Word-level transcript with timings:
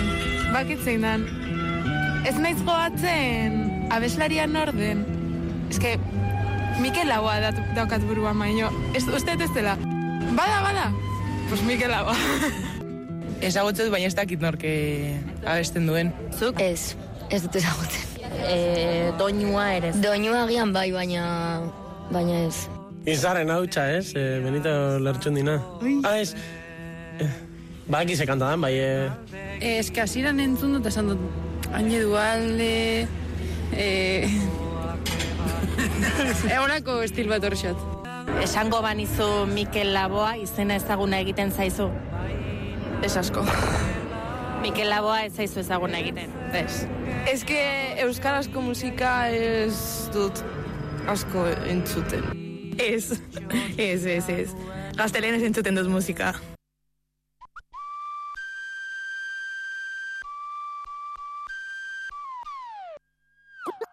dan, 0.00 0.52
bakit 0.52 0.82
zein 0.84 1.00
dan. 1.00 1.26
Ez 2.24 2.36
naiz 2.36 2.58
goatzen 2.64 3.86
abeslarian 3.88 4.56
orden. 4.56 5.04
Ez 5.70 5.78
que, 5.78 5.96
Mikel 6.80 7.08
Laboa 7.08 7.40
dat, 7.40 7.60
daukat 7.74 8.04
burua 8.08 8.32
maino. 8.32 8.70
Ez, 8.92 9.06
uste 9.08 9.36
ez 9.38 9.52
dela. 9.54 9.76
Bada, 10.36 10.60
bada. 10.62 10.90
Pues 11.48 11.62
Mikel 11.62 11.90
Laboa. 11.90 12.16
Ezagutzen 13.46 13.88
dut, 13.88 13.94
baina 13.94 14.06
ez 14.06 14.14
dakit 14.14 14.40
norke 14.40 14.70
abesten 15.44 15.86
duen. 15.88 16.12
Zuk? 16.36 16.60
Ez, 16.60 16.94
ez 17.32 17.40
dut 17.42 17.56
ezagutzen. 17.56 18.08
E, 18.44 19.12
doinua 19.18 19.70
ere. 19.78 19.94
Doinua 19.96 20.44
agian 20.44 20.74
bai, 20.76 20.90
baina 20.92 21.24
baina 22.12 22.44
ez. 22.46 22.66
Izarren 23.08 23.48
hau 23.50 23.64
ez? 23.64 24.12
E, 24.12 24.40
benito 24.44 24.70
lertxun 25.00 25.34
dina. 25.40 25.56
Ah, 26.04 26.18
ez. 26.20 26.34
Baki 27.90 28.16
ze 28.16 28.26
kanta 28.26 28.46
dan, 28.46 28.60
bai... 28.60 28.74
E... 28.78 29.10
Ez 29.60 29.90
que 29.90 30.00
asiran 30.00 30.38
entzun 30.38 30.76
dut 30.76 30.86
esan 30.86 31.08
dut. 31.10 31.22
Aine 31.74 31.98
dualde... 32.04 33.08
Eh... 33.74 34.30
Egonako 36.54 37.00
estil 37.02 37.26
bat 37.30 37.42
horxat. 37.42 37.80
Esango 38.44 38.78
banizu 38.84 39.26
Mikel 39.50 39.90
Laboa 39.96 40.36
izena 40.38 40.76
ezaguna 40.78 41.18
egiten 41.24 41.50
zaizu. 41.50 41.88
Ez 43.02 43.16
asko. 43.18 43.42
Mikel 44.62 44.86
Laboa 44.92 45.24
ez 45.26 45.32
zaizu 45.34 45.64
ezaguna 45.64 45.98
egiten. 45.98 46.30
Ez. 46.54 46.84
Ez 47.26 47.42
que 47.48 47.58
euskarazko 48.04 48.62
musika 48.62 49.16
ez 49.34 49.74
dut 50.14 50.44
asko 51.10 51.48
entzuten. 51.66 52.30
Ez, 52.78 53.18
ez, 53.76 54.06
ez, 54.06 54.30
ez. 54.30 54.56
Gaztelen 54.94 55.40
ez 55.40 55.42
entzuten 55.50 55.82
dut 55.82 55.90
musika. 55.90 56.36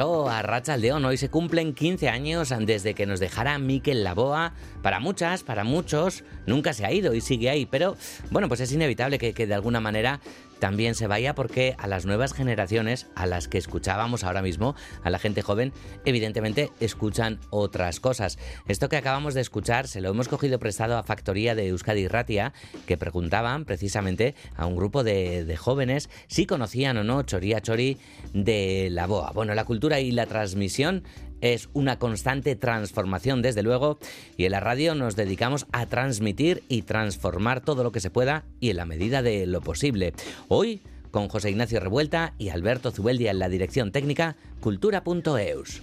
A 0.00 0.76
León, 0.76 1.04
hoy 1.06 1.16
se 1.16 1.28
cumplen 1.28 1.74
15 1.74 2.08
años 2.08 2.54
desde 2.60 2.94
que 2.94 3.04
nos 3.04 3.18
dejara 3.18 3.58
Miquel 3.58 4.04
Laboa. 4.04 4.52
Para 4.80 5.00
muchas, 5.00 5.42
para 5.42 5.64
muchos, 5.64 6.22
nunca 6.46 6.72
se 6.72 6.86
ha 6.86 6.92
ido 6.92 7.14
y 7.14 7.20
sigue 7.20 7.50
ahí, 7.50 7.66
pero 7.66 7.96
bueno, 8.30 8.46
pues 8.46 8.60
es 8.60 8.70
inevitable 8.70 9.18
que, 9.18 9.34
que 9.34 9.48
de 9.48 9.54
alguna 9.54 9.80
manera 9.80 10.20
también 10.58 10.94
se 10.94 11.06
vaya 11.06 11.34
porque 11.34 11.74
a 11.78 11.86
las 11.86 12.06
nuevas 12.06 12.32
generaciones, 12.32 13.06
a 13.14 13.26
las 13.26 13.48
que 13.48 13.58
escuchábamos 13.58 14.24
ahora 14.24 14.42
mismo, 14.42 14.74
a 15.02 15.10
la 15.10 15.18
gente 15.18 15.42
joven, 15.42 15.72
evidentemente 16.04 16.70
escuchan 16.80 17.40
otras 17.50 18.00
cosas. 18.00 18.38
Esto 18.66 18.88
que 18.88 18.96
acabamos 18.96 19.34
de 19.34 19.40
escuchar 19.40 19.88
se 19.88 20.00
lo 20.00 20.10
hemos 20.10 20.28
cogido 20.28 20.58
prestado 20.58 20.96
a 20.96 21.02
Factoría 21.02 21.54
de 21.54 21.68
Euskadi 21.68 22.08
Ratia, 22.08 22.52
que 22.86 22.96
preguntaban 22.96 23.64
precisamente 23.64 24.34
a 24.56 24.66
un 24.66 24.76
grupo 24.76 25.04
de, 25.04 25.44
de 25.44 25.56
jóvenes 25.56 26.10
si 26.26 26.46
conocían 26.46 26.96
o 26.98 27.04
no 27.04 27.22
Choría 27.22 27.60
Chori 27.60 27.98
de 28.32 28.88
la 28.90 29.06
Boa. 29.06 29.32
Bueno, 29.32 29.54
la 29.54 29.64
cultura 29.64 30.00
y 30.00 30.10
la 30.10 30.26
transmisión 30.26 31.04
es 31.40 31.68
una 31.72 31.98
constante 31.98 32.56
transformación, 32.56 33.42
desde 33.42 33.62
luego, 33.62 33.98
y 34.36 34.44
en 34.44 34.52
la 34.52 34.60
radio 34.60 34.94
nos 34.94 35.16
dedicamos 35.16 35.66
a 35.72 35.86
transmitir 35.86 36.62
y 36.68 36.82
transformar 36.82 37.60
todo 37.60 37.82
lo 37.82 37.92
que 37.92 38.00
se 38.00 38.10
pueda 38.10 38.44
y 38.60 38.70
en 38.70 38.76
la 38.76 38.86
medida 38.86 39.22
de 39.22 39.46
lo 39.46 39.60
posible. 39.60 40.12
Hoy, 40.48 40.82
con 41.10 41.28
José 41.28 41.50
Ignacio 41.50 41.80
Revuelta 41.80 42.34
y 42.38 42.50
Alberto 42.50 42.90
Zubeldia 42.90 43.30
en 43.30 43.38
la 43.38 43.48
dirección 43.48 43.92
técnica, 43.92 44.36
cultura.eus. 44.60 45.82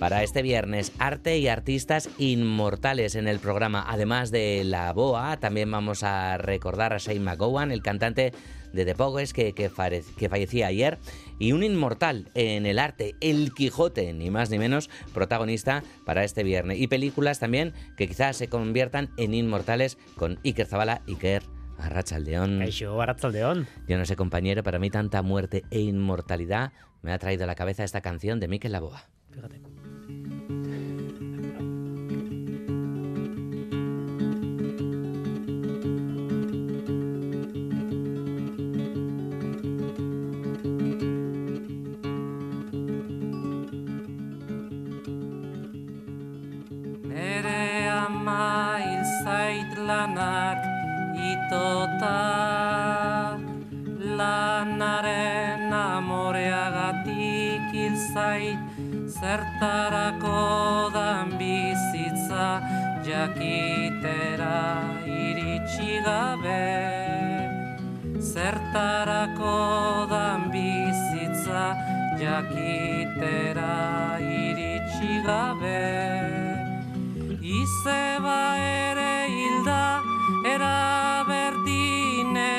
Para 0.00 0.22
este 0.22 0.40
viernes, 0.40 0.92
arte 0.98 1.36
y 1.36 1.48
artistas 1.48 2.08
inmortales 2.16 3.16
en 3.16 3.28
el 3.28 3.38
programa. 3.38 3.84
Además 3.86 4.30
de 4.30 4.62
la 4.64 4.94
BOA, 4.94 5.36
también 5.40 5.70
vamos 5.70 6.02
a 6.02 6.38
recordar 6.38 6.94
a 6.94 6.96
Shane 6.96 7.20
McGowan, 7.20 7.70
el 7.70 7.82
cantante 7.82 8.32
de 8.72 8.84
The 8.84 8.94
Pogues 8.94 9.32
que, 9.32 9.52
que, 9.52 9.70
que, 10.16 10.28
fallecía 10.28 10.66
ayer, 10.66 10.98
y 11.38 11.52
un 11.52 11.62
inmortal 11.62 12.30
en 12.34 12.66
el 12.66 12.78
arte, 12.78 13.14
El 13.20 13.52
Quijote, 13.52 14.12
ni 14.12 14.30
más 14.30 14.50
ni 14.50 14.58
menos, 14.58 14.90
protagonista 15.12 15.82
para 16.04 16.24
este 16.24 16.42
viernes. 16.42 16.78
Y 16.80 16.86
películas 16.86 17.38
también 17.38 17.72
que 17.96 18.08
quizás 18.08 18.36
se 18.36 18.48
conviertan 18.48 19.10
en 19.16 19.34
inmortales 19.34 19.98
con 20.16 20.38
Iker 20.44 20.66
Zabala, 20.66 21.02
Iker. 21.06 21.42
Arrachaldeón. 21.78 22.66
Yo, 22.66 23.00
Arrachaldeón. 23.00 23.66
Yo 23.88 23.96
no 23.96 24.04
sé, 24.04 24.14
compañero, 24.14 24.62
para 24.62 24.78
mí 24.78 24.90
tanta 24.90 25.22
muerte 25.22 25.64
e 25.70 25.80
inmortalidad 25.80 26.72
me 27.02 27.12
ha 27.12 27.18
traído 27.18 27.44
a 27.44 27.46
la 27.46 27.54
cabeza 27.54 27.84
esta 27.84 28.02
canción 28.02 28.38
de 28.40 28.48
Mikel 28.48 28.72
Laboa. 28.72 29.08
Fíjate. 29.30 29.60
Lanak 49.90 50.58
itota. 51.18 52.22
Lanaren 54.18 55.72
amoreagatik 55.74 57.62
hil 57.74 57.96
zait 58.14 58.60
zertarako 59.18 60.42
dan 60.94 61.26
bizitza 61.40 62.48
jakitera 63.08 64.62
iritsi 65.04 65.92
gabe. 66.06 66.68
Zertarako 68.32 69.58
dan 70.12 70.40
bizitza 70.54 71.64
jakitera 72.20 73.78
iritsi 74.20 75.12
gabe 75.26 76.39
izeba 77.70 78.38
ere 78.58 79.14
hilda 79.34 79.82
era 80.52 80.78
berdinean 81.28 82.58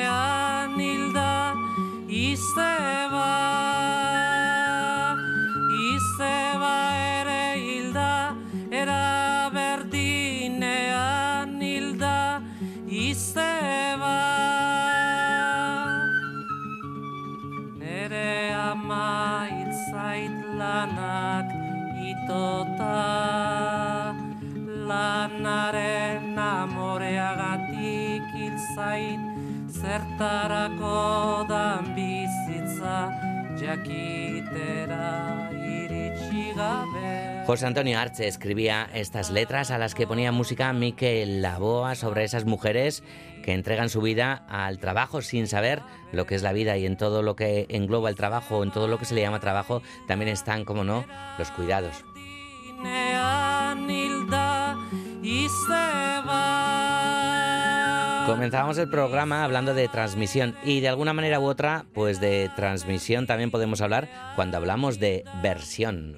hilda 0.80 1.32
izeba 2.08 3.01
zertarako 29.92 31.44
dan 31.48 31.92
bizitza 31.96 33.12
jakitera 33.60 35.50
iritsi 35.52 36.52
gabe. 36.56 37.44
José 37.46 37.66
Antonio 37.66 37.98
Arce 37.98 38.26
escribía 38.26 38.88
estas 38.94 39.30
letras 39.30 39.70
a 39.70 39.76
las 39.76 39.94
que 39.94 40.06
ponía 40.06 40.32
música 40.32 40.72
Miquel 40.72 41.42
Laboa 41.42 41.94
sobre 41.94 42.24
esas 42.24 42.46
mujeres 42.46 43.02
que 43.44 43.52
entregan 43.52 43.90
su 43.90 44.00
vida 44.00 44.46
al 44.48 44.78
trabajo 44.78 45.20
sin 45.20 45.46
saber 45.46 45.82
lo 46.12 46.24
que 46.24 46.36
es 46.36 46.42
la 46.42 46.52
vida 46.52 46.78
y 46.78 46.86
en 46.86 46.96
todo 46.96 47.22
lo 47.22 47.36
que 47.36 47.66
engloba 47.68 48.08
el 48.08 48.14
trabajo, 48.14 48.62
en 48.62 48.70
todo 48.70 48.86
lo 48.88 48.98
que 48.98 49.04
se 49.04 49.14
le 49.14 49.20
llama 49.20 49.40
trabajo, 49.40 49.82
también 50.06 50.30
están, 50.30 50.64
como 50.64 50.84
no, 50.84 51.04
los 51.38 51.50
cuidados. 51.50 52.04
Comenzamos 58.26 58.78
el 58.78 58.88
programa 58.88 59.42
hablando 59.42 59.74
de 59.74 59.88
transmisión 59.88 60.54
y 60.64 60.80
de 60.80 60.88
alguna 60.88 61.12
manera 61.12 61.40
u 61.40 61.44
otra, 61.44 61.86
pues 61.92 62.20
de 62.20 62.50
transmisión 62.54 63.26
también 63.26 63.50
podemos 63.50 63.80
hablar 63.80 64.08
cuando 64.36 64.56
hablamos 64.56 65.00
de 65.00 65.24
versión. 65.42 66.16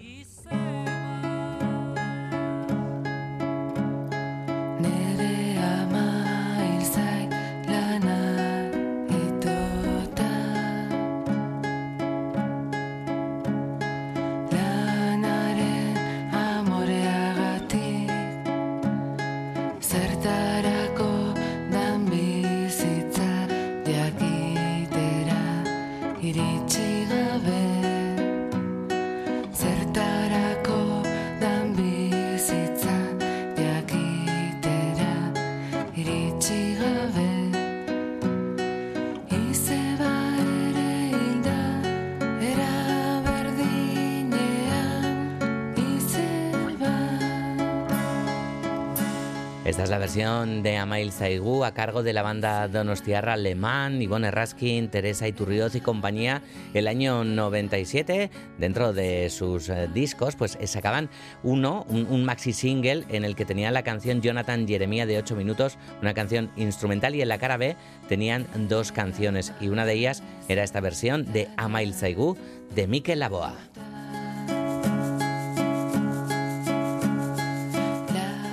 Esta 49.74 49.82
es 49.82 49.90
la 49.90 49.98
versión 49.98 50.62
de 50.62 50.76
Amail 50.76 51.10
Zaigu 51.10 51.64
a 51.64 51.74
cargo 51.74 52.04
de 52.04 52.12
la 52.12 52.22
banda 52.22 52.68
Donostiarra 52.68 53.32
Alemán, 53.32 54.00
Ivonne 54.00 54.30
Raskin, 54.30 54.88
Teresa 54.88 55.26
Iturrioz 55.26 55.74
y 55.74 55.80
compañía. 55.80 56.42
El 56.74 56.86
año 56.86 57.24
97, 57.24 58.30
dentro 58.56 58.92
de 58.92 59.28
sus 59.30 59.68
eh, 59.68 59.88
discos, 59.92 60.36
pues 60.36 60.56
eh, 60.60 60.68
sacaban 60.68 61.10
uno, 61.42 61.84
un, 61.88 62.24
maxi 62.24 62.52
single 62.52 63.02
en 63.08 63.24
el 63.24 63.34
que 63.34 63.44
tenían 63.44 63.74
la 63.74 63.82
canción 63.82 64.22
Jonathan 64.22 64.68
Jeremía 64.68 65.06
de 65.06 65.18
8 65.18 65.34
minutos, 65.34 65.76
una 66.00 66.14
canción 66.14 66.52
instrumental 66.54 67.16
y 67.16 67.22
en 67.22 67.28
la 67.28 67.38
cara 67.38 67.56
B 67.56 67.74
tenían 68.08 68.46
dos 68.68 68.92
canciones 68.92 69.52
y 69.60 69.70
una 69.70 69.84
de 69.86 69.94
ellas 69.94 70.22
era 70.46 70.62
esta 70.62 70.80
versión 70.80 71.32
de 71.32 71.48
Amail 71.56 71.94
Zaigu 71.94 72.36
de 72.76 72.86
Mikel 72.86 73.18
Laboa. 73.18 73.56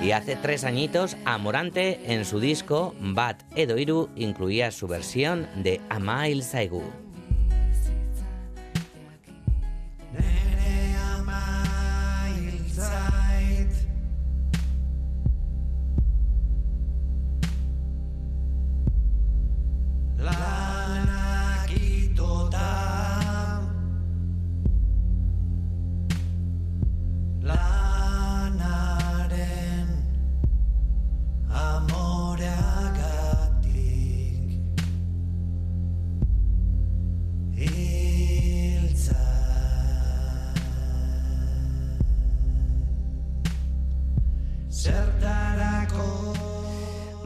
Y 0.02 0.10
hace 0.10 0.34
tres 0.34 0.64
añitos, 0.64 1.16
Amorante 1.24 2.12
en 2.12 2.24
su 2.24 2.40
disco 2.40 2.92
Bat 3.00 3.40
Edoiru 3.54 4.08
incluía 4.16 4.72
su 4.72 4.88
versión 4.88 5.46
de 5.54 5.80
Amail 5.90 6.42
Zaigu. 6.42 7.01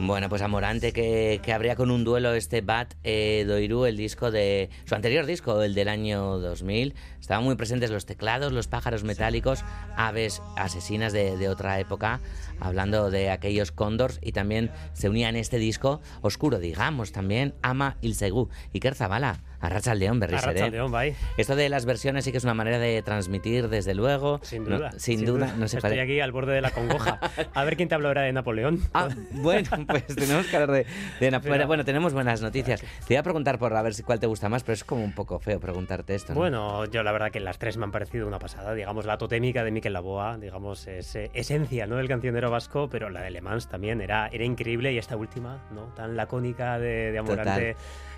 Bueno, 0.07 0.29
pues 0.29 0.41
Amorante 0.41 0.93
que, 0.93 1.41
que 1.43 1.51
abría 1.51 1.75
con 1.75 1.91
un 1.91 2.05
duelo 2.05 2.33
este 2.33 2.61
Bat 2.61 2.93
eh, 3.03 3.43
Doiru, 3.45 3.83
el 3.83 3.97
disco 3.97 4.31
de 4.31 4.69
su 4.85 4.95
anterior 4.95 5.25
disco, 5.25 5.61
el 5.61 5.73
del 5.75 5.89
año 5.89 6.39
2000. 6.39 6.95
Estaban 7.19 7.43
muy 7.43 7.55
presentes 7.55 7.91
los 7.91 8.05
teclados, 8.05 8.53
los 8.53 8.69
pájaros 8.69 9.03
metálicos, 9.03 9.65
aves 9.97 10.41
asesinas 10.55 11.11
de, 11.11 11.35
de 11.35 11.49
otra 11.49 11.81
época, 11.81 12.21
hablando 12.61 13.11
de 13.11 13.31
aquellos 13.31 13.73
cóndors 13.73 14.19
y 14.21 14.31
también 14.31 14.71
se 14.93 15.09
unía 15.09 15.27
en 15.27 15.35
este 15.35 15.57
disco 15.57 15.99
oscuro, 16.21 16.59
digamos, 16.59 17.11
también 17.11 17.53
Ama 17.61 17.97
Ilsegu 17.99 18.47
y 18.71 18.79
Zabala. 18.79 19.41
Arracha 19.59 19.91
al 19.91 19.99
León, 19.99 20.19
Berriz 20.19 20.43
Arratsaldeon, 20.43 20.91
bai. 20.91 21.15
Esto 21.37 21.55
de 21.55 21.67
las 21.69 21.85
versiones 21.85 22.25
sí 22.25 22.31
que 22.31 22.37
es 22.37 22.43
una 22.43 22.53
manera 22.53 22.77
de 22.77 23.01
transmitir, 23.01 23.69
desde 23.69 23.95
luego. 23.95 24.39
Sin 24.43 24.63
No, 24.69 24.77
duda. 24.77 24.91
sin, 24.97 25.25
duda, 25.25 25.53
no 25.57 25.67
se 25.67 25.77
Estoy 25.77 25.89
pare- 25.91 26.01
aquí 26.01 26.19
al 26.19 26.31
borde 26.31 26.53
de 26.53 26.61
la 26.61 26.69
congoja. 26.71 27.19
A 27.55 27.63
ver 27.63 27.75
quién 27.75 27.89
te 27.89 27.95
habla 27.95 28.09
ahora 28.09 28.21
de 28.21 28.33
Napoleón. 28.33 28.81
Ah, 28.93 29.09
bueno, 29.31 29.67
pues 29.87 30.05
tenemos 30.07 30.45
que 30.47 30.55
hablar 30.57 30.71
de, 30.71 30.85
de 31.19 31.31
Nap- 31.31 31.43
Mira. 31.43 31.65
Bueno, 31.65 31.83
tenemos 31.85 32.13
buenas 32.13 32.41
noticias. 32.41 32.81
Te 33.07 33.13
iba 33.15 33.21
a 33.21 33.23
preguntar 33.23 33.57
por 33.57 33.73
a 33.73 33.81
ver 33.81 33.93
si 33.95 34.03
cuál 34.03 34.19
te 34.19 34.27
gusta 34.27 34.47
más, 34.47 34.63
pero 34.63 34.73
es 34.73 34.83
como 34.83 35.03
un 35.03 35.13
poco 35.13 35.39
feo 35.39 35.59
preguntarte 35.59 36.13
esto. 36.13 36.33
¿no? 36.33 36.39
Bueno, 36.39 36.85
yo 36.85 37.01
la 37.01 37.11
verdad 37.11 37.31
que 37.31 37.39
las 37.39 37.57
tres 37.57 37.77
me 37.77 37.83
han 37.85 37.91
parecido 37.91 38.27
una 38.27 38.37
pasada. 38.39 38.73
Digamos, 38.75 39.05
la 39.05 39.17
totémica 39.17 39.63
de 39.63 39.71
Miquel 39.71 39.93
Laboa, 39.93 40.37
digamos, 40.37 40.85
es 40.87 41.15
eh, 41.15 41.31
esencia 41.33 41.87
¿no? 41.87 41.95
del 41.95 42.07
cancionero 42.07 42.51
vasco, 42.51 42.89
pero 42.89 43.09
la 43.09 43.21
de 43.21 43.31
Le 43.31 43.41
Mans 43.41 43.67
también 43.67 44.01
era, 44.01 44.27
era 44.31 44.43
increíble 44.43 44.93
y 44.93 44.99
esta 44.99 45.17
última, 45.17 45.63
¿no? 45.71 45.85
Tan 45.95 46.15
lacónica 46.15 46.77
de, 46.77 47.11
de 47.11 47.17
Amorante. 47.17 47.75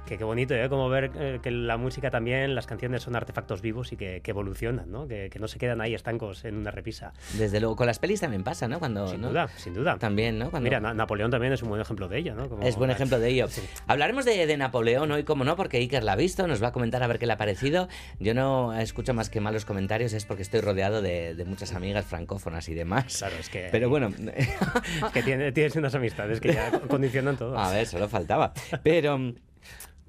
Que 0.09 0.17
qué 0.17 0.23
bonito, 0.23 0.55
¿eh? 0.55 0.67
Como 0.69 0.89
ver 0.89 1.11
eh, 1.19 1.39
que 1.43 1.51
la 1.51 1.77
música 1.77 2.09
también, 2.09 2.55
las 2.55 2.65
canciones 2.65 3.03
son 3.03 3.15
artefactos 3.15 3.61
vivos 3.61 3.91
y 3.93 3.95
que, 3.95 4.21
que 4.21 4.31
evolucionan, 4.31 4.91
¿no? 4.91 5.07
Que, 5.07 5.29
que 5.29 5.37
no 5.37 5.47
se 5.47 5.59
quedan 5.59 5.81
ahí 5.81 5.93
estancos 5.93 6.45
en 6.45 6.57
una 6.57 6.71
repisa. 6.71 7.13
Desde 7.37 7.59
luego, 7.59 7.75
con 7.75 7.85
las 7.85 7.99
pelis 7.99 8.19
también 8.19 8.43
pasa, 8.43 8.67
¿no? 8.67 8.79
Cuando, 8.79 9.07
Sin 9.07 9.21
¿no? 9.21 9.29
duda, 9.29 9.47
sin 9.57 9.75
duda. 9.75 9.97
También, 9.99 10.39
¿no? 10.39 10.49
Cuando- 10.49 10.63
Mira, 10.67 10.79
Na- 10.79 10.95
Napoleón 10.95 11.29
también 11.29 11.53
es 11.53 11.61
un 11.61 11.69
buen 11.69 11.79
ejemplo 11.79 12.07
de 12.07 12.17
ello, 12.17 12.33
¿no? 12.33 12.49
Como- 12.49 12.63
Es 12.63 12.75
buen 12.75 12.89
ejemplo 12.89 13.19
de 13.19 13.29
ello. 13.29 13.47
Sí. 13.49 13.61
Hablaremos 13.85 14.25
de, 14.25 14.47
de 14.47 14.57
Napoleón 14.57 15.11
hoy, 15.11 15.23
como 15.25 15.43
no, 15.43 15.55
porque 15.55 15.77
Iker 15.77 16.03
la 16.03 16.13
ha 16.13 16.15
visto, 16.15 16.47
nos 16.47 16.61
va 16.63 16.69
a 16.69 16.71
comentar 16.71 17.03
a 17.03 17.07
ver 17.07 17.19
qué 17.19 17.27
le 17.27 17.33
ha 17.33 17.37
parecido. 17.37 17.87
Yo 18.19 18.33
no 18.33 18.73
escucho 18.73 19.13
más 19.13 19.29
que 19.29 19.39
malos 19.41 19.63
comentarios, 19.65 20.13
es 20.13 20.25
porque 20.25 20.41
estoy 20.41 20.61
rodeado 20.61 21.03
de, 21.03 21.35
de 21.35 21.45
muchas 21.45 21.73
amigas 21.75 22.03
francófonas 22.05 22.67
y 22.67 22.73
demás. 22.73 23.15
Claro, 23.19 23.35
es 23.39 23.49
que... 23.49 23.67
Pero 23.71 23.89
bueno, 23.89 24.09
Es 24.35 25.11
que 25.13 25.21
tiene- 25.21 25.51
tienes 25.51 25.75
unas 25.75 25.93
amistades 25.93 26.39
que 26.41 26.51
ya 26.53 26.71
condicionan 26.87 27.37
todo. 27.37 27.55
a 27.55 27.71
ver, 27.71 27.85
solo 27.85 28.09
faltaba. 28.09 28.53
Pero 28.81 29.33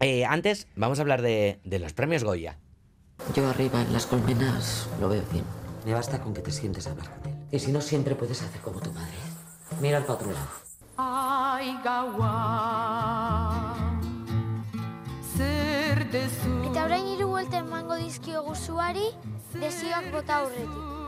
eh, 0.01 0.25
antes 0.25 0.67
vamos 0.77 0.99
a 0.99 1.03
hablar 1.03 1.23
de, 1.23 1.61
de 1.65 1.79
los 1.79 1.93
premios 1.93 2.25
Goya. 2.25 2.59
Yo 3.35 3.49
arriba 3.49 3.83
en 3.83 3.93
las 3.93 4.07
colmenas 4.07 4.89
lo 5.01 5.09
veo 5.09 5.23
bien. 5.31 5.45
Me 5.85 5.95
basta 5.95 6.21
con 6.21 6.35
que 6.35 6.43
te 6.43 6.51
sientes 6.51 6.87
a 6.87 6.91
hablar 6.91 7.11
con 7.11 7.31
él. 7.31 7.39
Y 7.53 7.59
si 7.59 7.73
no, 7.73 7.81
siempre 7.81 8.15
puedes 8.15 8.43
hacer 8.43 8.61
como 8.61 8.81
tu 8.81 8.93
madre. 8.93 9.17
Mira 9.81 10.05
otro 10.07 10.31
lado. 10.31 10.49
Eta 16.71 16.85
orain 16.85 17.07
hiru 17.07 17.29
buelta 17.29 17.59
emango 17.59 17.97
dizkiogu 17.97 18.55
zuari, 18.55 19.09
desioak 19.55 20.11
bota 20.13 20.43
aurretik. 20.43 21.00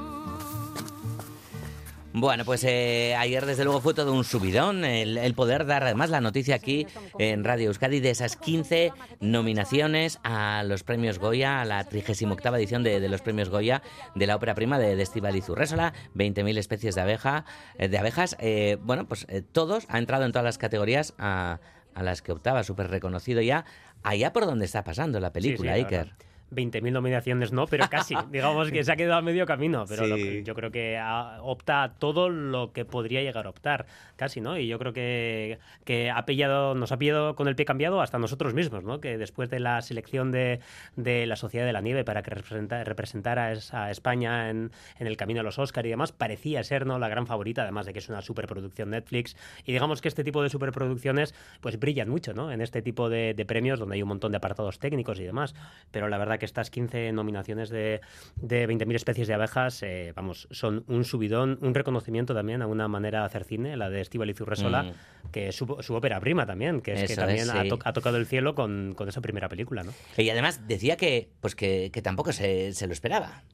Bueno, 2.14 2.44
pues 2.44 2.62
eh, 2.64 3.14
ayer 3.16 3.46
desde 3.46 3.64
luego 3.64 3.80
fue 3.80 3.94
todo 3.94 4.12
un 4.12 4.24
subidón 4.24 4.84
el, 4.84 5.16
el 5.16 5.34
poder 5.34 5.64
dar 5.64 5.82
además 5.82 6.10
la 6.10 6.20
noticia 6.20 6.54
aquí 6.56 6.86
en 7.18 7.42
Radio 7.42 7.68
Euskadi 7.68 8.00
de 8.00 8.10
esas 8.10 8.36
15 8.36 8.92
nominaciones 9.20 10.18
a 10.22 10.62
los 10.64 10.82
premios 10.82 11.18
Goya, 11.18 11.62
a 11.62 11.64
la 11.64 11.84
38 11.84 12.54
edición 12.56 12.82
de, 12.82 13.00
de 13.00 13.08
los 13.08 13.22
premios 13.22 13.48
Goya 13.48 13.82
de 14.14 14.26
la 14.26 14.36
ópera 14.36 14.54
prima 14.54 14.78
de, 14.78 14.94
de 14.94 15.02
Estíbaliz 15.02 15.48
Urrésola, 15.48 15.94
20.000 16.14 16.58
especies 16.58 16.94
de 16.94 17.00
abeja, 17.00 17.46
eh, 17.78 17.88
de 17.88 17.96
abejas. 17.98 18.36
eh, 18.40 18.76
bueno, 18.82 19.06
pues 19.08 19.24
eh, 19.30 19.40
todos, 19.40 19.86
ha 19.88 19.98
entrado 19.98 20.24
en 20.26 20.32
todas 20.32 20.44
las 20.44 20.58
categorías 20.58 21.14
a, 21.18 21.60
a 21.94 22.02
las 22.02 22.20
que 22.20 22.32
optaba, 22.32 22.62
súper 22.62 22.90
reconocido 22.90 23.40
ya, 23.40 23.64
allá 24.02 24.32
por 24.34 24.44
donde 24.44 24.66
está 24.66 24.84
pasando 24.84 25.18
la 25.18 25.32
película, 25.32 25.74
Sí, 25.74 25.80
Iker. 25.80 26.12
20.000 26.52 26.92
nominaciones 26.92 27.52
no, 27.52 27.66
pero 27.66 27.88
casi. 27.90 28.14
Digamos 28.30 28.70
que 28.70 28.84
se 28.84 28.92
ha 28.92 28.96
quedado 28.96 29.18
a 29.18 29.22
medio 29.22 29.46
camino, 29.46 29.84
pero 29.88 30.06
lo 30.06 30.16
que- 30.16 30.42
yo 30.44 30.54
creo 30.54 30.70
que 30.70 30.98
ha- 30.98 31.38
opta 31.42 31.82
a 31.82 31.92
todo 31.94 32.28
lo 32.28 32.72
que 32.72 32.84
podría 32.84 33.22
llegar 33.22 33.46
a 33.46 33.50
optar, 33.50 33.86
casi, 34.16 34.40
¿no? 34.40 34.58
Y 34.58 34.66
yo 34.66 34.78
creo 34.78 34.92
que, 34.92 35.58
que 35.84 36.10
ha 36.10 36.24
pillado, 36.24 36.74
nos 36.74 36.92
ha 36.92 36.98
pillado 36.98 37.34
con 37.34 37.48
el 37.48 37.56
pie 37.56 37.64
cambiado 37.64 38.00
hasta 38.00 38.18
nosotros 38.18 38.54
mismos, 38.54 38.84
¿no? 38.84 39.00
Que 39.00 39.18
después 39.18 39.50
de 39.50 39.60
la 39.60 39.80
selección 39.82 40.30
de, 40.32 40.60
de 40.96 41.26
la 41.26 41.36
Sociedad 41.36 41.66
de 41.66 41.72
la 41.72 41.80
Nieve 41.80 42.04
para 42.04 42.22
que 42.22 42.30
representa- 42.30 42.84
representara 42.84 43.52
a 43.72 43.90
España 43.90 44.50
en, 44.50 44.70
en 44.98 45.06
el 45.06 45.16
camino 45.16 45.40
a 45.40 45.42
los 45.42 45.58
Oscar 45.58 45.86
y 45.86 45.90
demás, 45.90 46.12
parecía 46.12 46.62
ser, 46.64 46.86
¿no? 46.86 46.98
La 46.98 47.08
gran 47.08 47.26
favorita, 47.26 47.62
además 47.62 47.86
de 47.86 47.92
que 47.92 47.98
es 47.98 48.08
una 48.08 48.22
superproducción 48.22 48.90
Netflix. 48.90 49.36
Y 49.64 49.72
digamos 49.72 50.00
que 50.00 50.08
este 50.08 50.24
tipo 50.24 50.42
de 50.42 50.50
superproducciones, 50.50 51.34
pues 51.60 51.78
brillan 51.78 52.08
mucho, 52.08 52.34
¿no? 52.34 52.52
En 52.52 52.60
este 52.60 52.82
tipo 52.82 53.08
de, 53.08 53.34
de 53.34 53.44
premios 53.46 53.78
donde 53.78 53.94
hay 53.96 54.02
un 54.02 54.08
montón 54.08 54.32
de 54.32 54.36
apartados 54.38 54.78
técnicos 54.78 55.18
y 55.20 55.24
demás. 55.24 55.54
Pero 55.90 56.08
la 56.08 56.18
verdad 56.18 56.38
que 56.42 56.46
estas 56.46 56.70
15 56.70 57.12
nominaciones 57.12 57.70
de, 57.70 58.00
de 58.34 58.68
20.000 58.68 58.96
especies 58.96 59.28
de 59.28 59.34
abejas, 59.34 59.80
eh, 59.84 60.12
vamos, 60.16 60.48
son 60.50 60.84
un 60.88 61.04
subidón, 61.04 61.56
un 61.62 61.72
reconocimiento 61.72 62.34
también 62.34 62.62
a 62.62 62.66
una 62.66 62.88
manera 62.88 63.20
de 63.20 63.26
hacer 63.26 63.44
cine, 63.44 63.76
la 63.76 63.88
de 63.90 64.00
Estíbaliz 64.00 64.40
Urresola, 64.40 64.82
Mm. 64.82 65.30
que 65.30 65.48
es 65.50 65.54
su, 65.56 65.76
su 65.78 65.94
ópera 65.94 66.18
prima 66.18 66.44
también, 66.44 66.80
que 66.80 66.94
es 66.94 67.08
que 67.10 67.14
también 67.14 67.42
es, 67.42 67.50
ha, 67.50 67.62
sí. 67.62 67.68
to- 67.68 67.78
ha 67.84 67.92
tocado 67.92 68.16
el 68.16 68.26
cielo 68.26 68.56
con, 68.56 68.92
con 68.96 69.08
esa 69.08 69.20
primera 69.20 69.48
película, 69.48 69.84
¿no? 69.84 69.92
Y 70.16 70.28
además 70.30 70.66
decía 70.66 70.96
que, 70.96 71.30
pues 71.40 71.54
que, 71.54 71.90
que 71.92 72.02
tampoco 72.02 72.32
se, 72.32 72.72
se 72.72 72.88
lo 72.88 72.92
esperaba. 72.92 73.44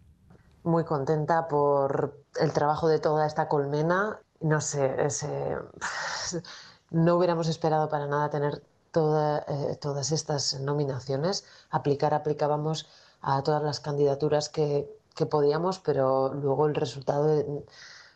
muy 0.63 0.85
contenta 0.85 1.47
por 1.47 2.23
el 2.41 2.53
trabajo 2.55 2.89
de 2.89 3.01
toda 3.01 3.27
esta 3.27 3.49
colmena. 3.49 4.19
No 4.41 4.63
sé, 4.63 4.95
no 6.91 7.17
hubiéramos 7.17 7.49
esperado 7.49 7.89
para 7.91 8.07
nada 8.07 8.31
tener 8.31 8.63
toda, 8.93 9.45
eh, 9.49 9.77
todas 9.81 10.13
estas 10.13 10.61
nominaciones. 10.61 11.45
Aplicar, 11.71 12.15
aplicábamos 12.15 12.87
a 13.21 13.43
todas 13.43 13.63
las 13.63 13.81
candidaturas 13.81 14.49
que, 14.49 14.89
que 15.17 15.27
podíamos, 15.27 15.79
pero 15.81 16.33
luego 16.35 16.67
el 16.67 16.75
resultado 16.75 17.65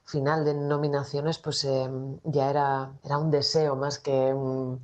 final 0.04 0.44
de 0.44 0.54
nominaciones 0.54 1.38
pues 1.38 1.64
eh, 1.64 1.88
ya 2.24 2.50
era, 2.50 2.92
era 3.04 3.18
un 3.18 3.30
deseo 3.30 3.76
más 3.76 3.98
que 3.98 4.12
un- 4.34 4.82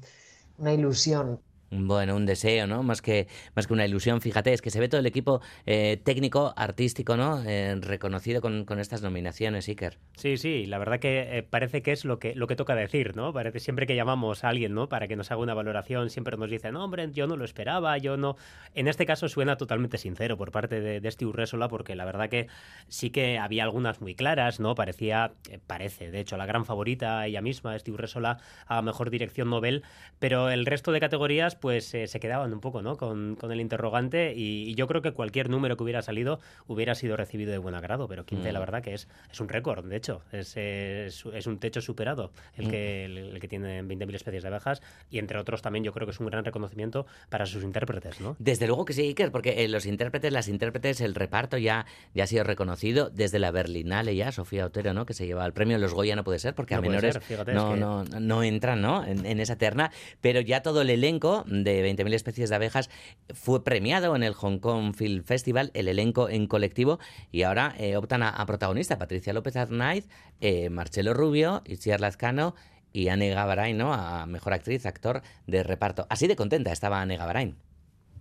una 0.58 0.72
ilusión. 0.72 1.40
Bueno, 1.70 2.16
un 2.16 2.24
deseo, 2.24 2.66
¿no? 2.66 2.82
Más 2.82 3.02
que, 3.02 3.28
más 3.54 3.66
que 3.66 3.74
una 3.74 3.84
ilusión, 3.84 4.22
fíjate, 4.22 4.52
es 4.54 4.62
que 4.62 4.70
se 4.70 4.80
ve 4.80 4.88
todo 4.88 5.00
el 5.00 5.06
equipo 5.06 5.42
eh, 5.66 6.00
técnico, 6.02 6.54
artístico, 6.56 7.16
¿no? 7.16 7.42
Eh, 7.44 7.76
reconocido 7.80 8.40
con, 8.40 8.64
con 8.64 8.78
estas 8.78 9.02
nominaciones, 9.02 9.68
Iker. 9.68 9.98
Sí, 10.16 10.38
sí, 10.38 10.64
la 10.64 10.78
verdad 10.78 10.98
que 10.98 11.38
eh, 11.38 11.42
parece 11.42 11.82
que 11.82 11.92
es 11.92 12.06
lo 12.06 12.18
que, 12.18 12.34
lo 12.34 12.46
que 12.46 12.56
toca 12.56 12.74
decir, 12.74 13.16
¿no? 13.16 13.34
Parece 13.34 13.60
siempre 13.60 13.86
que 13.86 13.94
llamamos 13.94 14.44
a 14.44 14.48
alguien, 14.48 14.72
¿no? 14.72 14.88
Para 14.88 15.08
que 15.08 15.16
nos 15.16 15.30
haga 15.30 15.42
una 15.42 15.52
valoración, 15.52 16.08
siempre 16.08 16.38
nos 16.38 16.48
dicen, 16.48 16.72
no, 16.72 16.84
hombre, 16.84 17.10
yo 17.12 17.26
no 17.26 17.36
lo 17.36 17.44
esperaba, 17.44 17.98
yo 17.98 18.16
no. 18.16 18.36
En 18.74 18.88
este 18.88 19.04
caso 19.04 19.28
suena 19.28 19.56
totalmente 19.56 19.98
sincero 19.98 20.38
por 20.38 20.50
parte 20.52 20.80
de, 20.80 21.00
de 21.00 21.10
Steve 21.10 21.32
Resola, 21.34 21.68
porque 21.68 21.94
la 21.96 22.06
verdad 22.06 22.30
que 22.30 22.48
sí 22.88 23.10
que 23.10 23.38
había 23.38 23.64
algunas 23.64 24.00
muy 24.00 24.14
claras, 24.14 24.58
¿no? 24.58 24.74
Parecía, 24.74 25.32
parece, 25.66 26.10
de 26.10 26.20
hecho, 26.20 26.38
la 26.38 26.46
gran 26.46 26.64
favorita 26.64 27.26
ella 27.26 27.42
misma, 27.42 27.78
Steve 27.78 27.98
Resola, 27.98 28.38
a 28.66 28.80
mejor 28.80 29.10
dirección 29.10 29.50
Nobel, 29.50 29.82
pero 30.18 30.48
el 30.48 30.64
resto 30.64 30.92
de 30.92 31.00
categorías, 31.00 31.57
pues 31.60 31.92
eh, 31.94 32.06
se 32.06 32.20
quedaban 32.20 32.52
un 32.52 32.60
poco, 32.60 32.82
¿no? 32.82 32.96
Con, 32.96 33.36
con 33.36 33.52
el 33.52 33.60
interrogante 33.60 34.34
y, 34.34 34.68
y 34.70 34.74
yo 34.74 34.86
creo 34.86 35.02
que 35.02 35.12
cualquier 35.12 35.50
número 35.50 35.76
que 35.76 35.82
hubiera 35.84 36.02
salido 36.02 36.40
hubiera 36.66 36.94
sido 36.94 37.16
recibido 37.16 37.52
de 37.52 37.58
buen 37.58 37.74
agrado, 37.74 38.08
pero 38.08 38.24
15 38.24 38.48
Mm. 38.50 38.52
la 38.52 38.60
verdad 38.60 38.82
que 38.82 38.94
es, 38.94 39.08
es 39.30 39.40
un 39.40 39.48
récord, 39.48 39.84
de 39.84 39.96
hecho, 39.96 40.22
es, 40.32 40.56
es, 40.56 41.24
es 41.32 41.46
un 41.46 41.58
techo 41.58 41.80
superado 41.80 42.30
el 42.56 42.66
Mm. 42.66 42.70
que, 42.70 43.04
el, 43.04 43.18
el 43.18 43.40
que 43.40 43.48
tiene 43.48 43.82
20.000 43.82 44.14
especies 44.14 44.42
de 44.42 44.48
abejas 44.48 44.82
y 45.10 45.18
entre 45.18 45.38
otros 45.38 45.62
también 45.62 45.84
yo 45.84 45.92
creo 45.92 46.06
que 46.06 46.12
es 46.12 46.20
un 46.20 46.26
gran 46.26 46.44
reconocimiento 46.44 47.06
para 47.28 47.46
sus 47.46 47.62
intérpretes, 47.64 48.20
¿no? 48.20 48.36
Desde 48.38 48.66
luego 48.66 48.84
que 48.84 48.92
sí, 48.92 49.02
Iker, 49.02 49.30
porque 49.32 49.64
eh, 49.64 49.68
los 49.68 49.86
intérpretes, 49.86 50.32
las 50.32 50.48
intérpretes, 50.48 51.00
el 51.00 51.14
reparto 51.14 51.58
ya, 51.58 51.86
ya 52.14 52.24
ha 52.24 52.26
sido 52.26 52.44
reconocido 52.44 53.10
desde 53.10 53.38
la 53.38 53.50
Berlinale 53.50 54.14
ya, 54.14 54.32
Sofía 54.32 54.66
Otero, 54.66 54.92
¿no? 54.94 55.06
Que 55.06 55.14
se 55.14 55.26
lleva 55.26 55.44
el 55.46 55.52
premio 55.52 55.78
Los 55.78 55.94
Goya, 55.94 56.16
no 56.16 56.24
puede 56.24 56.38
ser, 56.38 56.54
porque 56.54 56.74
No 56.74 56.78
a 56.78 56.82
menores 56.82 57.14
ser, 57.14 57.22
fíjate, 57.22 57.52
no, 57.54 57.68
es 57.68 57.74
que- 57.74 57.80
no, 57.80 58.04
no 58.04 58.42
entran, 58.42 58.80
¿no? 58.82 59.04
En, 59.04 59.24
en 59.26 59.40
esa 59.40 59.56
terna, 59.56 59.90
pero 60.20 60.40
ya 60.40 60.62
todo 60.62 60.82
el 60.82 60.90
elenco 60.90 61.44
de 61.48 61.84
20.000 61.84 62.14
especies 62.14 62.50
de 62.50 62.56
abejas 62.56 62.90
fue 63.34 63.64
premiado 63.64 64.14
en 64.14 64.22
el 64.22 64.34
Hong 64.34 64.58
Kong 64.58 64.94
Film 64.94 65.24
Festival, 65.24 65.70
el 65.74 65.88
elenco 65.88 66.28
en 66.28 66.46
colectivo, 66.46 66.98
y 67.32 67.42
ahora 67.42 67.74
eh, 67.78 67.96
optan 67.96 68.22
a, 68.22 68.30
a 68.30 68.46
protagonista 68.46 68.98
Patricia 68.98 69.32
López 69.32 69.56
Arnaiz, 69.56 70.08
eh, 70.40 70.70
Marcelo 70.70 71.14
Rubio, 71.14 71.62
Itziar 71.66 72.00
Lazcano 72.00 72.54
y 72.92 73.08
Anne 73.08 73.30
Gavarain, 73.30 73.76
¿no? 73.76 73.92
A 73.92 74.26
mejor 74.26 74.52
actriz, 74.52 74.86
actor 74.86 75.22
de 75.46 75.62
reparto. 75.62 76.06
Así 76.10 76.26
de 76.26 76.36
contenta 76.36 76.72
estaba 76.72 77.00
Anne 77.00 77.16
Gavarain. 77.16 77.56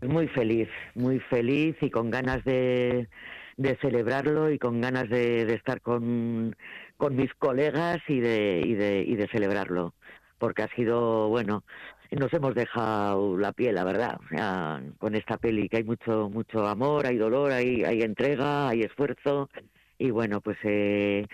Muy 0.02 0.28
feliz, 0.28 0.70
muy 0.96 1.20
feliz 1.20 1.76
y 1.82 1.90
con 1.90 2.12
ganas 2.12 2.44
de, 2.44 3.08
de 3.58 3.76
celebrarlo 3.78 4.52
y 4.52 4.60
con 4.60 4.80
ganas 4.80 5.10
de, 5.10 5.46
de 5.46 5.54
estar 5.56 5.82
con, 5.82 6.56
con 6.98 7.16
mis 7.16 7.34
colegas 7.34 7.98
y 8.08 8.20
de, 8.20 8.62
y, 8.64 8.76
de, 8.76 9.04
y 9.08 9.16
de 9.16 9.28
celebrarlo. 9.28 9.94
Porque 10.38 10.64
ha 10.64 10.68
sido, 10.76 11.30
bueno, 11.30 11.64
nos 12.12 12.32
hemos 12.34 12.54
dejado 12.54 13.38
la 13.38 13.52
piel, 13.54 13.76
la 13.76 13.84
verdad, 13.84 14.20
con 15.00 15.16
esta 15.16 15.38
peli 15.38 15.68
que 15.68 15.78
hay 15.78 15.84
mucho, 15.84 16.30
mucho 16.30 16.68
amor, 16.68 17.08
hay 17.08 17.18
dolor, 17.18 17.52
hay, 17.52 17.84
hay 17.84 18.02
entrega, 18.02 18.70
hay 18.70 18.84
esfuerzo 18.84 19.50
y 19.98 20.12
bueno, 20.12 20.42
pues 20.42 20.58
eh, 20.64 21.26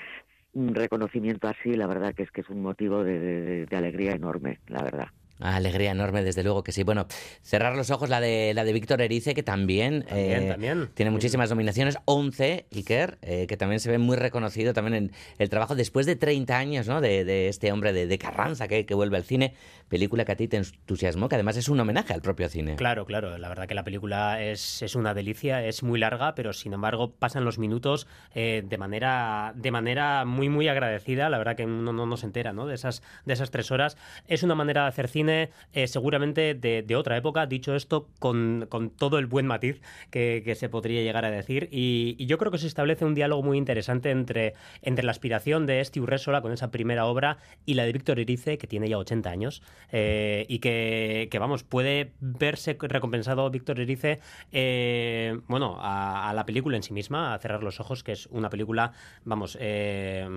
un 0.53 0.74
reconocimiento 0.74 1.48
así, 1.48 1.74
la 1.74 1.88
verdad 1.88 2.13
que 2.13 2.24
es 2.24 2.31
que 2.31 2.41
es 2.41 2.50
un 2.50 2.62
motivo 2.62 3.03
de 3.03 3.67
alegría 3.72 4.13
enorme, 4.13 4.60
la 4.67 4.83
verdad. 4.83 5.07
Alegría 5.40 5.92
enorme, 5.92 6.24
desde 6.24 6.44
luego 6.44 6.63
que 6.63 6.72
sí. 6.72 6.84
Bueno, 6.84 7.08
cerrar 7.42 7.75
los 7.75 7.90
ojos 7.90 8.10
la 8.10 8.22
de 8.22 8.54
la 8.54 8.63
de 8.63 8.72
Víctor 8.74 9.02
Erice, 9.02 9.34
que 9.34 9.44
también, 9.44 10.04
También, 10.04 10.44
eh, 10.44 10.48
también. 10.50 10.90
tiene 10.94 11.12
muchísimas 11.12 11.50
nominaciones, 11.50 11.98
11, 12.06 12.68
Iker, 12.72 13.18
eh, 13.22 13.48
que 13.48 13.58
también 13.58 13.80
se 13.80 13.90
ve 13.92 13.98
muy 13.98 14.16
reconocido 14.16 14.74
también 14.74 14.96
en 14.96 15.12
el 15.40 15.50
trabajo 15.50 15.75
después 15.75 16.06
de 16.06 16.16
30 16.16 16.58
años 16.58 16.88
¿no? 16.88 17.02
de, 17.02 17.25
de 17.25 17.48
este 17.50 17.72
hombre 17.72 17.94
de, 17.94 18.08
de 18.08 18.18
Carranza 18.18 18.68
que, 18.68 18.86
que 18.86 18.94
vuelve 18.94 19.18
al 19.18 19.24
cine, 19.24 19.54
película 19.90 20.24
que 20.25 20.32
a 20.32 20.36
ti 20.36 20.48
te 20.48 20.58
entusiasmó, 20.58 21.30
que 21.30 21.36
además 21.36 21.58
es 21.58 21.68
un 21.68 21.80
homenaje 21.80 22.13
al 22.13 22.22
propio 22.22 22.48
cine. 22.50 22.75
Claro, 22.75 23.06
claro. 23.06 23.38
La 23.38 23.50
verdad 23.50 23.68
que 23.68 23.75
la 23.75 23.84
película 23.84 24.42
es, 24.42 24.82
es 24.82 24.96
una 24.96 25.13
delicia, 25.13 25.66
es 25.66 25.84
muy 25.84 26.00
larga, 26.00 26.36
pero 26.36 26.54
sin 26.54 26.74
embargo 26.74 27.12
pasan 27.12 27.44
los 27.44 27.58
minutos 27.60 28.08
eh, 28.34 28.63
de 28.66 28.78
manera 28.78 29.54
de 29.56 29.72
manera 29.72 30.25
muy 30.25 30.50
muy 30.50 30.68
agradecida. 30.68 31.30
La 31.30 31.38
verdad 31.38 31.56
que 31.56 31.66
uno 31.66 31.92
no, 31.94 32.06
no 32.06 32.18
se 32.18 32.25
entera, 32.28 32.54
¿no? 32.54 32.66
De 32.68 32.75
esas 32.75 33.02
de 33.25 33.34
esas 33.34 33.52
tres 33.52 33.72
horas. 33.72 33.98
Es 34.28 34.44
una 34.44 34.56
manera 34.56 34.84
de 34.84 34.88
hacer 34.90 35.08
cine, 35.08 35.23
eh, 35.30 35.88
seguramente 35.88 36.53
de, 36.53 36.84
de 36.84 36.96
otra 36.96 37.18
época. 37.18 37.46
Dicho 37.46 37.75
esto, 37.75 38.08
con, 38.20 38.68
con 38.70 38.89
todo 38.89 39.20
el 39.20 39.25
buen 39.25 39.48
matiz 39.48 39.82
que, 40.10 40.42
que 40.46 40.56
se 40.56 40.70
podría 40.70 41.01
llegar 41.01 41.25
a 41.25 41.32
decir. 41.32 41.70
Y, 41.72 42.15
y 42.18 42.25
yo 42.25 42.38
creo 42.38 42.51
que 42.51 42.58
se 42.58 42.68
establece 42.68 43.06
un 43.06 43.13
diálogo 43.15 43.44
muy 43.44 43.58
interesante 43.58 44.12
entre 44.12 44.53
entre 44.82 45.06
la 45.06 45.12
aspiración 45.12 45.65
de 45.65 45.80
Esti 45.80 46.00
Urresola 46.00 46.42
con 46.42 46.51
esa 46.51 46.72
primera 46.72 47.06
obra 47.06 47.38
y 47.65 47.75
la 47.75 47.86
de 47.86 47.94
Víctor 47.94 48.20
Erice, 48.20 48.58
que 48.58 48.68
tiene 48.68 48.89
ya 48.89 48.98
80 48.98 49.30
años 49.30 49.62
eh, 49.92 50.46
y 50.50 50.60
que, 50.60 51.27
que, 51.32 51.39
vamos, 51.39 51.63
puede 51.63 52.13
verse 52.20 52.77
recompensado 52.80 53.50
Víctor 53.50 53.80
Erice, 53.80 54.20
eh, 54.51 55.39
bueno, 55.48 55.77
a, 55.80 56.30
a, 56.30 56.34
la 56.34 56.46
película 56.46 56.77
en 56.77 56.84
sí 56.84 56.94
misma, 56.94 57.34
a 57.34 57.39
cerrar 57.39 57.63
los 57.63 57.80
ojos, 57.80 58.03
que 58.03 58.12
es 58.12 58.27
una 58.27 58.50
película, 58.50 58.94
vamos, 59.24 59.58
eh, 59.60 60.27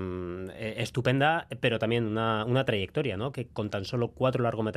eh, 0.55 0.75
estupenda, 0.79 1.47
pero 1.61 1.79
también 1.79 2.07
una, 2.07 2.45
una, 2.45 2.65
trayectoria, 2.65 3.17
¿no? 3.17 3.33
Que 3.33 3.47
con 3.47 3.71
tan 3.71 3.85
solo 3.85 4.09
cuatro 4.09 4.43
largometrajes, 4.43 4.76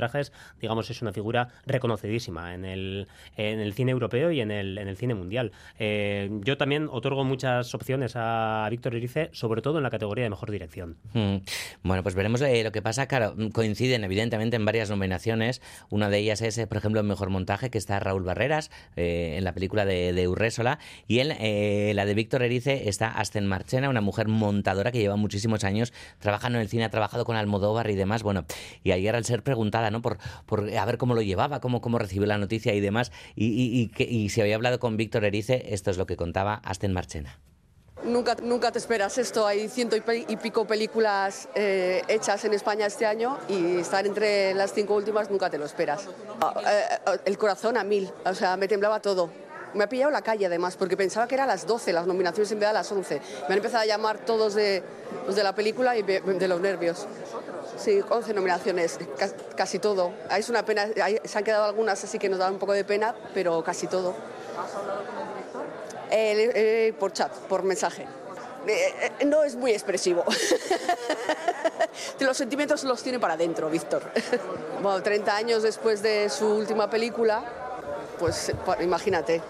digamos, 0.62 0.89
es 0.89 1.01
una 1.01 1.12
figura 1.12 1.50
reconocidísima 1.65 2.53
en 2.53 2.65
el, 2.65 3.08
en 3.38 3.60
el 3.60 3.74
cine 3.74 3.91
europeo 3.91 4.32
y 4.32 4.41
en 4.41 4.51
el, 4.51 4.77
en 4.77 4.88
el 4.88 4.98
cine 4.98 5.13
mundial. 5.13 5.51
Eh, 5.77 6.29
yo 6.44 6.58
también 6.58 6.88
otorgo 6.91 7.24
muchas 7.24 7.74
opciones 7.74 8.13
a 8.15 8.68
Víctor 8.70 8.96
Erice, 8.96 9.29
sobre 9.34 9.62
todo 9.62 9.77
en 9.77 9.84
la 9.84 9.89
categoría 9.89 10.24
de 10.24 10.29
mejor 10.29 10.51
dirección. 10.51 10.98
Mm. 11.13 11.38
Bueno, 11.84 12.03
pues 12.03 12.15
veremos 12.15 12.41
eh, 12.41 12.63
lo 12.63 12.72
que 12.72 12.82
pasa. 12.82 13.08
Claro, 13.08 13.36
coinciden 13.53 14.03
evidentemente 14.03 14.56
en 14.56 14.65
varias 14.65 14.89
nominaciones. 14.89 15.62
Una 15.89 16.10
de 16.10 16.18
ellas 16.20 16.41
es, 16.41 16.58
eh, 16.58 16.68
por 16.68 16.77
ejemplo, 16.77 17.01
el 17.01 17.08
mejor 17.08 17.29
montaje, 17.29 17.70
que 17.70 17.77
está 17.77 18.00
Raúl 18.00 18.24
Barreras 18.24 18.72
eh, 18.96 19.36
en 19.38 19.44
la 19.44 19.53
película 19.53 19.86
de, 19.86 20.13
de 20.13 20.27
Urrésola. 20.27 20.79
Y 21.08 21.20
en 21.20 21.32
eh, 21.39 21.91
la 21.96 22.06
de 22.06 22.13
Víctor 22.13 22.44
Erice 22.44 22.89
está 22.89 23.08
Asten 23.10 23.46
Marchena, 23.48 23.89
una 23.89 24.01
mujer 24.01 24.27
montadora 24.27 24.91
que 24.91 25.00
lleva 25.00 25.15
muchísimos 25.15 25.63
años 25.63 25.94
trabajando 26.20 26.58
en 26.58 26.63
el 26.63 26.70
cine, 26.70 26.86
ha 26.86 26.89
trabajado 26.89 27.25
con 27.25 27.36
Almodóvar 27.36 27.89
y 27.89 27.96
demás. 27.96 28.24
Bueno, 28.24 28.46
y 28.84 28.91
ayer 28.91 29.15
al 29.15 29.25
ser 29.25 29.44
preguntada, 29.44 29.88
Por, 30.01 30.17
por 30.46 30.69
a 30.69 30.86
ver 30.86 30.98
cómo 30.98 31.15
lo 31.15 31.22
llevaba, 31.22 31.60
cómo, 31.60 31.79
recibió 32.00 32.27
la 32.27 32.38
noticia 32.38 32.74
y 32.74 32.79
demás, 32.79 33.12
y, 33.36 33.89
si 34.29 34.41
había 34.41 34.55
hablado 34.55 34.79
con 34.79 34.98
Víctor 34.98 35.25
Erice, 35.25 35.74
esto 35.74 35.91
es 35.91 35.98
lo 35.98 36.05
que 36.05 36.15
contaba 36.15 36.62
Asten 36.63 36.93
Marchena. 36.93 37.39
Nunca, 38.03 38.38
nunca 38.41 38.72
te 38.72 38.79
esperas 38.79 39.17
esto. 39.17 39.46
Hay 39.46 39.67
ciento 39.67 39.98
y 39.98 40.36
pico 40.38 40.65
películas 40.65 41.50
eh, 41.53 42.01
hechas 42.08 42.46
en 42.46 42.53
España 42.53 42.86
este 42.86 43.05
año 43.05 43.38
y 43.50 43.77
estar 43.77 44.05
entre 44.05 44.53
las 44.53 44.74
cinco 44.74 44.96
últimas 44.96 45.29
nunca 45.29 45.50
te 45.50 45.58
lo 45.58 45.65
esperas. 45.65 46.05
Eh, 46.05 47.19
el 47.25 47.38
corazón 47.38 47.75
a 47.75 47.84
mil, 47.84 48.10
o 48.25 48.34
sea, 48.34 48.55
me 48.55 48.69
temblaba 48.69 49.01
todo. 49.01 49.29
Me 49.74 49.84
ha 49.84 49.89
pillado 49.89 50.12
la 50.12 50.22
calle 50.22 50.46
además, 50.46 50.77
porque 50.77 50.98
pensaba 50.98 51.27
que 51.27 51.36
era 51.36 51.46
las 51.46 51.67
12, 51.67 51.93
las 51.93 52.08
nominaciones 52.08 52.51
en 52.51 52.60
vez 52.60 52.69
a 52.69 52.74
las 52.74 52.91
11. 52.91 53.22
Me 53.41 53.53
han 53.53 53.58
empezado 53.58 53.84
a 53.84 53.86
llamar 53.86 54.17
todos 54.19 54.55
de, 54.55 54.81
los 55.27 55.36
de 55.36 55.43
la 55.43 55.53
película 55.53 55.96
y 55.98 56.01
de 56.01 56.48
los 56.48 56.62
nervios. 56.62 57.05
Sí, 57.79 58.03
11 58.07 58.33
nominaciones, 58.33 59.00
casi 59.55 59.79
todo. 59.79 60.12
Es 60.36 60.50
una 60.50 60.65
pena, 60.65 60.88
se 61.24 61.38
han 61.38 61.43
quedado 61.43 61.63
algunas 61.63 62.03
así 62.03 62.19
que 62.19 62.27
nos 62.27 62.39
da 62.39 62.51
un 62.51 62.59
poco 62.59 62.74
de 62.74 62.83
pena, 62.83 63.15
pero 63.33 63.63
casi 63.63 63.88
todo. 63.88 64.13
Eh, 66.12 66.51
eh, 66.53 66.93
por 67.00 67.13
chat, 67.13 67.31
por 67.31 67.63
mensaje. 67.63 68.05
Eh, 68.67 69.25
no 69.25 69.43
es 69.43 69.55
muy 69.55 69.71
expresivo. 69.71 70.25
los 72.19 72.36
sentimientos 72.36 72.83
los 72.83 73.01
tiene 73.01 73.19
para 73.19 73.36
adentro, 73.36 73.69
Víctor. 73.69 74.03
bueno, 74.81 75.01
30 75.01 75.36
años 75.36 75.63
después 75.63 76.01
de 76.01 76.29
su 76.29 76.48
última 76.48 76.89
película, 76.89 77.43
pues 78.19 78.51
imagínate. 78.81 79.41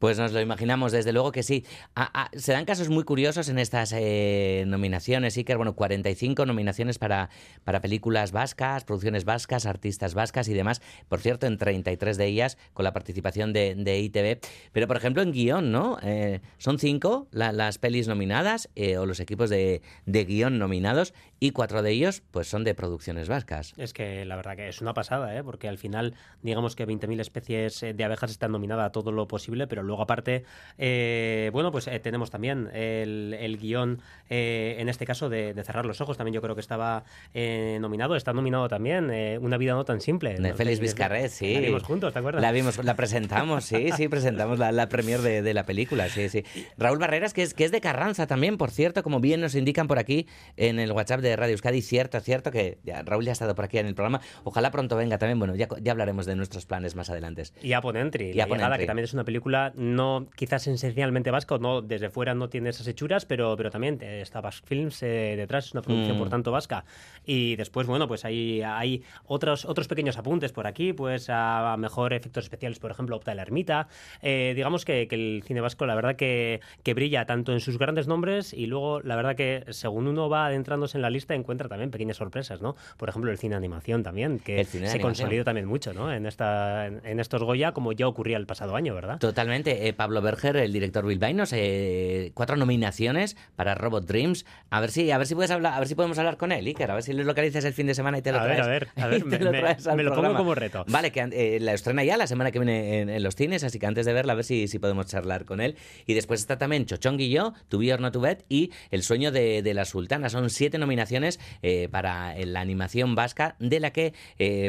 Pues 0.00 0.18
nos 0.18 0.32
lo 0.32 0.40
imaginamos, 0.40 0.92
desde 0.92 1.12
luego 1.12 1.30
que 1.30 1.42
sí. 1.42 1.66
Ah, 1.94 2.10
ah, 2.14 2.30
se 2.32 2.52
dan 2.52 2.64
casos 2.64 2.88
muy 2.88 3.04
curiosos 3.04 3.50
en 3.50 3.58
estas 3.58 3.92
eh, 3.94 4.64
nominaciones, 4.66 5.36
Iker. 5.36 5.58
Bueno, 5.58 5.74
45 5.74 6.46
nominaciones 6.46 6.98
para, 6.98 7.28
para 7.64 7.82
películas 7.82 8.32
vascas, 8.32 8.84
producciones 8.84 9.26
vascas, 9.26 9.66
artistas 9.66 10.14
vascas 10.14 10.48
y 10.48 10.54
demás. 10.54 10.80
Por 11.10 11.20
cierto, 11.20 11.46
en 11.46 11.58
33 11.58 12.16
de 12.16 12.24
ellas 12.24 12.56
con 12.72 12.84
la 12.84 12.94
participación 12.94 13.52
de, 13.52 13.74
de 13.74 14.00
ITV. 14.00 14.40
Pero, 14.72 14.86
por 14.86 14.96
ejemplo, 14.96 15.20
en 15.20 15.32
guion, 15.32 15.70
¿no? 15.70 15.98
Eh, 16.02 16.40
son 16.56 16.78
cinco 16.78 17.28
la, 17.30 17.52
las 17.52 17.76
pelis 17.76 18.08
nominadas 18.08 18.70
eh, 18.76 18.96
o 18.96 19.04
los 19.04 19.20
equipos 19.20 19.50
de, 19.50 19.82
de 20.06 20.24
guion 20.24 20.58
nominados 20.58 21.12
y 21.40 21.50
cuatro 21.50 21.82
de 21.82 21.90
ellos 21.90 22.22
pues 22.30 22.48
son 22.48 22.64
de 22.64 22.74
producciones 22.74 23.28
vascas. 23.28 23.74
Es 23.76 23.92
que 23.92 24.24
la 24.24 24.36
verdad 24.36 24.56
que 24.56 24.68
es 24.68 24.80
una 24.80 24.94
pasada, 24.94 25.36
¿eh? 25.36 25.44
Porque 25.44 25.68
al 25.68 25.76
final, 25.76 26.14
digamos 26.40 26.74
que 26.74 26.88
20.000 26.88 27.20
especies 27.20 27.80
de 27.80 28.04
abejas 28.04 28.30
están 28.30 28.52
nominadas 28.52 28.86
a 28.86 28.92
todo 28.92 29.12
lo 29.12 29.28
posible, 29.28 29.66
pero 29.66 29.89
luego 29.90 30.02
aparte, 30.02 30.44
eh, 30.78 31.50
bueno, 31.52 31.70
pues 31.72 31.88
eh, 31.88 31.98
tenemos 32.00 32.30
también 32.30 32.70
el, 32.72 33.36
el 33.38 33.58
guion, 33.58 34.00
eh, 34.28 34.76
en 34.78 34.88
este 34.88 35.04
caso, 35.04 35.28
de, 35.28 35.52
de 35.52 35.64
Cerrar 35.64 35.84
los 35.84 36.00
Ojos, 36.00 36.16
también 36.16 36.34
yo 36.34 36.40
creo 36.40 36.54
que 36.54 36.60
estaba 36.60 37.04
nominado, 37.34 38.16
está 38.16 38.32
nominado 38.32 38.68
también, 38.68 39.10
Una 39.40 39.56
vida 39.56 39.72
no 39.72 39.84
tan 39.84 40.00
simple. 40.00 40.34
De 40.34 40.50
¿no? 40.50 40.54
Félix 40.54 40.80
Vizcarret, 40.80 41.30
sí. 41.30 41.54
La 41.54 41.60
vimos 41.60 41.82
juntos, 41.82 42.12
¿te 42.12 42.18
acuerdas? 42.18 42.40
La 42.40 42.52
vimos, 42.52 42.82
la 42.84 42.94
presentamos, 42.94 43.64
sí, 43.64 43.90
sí, 43.96 44.08
presentamos 44.08 44.58
la, 44.58 44.72
la 44.72 44.88
premier 44.88 45.20
de, 45.20 45.42
de 45.42 45.54
la 45.54 45.64
película, 45.64 46.08
sí, 46.08 46.28
sí. 46.28 46.44
Raúl 46.78 46.98
Barreras, 46.98 47.34
que 47.34 47.42
es, 47.42 47.52
que 47.54 47.64
es 47.64 47.72
de 47.72 47.80
Carranza 47.80 48.26
también, 48.26 48.56
por 48.56 48.70
cierto, 48.70 49.02
como 49.02 49.20
bien 49.20 49.40
nos 49.40 49.54
indican 49.54 49.88
por 49.88 49.98
aquí 49.98 50.26
en 50.56 50.78
el 50.78 50.92
WhatsApp 50.92 51.20
de 51.20 51.34
Radio 51.34 51.52
Euskadi, 51.52 51.82
cierto, 51.82 52.20
cierto, 52.20 52.50
que 52.52 52.78
ya, 52.84 53.02
Raúl 53.02 53.24
ya 53.24 53.32
ha 53.32 53.32
estado 53.32 53.54
por 53.56 53.64
aquí 53.64 53.78
en 53.78 53.86
el 53.86 53.94
programa, 53.94 54.20
ojalá 54.44 54.70
pronto 54.70 54.96
venga 54.96 55.18
también, 55.18 55.38
bueno, 55.38 55.56
ya, 55.56 55.66
ya 55.80 55.92
hablaremos 55.92 56.26
de 56.26 56.36
nuestros 56.36 56.66
planes 56.66 56.94
más 56.94 57.10
adelante. 57.10 57.40
Y 57.62 57.74
Upon 57.74 57.96
Entry, 57.96 58.32
Y 58.32 58.42
Upon 58.42 58.58
Llegada, 58.58 58.76
que 58.78 58.86
también 58.86 59.04
es 59.04 59.14
una 59.14 59.24
película 59.24 59.72
no 59.80 60.26
quizás 60.36 60.66
esencialmente 60.66 61.30
vasca, 61.30 61.56
no 61.58 61.80
desde 61.80 62.10
fuera 62.10 62.34
no 62.34 62.50
tiene 62.50 62.68
esas 62.68 62.86
hechuras, 62.86 63.24
pero, 63.24 63.56
pero 63.56 63.70
también 63.70 63.98
eh, 64.02 64.20
está 64.20 64.42
Basque 64.42 64.66
Films 64.66 65.02
eh, 65.02 65.34
detrás, 65.38 65.66
es 65.66 65.72
una 65.72 65.80
producción 65.80 66.16
Mm. 66.16 66.18
por 66.18 66.28
tanto 66.28 66.52
vasca. 66.52 66.84
Y 67.24 67.56
después, 67.56 67.86
bueno, 67.86 68.06
pues 68.06 68.26
hay, 68.26 68.60
hay 68.60 69.02
otros, 69.24 69.64
otros 69.64 69.88
pequeños 69.88 70.18
apuntes 70.18 70.52
por 70.52 70.66
aquí, 70.66 70.92
pues 70.92 71.28
a, 71.30 71.76
mejor 71.78 72.12
efectos 72.12 72.44
especiales, 72.44 72.78
por 72.78 72.90
ejemplo, 72.90 73.16
opta 73.16 73.34
la 73.34 73.40
ermita. 73.40 73.88
Eh, 74.20 74.52
digamos 74.54 74.84
que, 74.84 75.08
que 75.08 75.14
el 75.14 75.42
cine 75.46 75.62
vasco, 75.62 75.86
la 75.86 75.94
verdad 75.94 76.14
que, 76.14 76.60
que 76.82 76.92
brilla 76.92 77.24
tanto 77.24 77.52
en 77.52 77.60
sus 77.60 77.78
grandes 77.78 78.06
nombres 78.06 78.52
y 78.52 78.66
luego, 78.66 79.00
la 79.00 79.16
verdad 79.16 79.34
que 79.34 79.64
según 79.70 80.08
uno 80.08 80.28
va 80.28 80.46
adentrándose 80.46 80.98
en 80.98 81.02
la 81.02 81.08
lista, 81.10 81.34
encuentra 81.34 81.68
también 81.68 81.90
pequeñas 81.90 82.18
sorpresas, 82.18 82.60
¿no? 82.60 82.76
Por 82.98 83.08
ejemplo, 83.08 83.30
el 83.30 83.38
cine 83.38 83.54
animación 83.54 84.02
también, 84.02 84.40
que 84.40 84.56
de 84.56 84.64
se 84.64 85.00
consolida 85.00 85.44
también 85.44 85.66
mucho, 85.66 85.94
¿no? 85.94 86.12
En, 86.12 86.26
esta, 86.26 86.86
en, 86.86 87.00
en 87.04 87.18
estos 87.18 87.42
Goya, 87.42 87.72
como 87.72 87.92
ya 87.92 88.06
ocurría 88.06 88.36
el 88.36 88.44
pasado 88.44 88.76
año, 88.76 88.94
¿verdad? 88.94 89.18
Totalmente. 89.18 89.69
Eh, 89.70 89.92
Pablo 89.92 90.20
Berger, 90.22 90.56
el 90.56 90.72
director 90.72 91.06
bilbaínos, 91.06 91.52
eh, 91.52 92.32
cuatro 92.34 92.56
nominaciones 92.56 93.36
para 93.56 93.74
Robot 93.74 94.06
Dreams. 94.06 94.44
A 94.70 94.80
ver 94.80 94.90
si, 94.90 95.10
a 95.10 95.18
ver 95.18 95.26
si 95.26 95.34
puedes 95.34 95.50
hablar, 95.50 95.74
a 95.74 95.78
ver 95.78 95.88
si 95.88 95.94
podemos 95.94 96.18
hablar 96.18 96.36
con 96.36 96.52
él, 96.52 96.66
Iker, 96.66 96.90
a 96.90 96.94
ver 96.94 97.02
si 97.02 97.12
lo 97.12 97.22
localizas 97.24 97.64
el 97.64 97.72
fin 97.72 97.86
de 97.86 97.94
semana 97.94 98.18
y 98.18 98.22
te 98.22 98.32
lo 98.32 98.38
A 98.40 98.44
ver, 98.46 98.56
traes. 98.56 98.66
a 98.66 98.68
ver, 98.70 98.88
a 98.96 99.06
ver, 99.08 99.24
me- 99.24 99.38
lo 99.38 99.52
me- 99.52 99.58
traes 99.60 99.86
al 99.86 99.96
me 99.96 100.02
lo 100.02 100.14
pongo 100.14 100.34
como 100.34 100.54
reto. 100.54 100.84
Vale, 100.88 101.12
que 101.12 101.20
eh, 101.32 101.58
la 101.60 101.72
estrena 101.74 102.04
ya 102.04 102.16
la 102.16 102.26
semana 102.26 102.50
que 102.50 102.58
viene 102.58 103.00
en, 103.00 103.10
en 103.10 103.22
los 103.22 103.36
cines, 103.36 103.64
así 103.64 103.78
que 103.78 103.86
antes 103.86 104.06
de 104.06 104.12
verla, 104.12 104.32
a 104.32 104.36
ver 104.36 104.44
si, 104.44 104.68
si 104.68 104.78
podemos 104.78 105.06
charlar 105.06 105.44
con 105.44 105.60
él. 105.60 105.76
Y 106.06 106.14
después 106.14 106.40
está 106.40 106.58
también 106.58 106.86
Chochong 106.86 107.20
y 107.20 107.30
yo, 107.30 107.54
To 107.68 107.78
Be 107.78 107.92
or 107.92 108.00
Not 108.00 108.12
To 108.12 108.20
Bet 108.20 108.44
y 108.48 108.72
El 108.90 109.02
sueño 109.02 109.30
de, 109.32 109.62
de 109.62 109.74
la 109.74 109.84
sultana. 109.84 110.28
Son 110.28 110.50
siete 110.50 110.78
nominaciones 110.78 111.38
eh, 111.62 111.88
para 111.90 112.34
la 112.44 112.60
animación 112.60 113.14
vasca, 113.14 113.56
de 113.58 113.80
la 113.80 113.92
que 113.92 114.12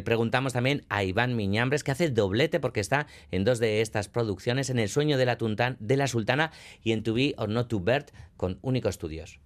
preguntamos 0.05 0.53
también 0.53 0.83
a 0.89 1.03
Iván 1.03 1.35
Miñambres, 1.35 1.83
que 1.83 1.91
hace 1.91 2.09
doblete 2.09 2.59
porque 2.59 2.79
está 2.79 3.07
en 3.31 3.43
dos 3.43 3.59
de 3.59 3.81
estas 3.81 4.09
producciones, 4.09 4.69
en 4.69 4.79
El 4.79 4.89
sueño 4.91 5.17
de 5.17 5.25
la, 5.25 5.37
tuntan- 5.39 5.77
de 5.79 5.97
la 5.97 6.05
sultana 6.05 6.51
y 6.83 6.91
en 6.91 7.01
To 7.03 7.13
Be 7.15 7.33
or 7.37 7.49
Not 7.49 7.67
To 7.69 7.79
Bet 7.79 8.11
con 8.37 8.59
Único 8.61 8.87
Estudios. 8.89 9.39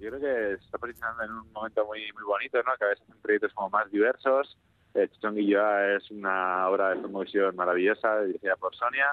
yo 0.00 0.08
creo 0.08 0.18
que 0.20 0.56
se 0.58 0.64
está 0.64 0.78
posicionando 0.78 1.22
en 1.24 1.30
un 1.32 1.52
momento 1.52 1.84
muy 1.86 2.00
muy 2.14 2.24
bonito, 2.24 2.58
¿no? 2.64 2.72
Que 2.78 2.84
a 2.86 2.88
veces 2.88 3.04
hacen 3.08 3.20
proyectos 3.22 3.52
como 3.54 3.70
más 3.70 3.90
diversos. 3.92 4.58
Eh, 4.94 5.06
Chichonguilloa 5.12 5.94
es 5.96 6.10
una 6.10 6.68
obra 6.68 6.90
de 6.90 6.96
promoción 6.96 7.54
maravillosa 7.54 8.22
dirigida 8.22 8.56
por 8.56 8.74
Sonia. 8.74 9.12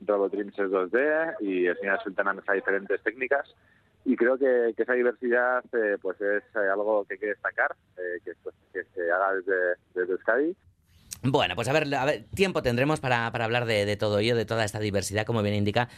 Robot 0.00 0.30
Dreams 0.32 0.56
es 0.58 0.70
2D 0.70 1.34
y 1.40 1.66
el 1.66 1.76
Señor 1.78 2.00
Sultana 2.02 2.32
mezcla 2.32 2.54
diferentes 2.54 3.02
técnicas. 3.02 3.52
Y 4.04 4.16
creo 4.16 4.38
que, 4.38 4.72
que 4.76 4.84
esa 4.84 4.92
diversidad 4.94 5.62
eh, 5.74 5.98
pues 6.00 6.18
es 6.20 6.44
eh, 6.54 6.68
algo 6.72 7.04
que 7.04 7.14
hay 7.14 7.18
que 7.20 7.26
destacar, 7.26 7.74
eh, 7.98 8.20
que, 8.24 8.32
pues, 8.42 8.54
que 8.72 8.84
se 8.94 9.10
haga 9.10 9.34
desde, 9.34 9.74
desde 9.94 10.12
Euskadi. 10.12 10.56
Bueno, 11.22 11.56
pues 11.56 11.66
a 11.68 11.72
ver, 11.72 12.24
tiempo 12.34 12.62
tendremos 12.62 13.00
para, 13.00 13.30
para 13.32 13.44
hablar 13.44 13.66
de, 13.66 13.84
de 13.84 13.96
todo 13.96 14.20
ello, 14.20 14.36
de 14.36 14.44
toda 14.44 14.64
esta 14.64 14.78
diversidad, 14.78 15.26
como 15.26 15.42
bien 15.42 15.54
indica 15.54 15.88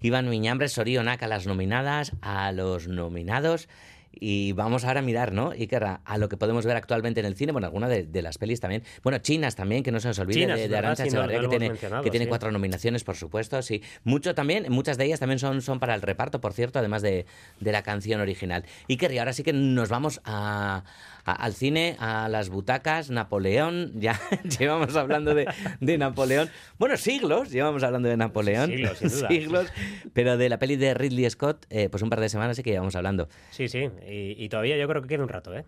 Iván 0.00 0.28
Miñambres, 0.28 0.72
Sorionak 0.72 1.22
a 1.22 1.28
las 1.28 1.46
nominadas, 1.46 2.12
a 2.22 2.50
los 2.52 2.88
nominados. 2.88 3.68
Y 4.12 4.52
vamos 4.52 4.84
ahora 4.84 5.00
a 5.00 5.02
mirar, 5.02 5.32
¿no? 5.32 5.50
Iker, 5.52 5.84
a, 5.84 6.00
a 6.04 6.18
lo 6.18 6.28
que 6.28 6.36
podemos 6.36 6.66
ver 6.66 6.76
actualmente 6.76 7.20
en 7.20 7.26
el 7.26 7.36
cine, 7.36 7.52
bueno, 7.52 7.66
alguna 7.68 7.88
de, 7.88 8.02
de 8.04 8.22
las 8.22 8.38
pelis 8.38 8.58
también. 8.60 8.82
Bueno, 9.02 9.18
chinas 9.18 9.54
también, 9.54 9.82
que 9.84 9.92
no 9.92 10.00
se 10.00 10.08
nos 10.08 10.18
olvide, 10.18 10.40
Chinas, 10.40 10.56
de, 10.58 10.68
de 10.68 10.76
no- 10.82 11.26
no 11.26 11.26
lo 11.42 11.48
que 11.48 11.58
tiene, 11.58 11.72
que 12.02 12.10
tiene 12.10 12.24
sí. 12.24 12.28
cuatro 12.28 12.50
nominaciones, 12.50 13.04
por 13.04 13.16
supuesto, 13.16 13.62
sí. 13.62 13.82
Mucho 14.04 14.34
también, 14.34 14.66
muchas 14.70 14.98
de 14.98 15.04
ellas 15.04 15.20
también 15.20 15.38
son, 15.38 15.62
son 15.62 15.78
para 15.78 15.94
el 15.94 16.02
reparto, 16.02 16.40
por 16.40 16.52
cierto, 16.52 16.78
además 16.80 17.02
de, 17.02 17.24
de 17.60 17.72
la 17.72 17.82
canción 17.82 18.20
original. 18.20 18.64
Iker, 18.88 19.12
y 19.12 19.18
ahora 19.18 19.32
sí 19.32 19.42
que 19.44 19.52
nos 19.52 19.88
vamos 19.88 20.20
a, 20.24 20.82
a- 21.24 21.32
al 21.32 21.54
cine, 21.54 21.96
a 22.00 22.28
las 22.28 22.48
butacas, 22.48 23.10
Napoleón, 23.10 23.92
ya 24.00 24.20
llevamos 24.58 24.96
hablando 24.96 25.34
de, 25.34 25.46
de 25.80 25.98
Napoleón. 25.98 26.50
Bueno, 26.78 26.96
siglos 26.96 27.50
llevamos 27.52 27.82
hablando 27.84 28.08
de 28.08 28.16
Napoleón. 28.16 28.70
Siglos, 28.70 28.98
sin 28.98 29.08
duda. 29.08 29.28
Siglos, 29.30 29.68
pero 30.12 30.36
de 30.36 30.48
la 30.48 30.58
peli 30.58 30.74
de 30.76 30.94
Ridley 30.94 31.30
Scott, 31.30 31.64
eh, 31.70 31.88
pues 31.88 32.02
un 32.02 32.10
par 32.10 32.20
de 32.20 32.28
semanas 32.28 32.56
sí 32.56 32.62
que 32.64 32.70
llevamos 32.70 32.96
hablando. 32.96 33.28
Sí, 33.50 33.68
sí, 33.68 33.88
y, 34.06 34.42
y 34.42 34.48
todavía 34.48 34.76
yo 34.76 34.88
creo 34.88 35.02
que 35.02 35.08
queda 35.08 35.22
un 35.22 35.28
rato, 35.28 35.54
¿eh? 35.54 35.64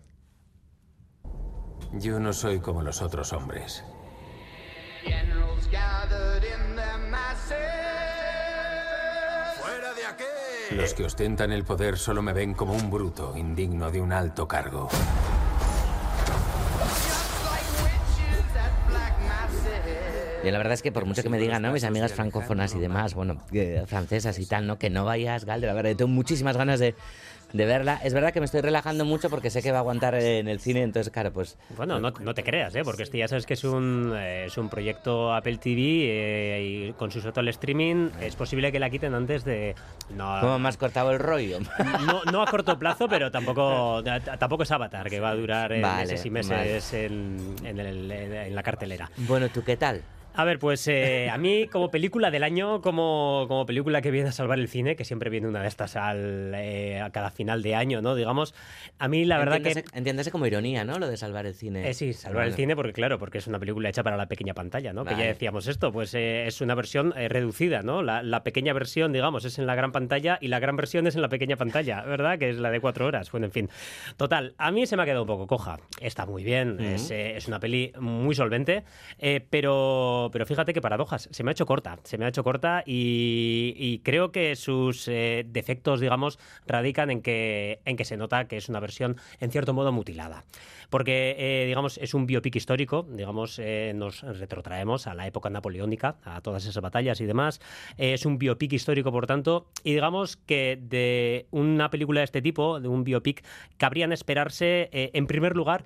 Yo 1.93 2.19
no 2.19 2.33
soy 2.33 2.59
como 2.59 2.81
los 2.81 3.01
otros 3.01 3.33
hombres. 3.33 3.83
Generals 5.03 5.69
gathered 5.69 6.43
in 6.43 6.75
their 6.75 6.97
masses. 7.09 7.57
¡Fuera 9.61 9.93
de 9.93 10.05
aquí! 10.05 10.75
Los 10.75 10.93
que 10.93 11.03
ostentan 11.03 11.51
el 11.51 11.63
poder 11.63 11.97
solo 11.97 12.21
me 12.21 12.33
ven 12.33 12.53
como 12.53 12.73
un 12.73 12.89
bruto, 12.89 13.37
indigno 13.37 13.91
de 13.91 14.01
un 14.01 14.11
alto 14.11 14.47
cargo. 14.47 14.89
Y 20.43 20.51
la 20.51 20.57
verdad 20.57 20.73
es 20.73 20.81
que 20.81 20.91
por 20.91 21.05
mucho 21.05 21.23
que 21.23 21.29
me 21.29 21.37
digan, 21.37 21.61
¿no? 21.61 21.71
Mis 21.71 21.85
amigas 21.85 22.11
francófonas 22.11 22.75
y 22.75 22.79
demás, 22.79 23.13
bueno, 23.13 23.37
eh, 23.53 23.83
francesas 23.87 24.37
y 24.39 24.45
tal, 24.45 24.67
¿no? 24.67 24.77
Que 24.77 24.89
no 24.89 25.05
vayas, 25.05 25.45
Galder. 25.45 25.69
A 25.69 25.73
ver, 25.73 25.87
yo 25.87 25.95
tengo 25.95 26.11
muchísimas 26.11 26.57
ganas 26.57 26.81
de, 26.81 26.95
de 27.53 27.65
verla. 27.65 27.99
Es 28.03 28.13
verdad 28.13 28.33
que 28.33 28.39
me 28.39 28.45
estoy 28.45 28.61
relajando 28.61 29.05
mucho 29.05 29.29
porque 29.29 29.49
sé 29.49 29.61
que 29.61 29.71
va 29.71 29.77
a 29.77 29.81
aguantar 29.81 30.15
en 30.15 30.47
el 30.47 30.59
cine, 30.59 30.81
entonces, 30.81 31.13
claro, 31.13 31.31
pues... 31.31 31.57
Bueno, 31.77 31.99
no, 31.99 32.11
no 32.11 32.33
te 32.33 32.43
creas, 32.43 32.75
¿eh? 32.75 32.81
porque 32.83 33.03
este 33.03 33.19
ya 33.19 33.27
sabes 33.27 33.45
que 33.45 33.53
es 33.53 33.63
un, 33.63 34.13
eh, 34.15 34.45
es 34.47 34.57
un 34.57 34.69
proyecto 34.69 35.33
Apple 35.33 35.57
TV 35.57 35.81
eh, 35.81 36.87
y 36.89 36.93
con 36.93 37.11
su 37.11 37.21
al 37.33 37.47
streaming 37.47 38.09
es 38.21 38.35
posible 38.35 38.71
que 38.71 38.79
la 38.79 38.89
quiten 38.89 39.13
antes 39.13 39.45
de... 39.45 39.75
No, 40.15 40.37
¿Cómo 40.41 40.67
has 40.67 40.77
cortado 40.77 41.11
el 41.11 41.19
rollo? 41.19 41.59
no, 42.05 42.23
no 42.31 42.41
a 42.41 42.47
corto 42.47 42.77
plazo, 42.77 43.07
pero 43.07 43.31
tampoco, 43.31 44.03
tampoco 44.39 44.63
es 44.63 44.71
Avatar, 44.71 45.09
que 45.09 45.19
va 45.19 45.29
a 45.29 45.35
durar 45.35 45.71
eh, 45.71 45.81
Vale, 45.81 46.01
meses 46.05 46.25
y 46.25 46.29
meses 46.31 46.93
en, 46.93 47.55
en 47.63 47.79
el- 47.79 48.11
en 48.11 48.55
la 48.55 48.63
cartelera. 48.63 49.09
Bueno, 49.17 49.49
¿tú 49.49 49.63
qué 49.63 49.77
tal? 49.77 50.01
A 50.35 50.45
ver, 50.45 50.57
pues 50.57 50.87
eh, 50.87 51.29
a 51.29 51.37
mí 51.37 51.67
como 51.67 51.91
película 51.91 52.31
del 52.31 52.43
año, 52.43 52.81
como, 52.81 53.45
como 53.47 53.65
película 53.67 54.01
que 54.01 54.09
viene 54.09 54.29
a 54.29 54.31
salvar 54.31 54.57
el 54.59 54.67
cine, 54.67 54.95
que 54.95 55.05
siempre 55.05 55.29
viene 55.29 55.47
una 55.47 55.61
de 55.61 55.67
estas 55.67 55.95
al, 55.95 56.53
eh, 56.55 56.99
a 56.99 57.11
cada 57.11 57.29
final 57.29 57.61
de 57.61 57.75
año, 57.75 58.01
¿no? 58.01 58.15
Digamos, 58.15 58.55
a 58.97 59.07
mí 59.07 59.25
la 59.25 59.37
verdad 59.37 59.61
que... 59.61 59.69
Entiéndase- 59.73 59.93
Entiéndase 59.97 60.31
como 60.31 60.47
ironía, 60.47 60.83
¿no? 60.85 60.97
Lo 60.97 61.07
de 61.07 61.17
salvar 61.17 61.45
el 61.45 61.53
cine. 61.53 61.87
Eh, 61.87 61.93
sí, 61.93 62.13
salvar 62.13 62.47
el 62.47 62.53
cine 62.55 62.75
porque 62.75 62.93
claro, 62.93 63.19
porque 63.19 63.37
es 63.37 63.47
una 63.47 63.59
película 63.59 63.89
hecha 63.89 64.01
para 64.03 64.17
la 64.17 64.27
pequeña 64.27 64.53
pantalla, 64.55 64.91
¿no? 64.91 65.05
Que 65.05 65.11
ya 65.11 65.25
decíamos 65.25 65.67
esto, 65.67 65.91
pues 65.91 66.13
es 66.15 66.61
una 66.61 66.73
versión 66.75 67.11
reducida, 67.11 67.83
¿no? 67.83 68.01
La, 68.01 68.23
la 68.23 68.43
pequeña 68.43 68.73
versión, 68.73 69.13
digamos, 69.13 69.45
es 69.45 69.59
en 69.59 69.67
la 69.67 69.75
gran 69.75 69.91
pantalla 69.91 70.39
y 70.41 70.47
la 70.47 70.59
gran 70.59 70.75
versión 70.75 71.05
es 71.05 71.15
en 71.15 71.21
la 71.21 71.29
pequeña 71.29 71.57
pantalla, 71.57 72.01
¿verdad? 72.01 72.39
Que 72.39 72.49
es 72.49 72.57
la 72.57 72.71
de 72.71 72.79
cuatro 72.79 73.05
horas. 73.05 73.31
Bueno, 73.31 73.45
en 73.45 73.51
fin. 73.51 73.69
Total, 74.17 74.55
a 74.57 74.71
mí 74.71 74.87
se 74.87 74.97
me 74.97 75.03
ha 75.03 75.05
quedado 75.05 75.21
un 75.21 75.27
poco 75.27 75.45
coja. 75.45 75.79
Está 76.01 76.25
muy 76.25 76.43
bien, 76.43 76.79
es, 76.79 77.11
es 77.11 77.47
una 77.47 77.59
peli 77.59 77.93
muy 77.99 78.33
solvente, 78.33 78.83
eh, 79.19 79.45
pero, 80.31 80.45
fíjate 80.45 80.73
que 80.73 80.81
paradojas, 80.81 81.29
se 81.31 81.43
me 81.43 81.51
ha 81.51 81.53
hecho 81.53 81.65
corta, 81.65 81.99
se 82.03 82.17
me 82.17 82.25
ha 82.25 82.27
hecho 82.27 82.43
corta 82.43 82.83
y, 82.85 83.73
y 83.77 83.99
creo 83.99 84.31
que 84.31 84.55
sus 84.55 85.07
eh, 85.07 85.45
defectos, 85.47 85.99
digamos, 85.99 86.39
radican 86.67 87.09
en 87.09 87.21
que, 87.21 87.79
en 87.85 87.97
que 87.97 88.05
se 88.05 88.17
nota 88.17 88.47
que 88.47 88.57
es 88.57 88.69
una 88.69 88.79
versión, 88.79 89.17
en 89.39 89.51
cierto 89.51 89.73
modo, 89.73 89.91
mutilada. 89.91 90.43
Porque, 90.93 91.35
eh, 91.39 91.65
digamos, 91.65 91.97
es 91.97 92.13
un 92.13 92.27
biopic 92.27 92.55
histórico, 92.55 93.07
digamos, 93.09 93.57
eh, 93.57 93.93
nos 93.95 94.21
retrotraemos 94.21 95.07
a 95.07 95.15
la 95.15 95.25
época 95.25 95.49
napoleónica, 95.49 96.17
a 96.23 96.39
todas 96.41 96.67
esas 96.67 96.83
batallas 96.83 97.19
y 97.19 97.25
demás. 97.25 97.61
Eh, 97.97 98.13
es 98.13 98.27
un 98.27 98.37
biopic 98.37 98.73
histórico, 98.73 99.11
por 99.11 99.25
tanto, 99.25 99.65
y 99.83 99.93
digamos 99.93 100.37
que 100.37 100.77
de 100.79 101.47
una 101.49 101.89
película 101.89 102.19
de 102.19 102.25
este 102.25 102.43
tipo, 102.43 102.79
de 102.79 102.89
un 102.89 103.03
biopic, 103.03 103.43
cabrían 103.77 104.11
esperarse, 104.11 104.89
eh, 104.91 105.09
en 105.15 105.25
primer 105.25 105.55
lugar, 105.55 105.83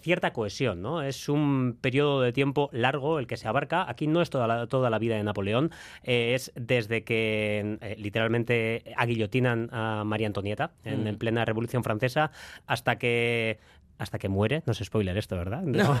cierta 0.00 0.32
cohesión, 0.32 0.80
¿no? 0.80 1.02
Es 1.02 1.28
un 1.28 1.76
periodo 1.78 2.22
de 2.22 2.32
tiempo 2.32 2.70
largo 2.72 3.18
el 3.18 3.26
que 3.26 3.36
se 3.36 3.46
abarca. 3.46 3.84
Aquí 3.86 4.06
no 4.06 4.22
es 4.22 4.30
toda 4.30 4.46
la, 4.46 4.66
toda 4.68 4.88
la 4.88 4.98
vida 4.98 5.16
de 5.16 5.22
Napoleón, 5.22 5.70
es 6.02 6.50
desde 6.54 7.04
que 7.04 7.76
literalmente 7.98 8.94
aguillotinan 8.96 9.68
a 9.72 10.04
María 10.06 10.28
Antonieta 10.28 10.70
en, 10.82 11.04
Mm. 11.04 11.06
en 11.08 11.18
plena 11.18 11.44
Revolución 11.44 11.84
Francesa 11.84 12.30
hasta 12.66 12.96
que 12.96 13.58
hasta 13.98 14.18
que 14.18 14.28
muere. 14.28 14.62
No 14.66 14.72
es 14.72 14.78
spoiler 14.78 15.16
esto, 15.16 15.36
¿verdad? 15.36 15.62
No. 15.62 15.98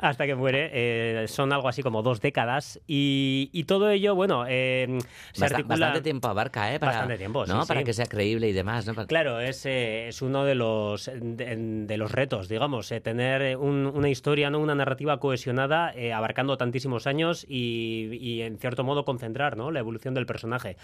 hasta 0.00 0.26
que 0.26 0.34
muere. 0.34 0.70
eh, 0.72 1.28
son 1.28 1.52
algo 1.52 1.68
así 1.68 1.82
como 1.82 2.02
dos 2.02 2.20
décadas. 2.20 2.80
Y, 2.86 3.50
y 3.52 3.64
todo 3.64 3.90
ello, 3.90 4.14
bueno, 4.14 4.44
eh, 4.48 4.98
se 5.32 5.44
articula... 5.44 5.76
Bastante 5.86 6.00
tiempo 6.02 6.28
abarca, 6.28 6.74
¿eh? 6.74 6.78
Para, 6.80 6.92
Bastante 6.92 7.18
tiempo, 7.18 7.46
sí, 7.46 7.52
¿no? 7.52 7.66
Para 7.66 7.80
sí. 7.80 7.84
que 7.86 7.92
sea 7.92 8.06
creíble 8.06 8.48
y 8.48 8.52
demás, 8.52 8.86
¿no? 8.86 8.94
Para- 8.94 9.06
Claro, 9.06 9.40
es, 9.40 9.64
eh, 9.66 10.08
es 10.08 10.22
uno 10.22 10.44
de 10.44 10.54
los, 10.54 11.10
de, 11.14 11.56
de 11.86 11.96
los 11.96 12.12
retos, 12.12 12.48
digamos, 12.48 12.88
tener 13.02 13.56
un- 13.56 13.86
una 13.86 14.08
historia, 14.08 14.50
¿no? 14.50 14.58
una 14.60 14.74
narrativa 14.74 15.18
cohesionada, 15.20 15.92
abarcando 16.14 16.56
tantísimos 16.56 17.06
años 17.06 17.44
y, 17.48 18.08
y, 18.20 18.42
en 18.42 18.58
cierto 18.58 18.84
modo, 18.84 19.04
concentrar 19.04 19.56
¿no? 19.56 19.70
la 19.70 19.80
evolución 19.80 20.14
del 20.14 20.26
personaje. 20.26 20.76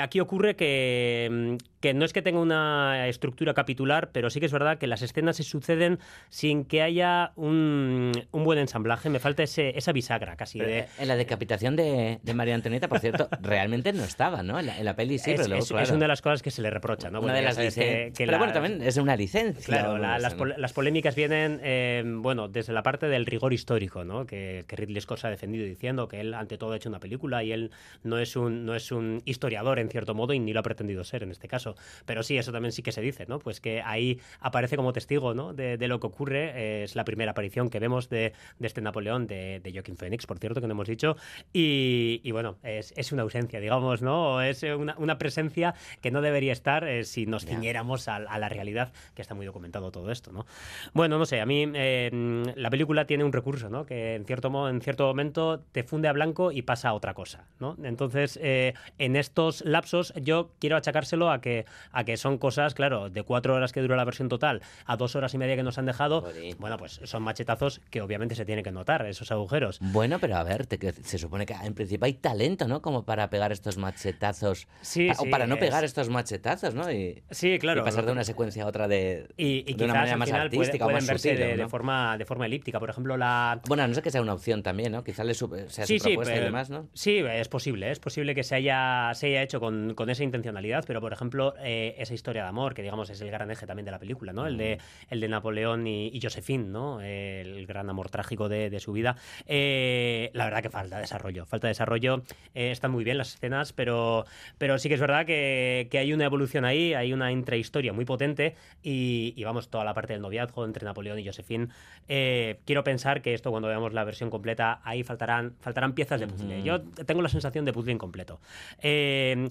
Aquí 0.00 0.20
ocurre 0.20 0.56
que, 0.56 1.28
mm, 1.30 1.69
que 1.80 1.94
no 1.94 2.04
es 2.04 2.12
que 2.12 2.22
tenga 2.22 2.38
una 2.40 3.08
estructura 3.08 3.54
capitular, 3.54 4.10
pero 4.12 4.28
sí 4.30 4.38
que 4.40 4.46
es 4.46 4.52
verdad 4.52 4.78
que 4.78 4.86
las 4.86 5.02
escenas 5.02 5.36
se 5.36 5.42
suceden 5.42 5.98
sin 6.28 6.64
que 6.64 6.82
haya 6.82 7.32
un, 7.36 8.12
un 8.32 8.44
buen 8.44 8.58
ensamblaje. 8.58 9.08
Me 9.08 9.18
falta 9.18 9.42
ese, 9.42 9.76
esa 9.78 9.92
bisagra 9.92 10.36
casi 10.36 10.58
Pero, 10.58 10.70
de... 10.70 10.78
eh, 10.80 10.86
En 10.98 11.08
la 11.08 11.16
decapitación 11.16 11.76
de, 11.76 12.18
de 12.22 12.34
María 12.34 12.54
Antonieta, 12.54 12.88
por 12.88 12.98
cierto, 12.98 13.28
realmente 13.40 13.92
no 13.92 14.04
estaba, 14.04 14.42
¿no? 14.42 14.58
En 14.60 14.66
la, 14.66 14.78
en 14.78 14.84
la 14.84 14.94
peli 14.94 15.18
sí, 15.18 15.30
es, 15.30 15.36
pero 15.38 15.48
luego, 15.48 15.62
es- 15.64 15.68
claro, 15.70 15.84
es 15.84 15.90
una 15.90 16.00
de 16.00 16.08
las 16.08 16.22
cosas 16.22 16.42
que 16.42 16.50
se 16.50 16.60
le 16.62 16.70
reprocha, 16.70 17.10
¿no? 17.10 17.20
una 17.20 17.28
Porque 17.32 17.38
de 17.40 17.42
las 17.64 17.74
que- 17.74 18.12
Pero 18.16 18.38
bueno, 18.38 18.52
también 18.52 18.82
es 18.82 18.96
una 18.98 19.16
licencia. 19.16 19.64
Claro, 19.64 19.96
la- 19.98 20.18
las, 20.18 20.36
las 20.58 20.72
polémicas 20.72 21.14
vienen, 21.14 21.60
eh, 21.62 22.02
bueno, 22.06 22.48
desde 22.48 22.72
la 22.72 22.82
parte 22.82 23.06
del 23.08 23.24
rigor 23.26 23.52
histórico, 23.54 24.04
¿no? 24.04 24.26
Que, 24.26 24.64
que 24.68 24.76
Ridley 24.76 25.00
Scott 25.00 25.18
se 25.20 25.26
ha 25.28 25.30
defendido 25.30 25.64
diciendo 25.64 26.08
que 26.08 26.20
él, 26.20 26.34
ante 26.34 26.58
todo, 26.58 26.72
ha 26.72 26.76
hecho 26.76 26.88
una 26.90 27.00
película 27.00 27.42
y 27.42 27.52
él 27.52 27.70
no 28.02 28.18
es 28.18 28.36
un, 28.36 28.66
no 28.66 28.74
es 28.74 28.92
un 28.92 29.22
historiador, 29.24 29.78
en 29.78 29.88
cierto 29.88 30.14
modo, 30.14 30.34
y 30.34 30.38
ni 30.38 30.52
lo 30.52 30.60
ha 30.60 30.62
pretendido 30.62 31.04
ser 31.04 31.22
en 31.22 31.30
este 31.30 31.48
caso. 31.48 31.69
Pero 32.06 32.22
sí, 32.22 32.38
eso 32.38 32.52
también 32.52 32.72
sí 32.72 32.82
que 32.82 32.92
se 32.92 33.00
dice, 33.00 33.26
¿no? 33.28 33.38
Pues 33.38 33.60
que 33.60 33.82
ahí 33.82 34.20
aparece 34.40 34.76
como 34.76 34.92
testigo, 34.92 35.34
¿no? 35.34 35.52
De, 35.52 35.76
de 35.76 35.88
lo 35.88 36.00
que 36.00 36.06
ocurre. 36.06 36.52
eh, 36.54 36.84
es 36.84 36.96
la 36.96 37.04
primera 37.04 37.32
aparición 37.32 37.68
que 37.70 37.78
vemos 37.78 38.08
de, 38.08 38.32
de 38.58 38.66
este 38.66 38.80
Napoleón, 38.80 39.26
de, 39.26 39.60
de 39.60 39.72
Joaquin 39.72 39.96
Phoenix, 39.96 40.26
por 40.26 40.38
cierto, 40.38 40.60
que 40.60 40.66
no 40.66 40.72
hemos 40.72 40.88
dicho. 40.88 41.16
Y, 41.52 42.20
y 42.24 42.30
bueno, 42.32 42.56
es, 42.62 42.92
es 42.96 43.12
una 43.12 43.22
ausencia, 43.22 43.60
digamos, 43.60 44.02
¿no? 44.02 44.42
Es 44.42 44.62
una, 44.62 44.94
una 44.98 45.18
presencia 45.18 45.74
que 46.00 46.10
no 46.10 46.22
debería 46.22 46.52
estar 46.52 46.86
eh, 46.86 47.04
si 47.04 47.26
nos 47.26 47.44
ciñéramos 47.44 48.08
a, 48.08 48.16
a 48.16 48.38
la 48.38 48.48
realidad, 48.48 48.92
que 49.14 49.22
está 49.22 49.34
muy 49.34 49.46
documentado 49.46 49.90
todo 49.90 50.10
esto, 50.10 50.32
¿no? 50.32 50.46
Bueno, 50.92 51.18
no 51.18 51.26
sé, 51.26 51.40
a 51.40 51.46
mí 51.46 51.66
eh, 51.74 52.52
la 52.56 52.70
película 52.70 53.06
tiene 53.06 53.24
un 53.24 53.32
recurso, 53.32 53.68
¿no? 53.68 53.86
Que 53.86 54.14
en 54.14 54.24
cierto, 54.24 54.50
modo, 54.50 54.68
en 54.68 54.80
cierto 54.80 55.06
momento 55.06 55.60
te 55.72 55.82
funde 55.82 56.08
a 56.08 56.12
blanco 56.12 56.52
y 56.52 56.62
pasa 56.62 56.90
a 56.90 56.94
otra 56.94 57.14
cosa, 57.14 57.46
¿no? 57.58 57.76
Entonces, 57.82 58.38
eh, 58.42 58.74
en 58.98 59.16
estos 59.16 59.62
lapsos 59.64 60.12
yo 60.20 60.50
quiero 60.58 60.76
achacárselo 60.76 61.30
a 61.30 61.40
que, 61.40 61.59
a 61.92 62.04
que 62.04 62.16
son 62.16 62.38
cosas, 62.38 62.74
claro, 62.74 63.10
de 63.10 63.22
cuatro 63.22 63.54
horas 63.54 63.72
que 63.72 63.80
dura 63.80 63.96
la 63.96 64.04
versión 64.04 64.28
total 64.28 64.62
a 64.86 64.96
dos 64.96 65.16
horas 65.16 65.34
y 65.34 65.38
media 65.38 65.56
que 65.56 65.62
nos 65.62 65.78
han 65.78 65.86
dejado, 65.86 66.24
bueno, 66.58 66.76
pues 66.78 67.00
son 67.04 67.22
machetazos 67.22 67.80
que 67.90 68.00
obviamente 68.00 68.34
se 68.34 68.44
tienen 68.44 68.64
que 68.64 68.72
notar, 68.72 69.06
esos 69.06 69.30
agujeros. 69.32 69.78
Bueno, 69.80 70.18
pero 70.20 70.36
a 70.36 70.42
ver, 70.42 70.66
te 70.66 70.92
se 71.02 71.18
supone 71.18 71.46
que 71.46 71.54
en 71.54 71.74
principio 71.74 72.04
hay 72.06 72.14
talento, 72.14 72.66
¿no? 72.68 72.82
Como 72.82 73.04
para 73.04 73.30
pegar 73.30 73.52
estos 73.52 73.76
machetazos. 73.78 74.66
Sí, 74.80 75.08
Pa- 75.08 75.14
sí, 75.14 75.26
o 75.26 75.30
para 75.30 75.46
no 75.46 75.54
es- 75.54 75.60
pegar 75.60 75.84
estos 75.84 76.08
machetazos, 76.08 76.74
¿no? 76.74 76.90
Y, 76.90 77.22
Sí, 77.30 77.58
claro. 77.58 77.80
y 77.82 77.84
pasar 77.84 78.06
de 78.06 78.12
una 78.12 78.24
secuencia 78.24 78.64
a 78.64 78.66
otra 78.66 78.88
de, 78.88 79.28
Y, 79.36 79.64
y 79.70 79.74
de 79.74 79.84
una 79.84 79.94
manera 79.94 80.12
al 80.14 80.18
más 80.18 80.28
final 80.28 80.48
puede- 80.50 80.60
artística 80.62 80.86
o 80.86 80.90
más 80.90 81.06
verse 81.06 81.30
sutil, 81.36 81.56
de, 81.58 81.68
forma, 81.68 82.16
de 82.18 82.24
forma 82.24 82.46
elíptica. 82.46 82.78
Por 82.80 82.90
ejemplo, 82.90 83.16
la, 83.16 83.60
Bueno, 83.68 83.82
a 83.82 83.88
no 83.88 83.94
sé 83.94 84.02
que 84.02 84.10
sea 84.10 84.22
una 84.22 84.34
opción 84.34 84.62
también, 84.62 84.92
¿no? 84.92 85.04
Quizás 85.04 85.26
le 85.26 85.34
sea 85.34 85.48
su 85.86 85.98
propuesta 86.02 86.36
y 86.36 86.40
demás, 86.40 86.70
¿no? 86.70 86.88
Sí, 86.94 87.18
es 87.18 87.48
posible. 87.48 87.90
Es 87.90 87.98
posible 88.00 88.34
que 88.34 88.42
se 88.42 88.54
haya, 88.54 89.10
se 89.14 89.26
haya 89.28 89.42
hecho 89.42 89.60
con, 89.60 89.94
con 89.94 90.10
esa 90.10 90.24
intencionalidad, 90.24 90.84
pero 90.86 91.00
por 91.00 91.12
ejemplo, 91.12 91.49
eh, 91.60 91.94
esa 91.98 92.14
historia 92.14 92.42
de 92.42 92.48
amor, 92.48 92.74
que 92.74 92.82
digamos 92.82 93.10
es 93.10 93.20
el 93.20 93.30
gran 93.30 93.50
eje 93.50 93.66
también 93.66 93.84
de 93.84 93.90
la 93.90 93.98
película, 93.98 94.32
¿no? 94.32 94.46
El 94.46 94.56
de, 94.56 94.78
el 95.08 95.20
de 95.20 95.28
Napoleón 95.28 95.86
y, 95.86 96.08
y 96.08 96.20
Josephine, 96.20 96.64
¿no? 96.64 97.00
El 97.00 97.66
gran 97.66 97.88
amor 97.90 98.10
trágico 98.10 98.48
de, 98.48 98.70
de 98.70 98.80
su 98.80 98.92
vida. 98.92 99.16
Eh, 99.46 100.30
la 100.34 100.44
verdad 100.44 100.62
que 100.62 100.70
falta 100.70 100.98
desarrollo. 100.98 101.46
Falta 101.46 101.68
desarrollo. 101.68 102.22
Eh, 102.54 102.70
están 102.70 102.90
muy 102.90 103.04
bien 103.04 103.18
las 103.18 103.34
escenas, 103.34 103.72
pero, 103.72 104.24
pero 104.58 104.78
sí 104.78 104.88
que 104.88 104.94
es 104.94 105.00
verdad 105.00 105.26
que, 105.26 105.88
que 105.90 105.98
hay 105.98 106.12
una 106.12 106.24
evolución 106.24 106.64
ahí, 106.64 106.94
hay 106.94 107.12
una 107.12 107.32
intrahistoria 107.32 107.92
muy 107.92 108.04
potente 108.04 108.54
y, 108.82 109.34
y 109.36 109.44
vamos, 109.44 109.68
toda 109.70 109.84
la 109.84 109.94
parte 109.94 110.12
del 110.12 110.22
noviazgo 110.22 110.64
entre 110.64 110.84
Napoleón 110.84 111.18
y 111.18 111.26
Josephine. 111.26 111.68
Quiero 112.06 112.84
pensar 112.84 113.22
que 113.22 113.34
esto 113.34 113.50
cuando 113.50 113.68
veamos 113.68 113.92
la 113.92 114.04
versión 114.04 114.30
completa, 114.30 114.80
ahí 114.84 115.02
faltarán, 115.02 115.54
faltarán 115.60 115.94
piezas 115.94 116.20
de 116.20 116.26
puzzle. 116.26 116.62
Yo 116.62 116.82
tengo 116.82 117.22
la 117.22 117.28
sensación 117.28 117.64
de 117.64 117.72
puzzle 117.72 117.92
incompleto. 117.92 118.40
Eh, 118.80 119.48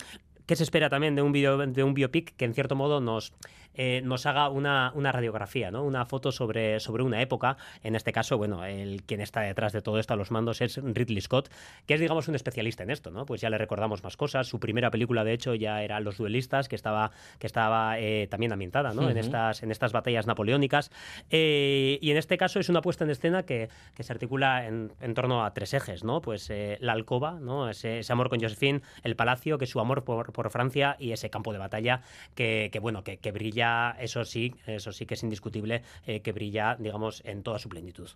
¿Qué 0.49 0.55
se 0.55 0.63
espera 0.63 0.89
también 0.89 1.13
de 1.13 1.21
un, 1.21 1.31
video, 1.31 1.59
de 1.59 1.83
un 1.83 1.93
biopic 1.93 2.35
que 2.35 2.43
en 2.43 2.55
cierto 2.55 2.75
modo 2.75 2.99
nos, 2.99 3.33
eh, 3.73 4.01
nos 4.03 4.25
haga 4.25 4.49
una, 4.49 4.91
una 4.95 5.11
radiografía, 5.11 5.71
¿no? 5.71 5.83
una 5.83 6.05
foto 6.05 6.31
sobre, 6.31 6.79
sobre 6.79 7.03
una 7.03 7.21
época? 7.21 7.57
En 7.83 7.95
este 7.95 8.11
caso, 8.11 8.37
bueno, 8.37 8.65
el 8.65 9.03
quien 9.03 9.21
está 9.21 9.41
detrás 9.41 9.73
de 9.73 9.81
todo 9.81 9.99
esto 9.99 10.13
a 10.13 10.17
los 10.17 10.31
mandos 10.31 10.61
es 10.61 10.77
Ridley 10.81 11.21
Scott, 11.21 11.49
que 11.85 11.93
es, 11.93 11.99
digamos, 11.99 12.27
un 12.27 12.35
especialista 12.35 12.83
en 12.83 12.89
esto. 12.89 13.11
¿no? 13.11 13.25
Pues 13.25 13.41
ya 13.41 13.49
le 13.49 13.57
recordamos 13.57 14.03
más 14.03 14.17
cosas. 14.17 14.47
Su 14.47 14.59
primera 14.59 14.91
película, 14.91 15.23
de 15.23 15.33
hecho, 15.33 15.55
ya 15.55 15.81
era 15.83 15.99
Los 15.99 16.17
Duelistas, 16.17 16.67
que 16.67 16.75
estaba, 16.75 17.11
que 17.39 17.47
estaba 17.47 17.99
eh, 17.99 18.27
también 18.29 18.51
ambientada 18.51 18.93
¿no? 18.93 19.03
en, 19.03 19.17
Ujú. 19.17 19.19
estas, 19.19 19.63
en 19.63 19.71
estas 19.71 19.91
batallas 19.91 20.27
napoleónicas. 20.27 20.91
Eh, 21.29 21.99
y 22.01 22.11
en 22.11 22.17
este 22.17 22.37
caso 22.37 22.59
es 22.59 22.69
una 22.69 22.81
puesta 22.81 23.03
en 23.03 23.09
escena 23.09 23.43
que, 23.43 23.69
que 23.95 24.03
se 24.03 24.13
articula 24.13 24.65
en, 24.67 24.91
en 24.99 25.13
torno 25.13 25.43
a 25.43 25.53
tres 25.53 25.73
ejes, 25.73 26.03
¿no? 26.03 26.21
Pues 26.21 26.49
eh, 26.49 26.77
la 26.81 26.93
alcoba, 26.93 27.39
¿no? 27.39 27.69
Ese, 27.69 27.99
ese 27.99 28.13
amor 28.13 28.29
con 28.29 28.39
Josephine, 28.41 28.81
el 29.03 29.15
palacio, 29.15 29.57
que 29.57 29.65
es 29.65 29.71
su 29.71 29.79
amor 29.79 30.03
por, 30.03 30.31
por 30.31 30.49
Francia 30.49 30.95
y 30.99 31.11
ese 31.11 31.29
campo 31.29 31.53
de 31.53 31.59
batalla 31.59 32.01
que, 32.35 32.69
que, 32.71 32.79
bueno, 32.79 33.03
que, 33.03 33.17
que 33.17 33.31
brilla, 33.31 33.68
eso 33.99 34.25
sí, 34.25 34.53
eso 34.65 34.91
sí 34.91 35.05
que 35.05 35.13
es 35.13 35.23
indiscutible, 35.23 35.83
eh, 36.05 36.21
que 36.21 36.31
brilla, 36.31 36.75
digamos, 36.79 37.21
en 37.25 37.43
toda 37.43 37.59
su 37.59 37.69
plenitud. 37.69 38.09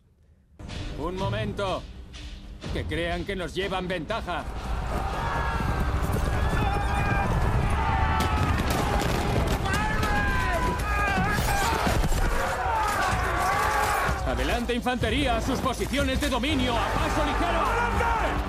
Un 1.00 1.16
momento. 1.16 1.82
Que 2.74 2.86
crean 2.86 3.26
que 3.26 3.36
nos 3.36 3.54
llevan 3.54 3.88
ventaja. 3.88 4.46
Adelante, 14.26 14.74
infantería, 14.74 15.38
a 15.38 15.42
sus 15.42 15.60
posiciones 15.60 16.20
de 16.22 16.30
dominio, 16.30 16.74
a 16.76 16.88
paso 16.94 17.26
ligero. 17.26 18.43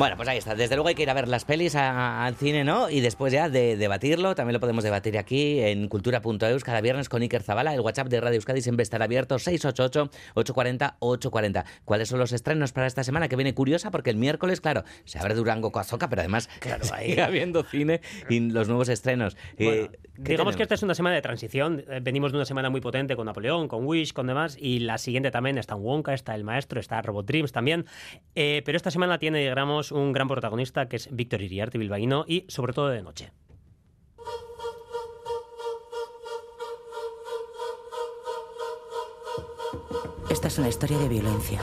Bueno, 0.00 0.16
pues 0.16 0.26
ahí 0.30 0.38
está. 0.38 0.54
Desde 0.54 0.76
luego 0.76 0.88
hay 0.88 0.94
que 0.94 1.02
ir 1.02 1.10
a 1.10 1.14
ver 1.14 1.28
las 1.28 1.44
pelis 1.44 1.74
a- 1.76 2.24
al 2.24 2.34
cine, 2.34 2.64
¿no? 2.64 2.88
Y 2.88 3.02
después 3.02 3.34
ya 3.34 3.50
de 3.50 3.76
debatirlo, 3.76 4.34
también 4.34 4.54
lo 4.54 4.60
podemos 4.60 4.82
debatir 4.82 5.18
aquí 5.18 5.60
en 5.60 5.88
cultura.eus 5.88 6.64
cada 6.64 6.80
viernes 6.80 7.10
con 7.10 7.20
Iker 7.20 7.42
Zabala. 7.42 7.74
El 7.74 7.80
WhatsApp 7.80 8.08
de 8.08 8.18
Radio 8.18 8.36
Euskadi 8.36 8.62
siempre 8.62 8.82
estará 8.82 9.04
abierto 9.04 9.38
688-840-840. 9.38 11.64
¿Cuáles 11.84 12.08
son 12.08 12.18
los 12.18 12.32
estrenos 12.32 12.72
para 12.72 12.86
esta 12.86 13.04
semana? 13.04 13.28
Que 13.28 13.36
viene 13.36 13.52
curiosa 13.54 13.90
porque 13.90 14.08
el 14.08 14.16
miércoles, 14.16 14.62
claro, 14.62 14.84
se 15.04 15.18
abre 15.18 15.34
Durango 15.34 15.70
Coazoca, 15.70 16.08
pero 16.08 16.22
además 16.22 16.48
Claro, 16.60 16.82
ahí- 16.94 17.10
sigue 17.10 17.20
habiendo 17.22 17.62
cine 17.62 18.00
y 18.30 18.40
los 18.40 18.68
nuevos 18.68 18.88
estrenos. 18.88 19.36
Eh, 19.58 19.90
¿qué 20.24 20.32
Digamos 20.32 20.56
que 20.56 20.62
esta 20.62 20.74
es 20.74 20.82
una 20.82 20.94
semana 20.94 21.16
de 21.16 21.22
transición. 21.22 21.84
Eh, 21.88 22.00
Venimos 22.02 22.32
de 22.32 22.38
una 22.38 22.44
semana 22.44 22.70
muy 22.70 22.80
potente 22.80 23.16
con 23.16 23.26
Napoleón, 23.26 23.68
con 23.68 23.86
Wish, 23.86 24.12
con 24.12 24.26
demás, 24.26 24.56
y 24.60 24.80
la 24.80 24.98
siguiente 24.98 25.30
también 25.30 25.58
está 25.58 25.74
en 25.74 25.82
Wonka, 25.82 26.14
está 26.14 26.34
El 26.34 26.44
Maestro, 26.44 26.80
está 26.80 27.00
Robot 27.02 27.26
Dreams 27.26 27.52
también. 27.52 27.86
Eh, 28.34 28.62
pero 28.64 28.76
esta 28.76 28.90
semana 28.90 29.18
tiene, 29.18 29.40
digamos, 29.40 29.92
un 29.92 30.12
gran 30.12 30.28
protagonista 30.28 30.88
que 30.88 30.96
es 30.96 31.08
Víctor 31.14 31.42
Iriarte 31.42 31.78
Bilbaíno 31.78 32.24
y 32.26 32.44
sobre 32.48 32.72
todo 32.72 32.88
de 32.88 33.02
noche. 33.02 33.32
Esta 40.30 40.48
es 40.48 40.58
una 40.58 40.68
historia 40.68 40.96
de 40.98 41.08
violencia, 41.08 41.60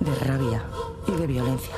de 0.00 0.14
rabia 0.26 0.64
y 1.06 1.12
de 1.12 1.26
violencia. 1.26 1.74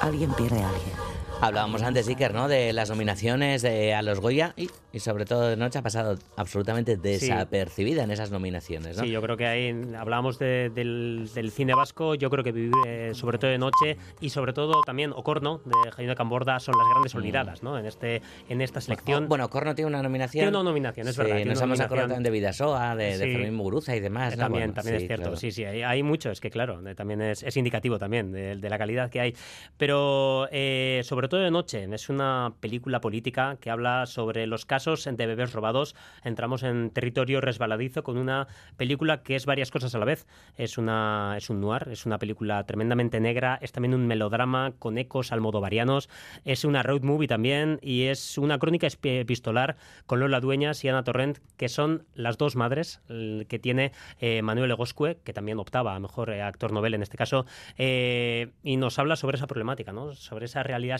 Alguien 0.00 0.32
pierde 0.34 0.62
a 0.62 0.68
alguien. 0.68 1.07
Hablábamos 1.40 1.82
antes, 1.82 2.08
Iker, 2.08 2.34
¿no? 2.34 2.48
De 2.48 2.72
las 2.72 2.90
nominaciones 2.90 3.62
de- 3.62 3.94
a 3.94 4.02
los 4.02 4.18
Goya 4.20 4.54
y, 4.56 4.68
y 4.92 4.98
sobre 4.98 5.24
todo 5.24 5.48
de 5.48 5.56
noche 5.56 5.78
ha 5.78 5.82
pasado 5.82 6.18
absolutamente 6.36 6.96
desapercibida 6.96 8.02
en 8.02 8.10
esas 8.10 8.32
nominaciones, 8.32 8.96
¿no? 8.96 9.04
Sí, 9.04 9.10
yo 9.10 9.22
creo 9.22 9.36
que 9.36 9.46
ahí 9.46 9.72
hablábamos 9.96 10.40
de- 10.40 10.68
del, 10.74 11.30
del 11.32 11.52
cine 11.52 11.74
vasco, 11.74 12.16
yo 12.16 12.28
creo 12.28 12.42
que 12.42 12.50
vivir 12.50 12.72
eh, 12.88 13.10
sobre 13.14 13.38
todo 13.38 13.52
de 13.52 13.58
noche 13.58 13.96
y 14.20 14.30
sobre 14.30 14.52
todo 14.52 14.82
también 14.84 15.12
Ocorno 15.12 15.60
de 15.64 15.92
Jaime 15.92 16.16
Camborda 16.16 16.58
son 16.58 16.74
las 16.76 16.88
grandes 16.90 17.14
olvidadas, 17.14 17.62
¿no? 17.62 17.78
En 17.78 17.86
este 17.86 18.20
en 18.48 18.60
esta 18.60 18.80
selección. 18.80 19.26
Mm. 19.26 19.28
Bueno, 19.28 19.48
Corno 19.48 19.76
tiene 19.76 19.88
una 19.90 20.02
nominación. 20.02 20.42
Tiene 20.42 20.56
una 20.58 20.64
nominación, 20.68 21.06
es 21.06 21.14
Sí, 21.14 21.22
verdad, 21.22 21.44
Nos 21.44 21.62
hemos 21.62 21.78
acordado 21.78 22.08
también 22.08 22.24
de 22.24 22.30
Vidasoa, 22.30 22.96
de, 22.96 23.16
de 23.16 23.24
Sí. 23.26 23.32
Fermín 23.32 23.54
Muguruza 23.54 23.94
y 23.94 24.00
demás. 24.00 24.32
Eh, 24.34 24.36
¿no? 24.38 24.42
También, 24.42 24.62
Bueno, 24.64 24.74
también 24.74 24.98
sí, 24.98 25.04
es 25.04 25.06
cierto, 25.08 25.22
claro. 25.22 25.36
sí, 25.36 25.52
sí, 25.52 25.64
hay, 25.64 25.82
hay 25.82 26.02
mucho, 26.02 26.32
es 26.32 26.40
que 26.40 26.50
claro, 26.50 26.80
también 26.96 27.22
es, 27.22 27.44
es 27.44 27.56
indicativo 27.56 27.96
también 28.00 28.32
de, 28.32 28.56
de 28.56 28.68
la 28.70 28.76
calidad 28.76 29.08
que 29.08 29.20
hay. 29.20 29.34
Pero 29.76 30.48
eh, 30.50 31.02
sobre 31.04 31.27
todo 31.28 31.40
de 31.40 31.50
noche. 31.50 31.86
Es 31.92 32.08
una 32.08 32.54
película 32.60 33.00
política 33.00 33.56
que 33.60 33.70
habla 33.70 34.06
sobre 34.06 34.46
los 34.46 34.64
casos 34.64 35.04
de 35.04 35.26
bebés 35.26 35.52
robados. 35.52 35.94
Entramos 36.24 36.62
en 36.62 36.90
territorio 36.90 37.40
resbaladizo 37.40 38.02
con 38.02 38.18
una 38.18 38.48
película 38.76 39.22
que 39.22 39.36
es 39.36 39.46
varias 39.46 39.70
cosas 39.70 39.94
a 39.94 39.98
la 39.98 40.04
vez. 40.04 40.26
Es, 40.56 40.78
una, 40.78 41.34
es 41.36 41.50
un 41.50 41.60
noir, 41.60 41.88
es 41.90 42.06
una 42.06 42.18
película 42.18 42.64
tremendamente 42.64 43.20
negra, 43.20 43.58
es 43.62 43.72
también 43.72 43.94
un 43.94 44.06
melodrama 44.06 44.72
con 44.78 44.98
ecos 44.98 45.32
almodovarianos, 45.32 46.08
es 46.44 46.64
una 46.64 46.82
road 46.82 47.02
movie 47.02 47.28
también 47.28 47.78
y 47.82 48.04
es 48.04 48.38
una 48.38 48.58
crónica 48.58 48.86
epistolar 48.86 49.76
con 50.06 50.20
Lola 50.20 50.40
Dueñas 50.40 50.84
y 50.84 50.88
Ana 50.88 51.04
Torrent, 51.04 51.38
que 51.56 51.68
son 51.68 52.06
las 52.14 52.38
dos 52.38 52.56
madres 52.56 53.00
que 53.08 53.58
tiene 53.58 53.92
eh, 54.20 54.42
Manuel 54.42 54.70
Egoscue, 54.70 55.18
que 55.24 55.32
también 55.32 55.58
optaba 55.58 55.94
a 55.94 56.00
mejor 56.00 56.30
eh, 56.30 56.42
actor 56.42 56.72
novel 56.72 56.94
en 56.94 57.02
este 57.02 57.16
caso, 57.16 57.46
eh, 57.76 58.52
y 58.62 58.76
nos 58.76 58.98
habla 58.98 59.16
sobre 59.16 59.36
esa 59.36 59.46
problemática, 59.46 59.92
¿no? 59.92 60.14
sobre 60.14 60.46
esa 60.46 60.62
realidad 60.62 60.98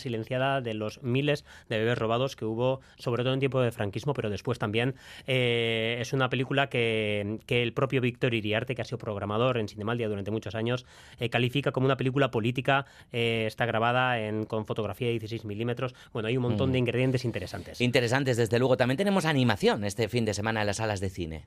de 0.60 0.74
los 0.74 1.02
miles 1.02 1.44
de 1.68 1.78
bebés 1.78 1.98
robados 1.98 2.36
que 2.36 2.44
hubo, 2.44 2.80
sobre 2.98 3.22
todo 3.24 3.34
en 3.34 3.40
tiempo 3.40 3.60
de 3.60 3.72
franquismo, 3.72 4.14
pero 4.14 4.30
después 4.30 4.58
también. 4.58 4.94
Eh, 5.26 5.98
es 6.00 6.12
una 6.12 6.28
película 6.28 6.68
que, 6.68 7.38
que 7.46 7.62
el 7.62 7.72
propio 7.72 8.00
Víctor 8.00 8.34
Iriarte, 8.34 8.74
que 8.74 8.82
ha 8.82 8.84
sido 8.84 8.98
programador 8.98 9.58
en 9.58 9.68
Cinemaldia 9.68 10.08
durante 10.08 10.30
muchos 10.30 10.54
años, 10.54 10.86
eh, 11.18 11.28
califica 11.30 11.72
como 11.72 11.86
una 11.86 11.96
película 11.96 12.30
política. 12.30 12.86
eh, 13.12 13.44
está 13.46 13.66
grabada 13.66 14.20
en, 14.20 14.44
con 14.44 14.66
fotografía 14.66 15.06
de 15.08 15.12
16 15.14 15.44
milímetros. 15.44 15.94
Bueno, 16.12 16.28
hay 16.28 16.36
un 16.36 16.42
montón 16.42 16.70
Mm. 16.70 16.72
de 16.72 16.78
ingredientes 16.78 17.24
interesantes. 17.24 17.80
Interesantes, 17.80 18.36
desde 18.36 18.58
luego. 18.58 18.76
También 18.76 18.96
tenemos 18.96 19.24
animación 19.24 19.84
este 19.84 20.08
fin 20.08 20.24
de 20.24 20.34
semana 20.34 20.60
en 20.60 20.66
las 20.66 20.76
salas 20.78 21.00
de 21.00 21.10
cine. 21.10 21.46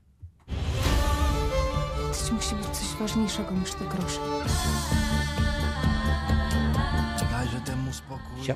Dziś 7.91 8.49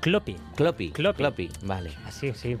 Clopi. 0.00 0.36
Clopi. 0.54 0.90
Clopi. 0.90 1.50
Vale. 1.64 1.90
Así, 2.06 2.32
sí. 2.32 2.56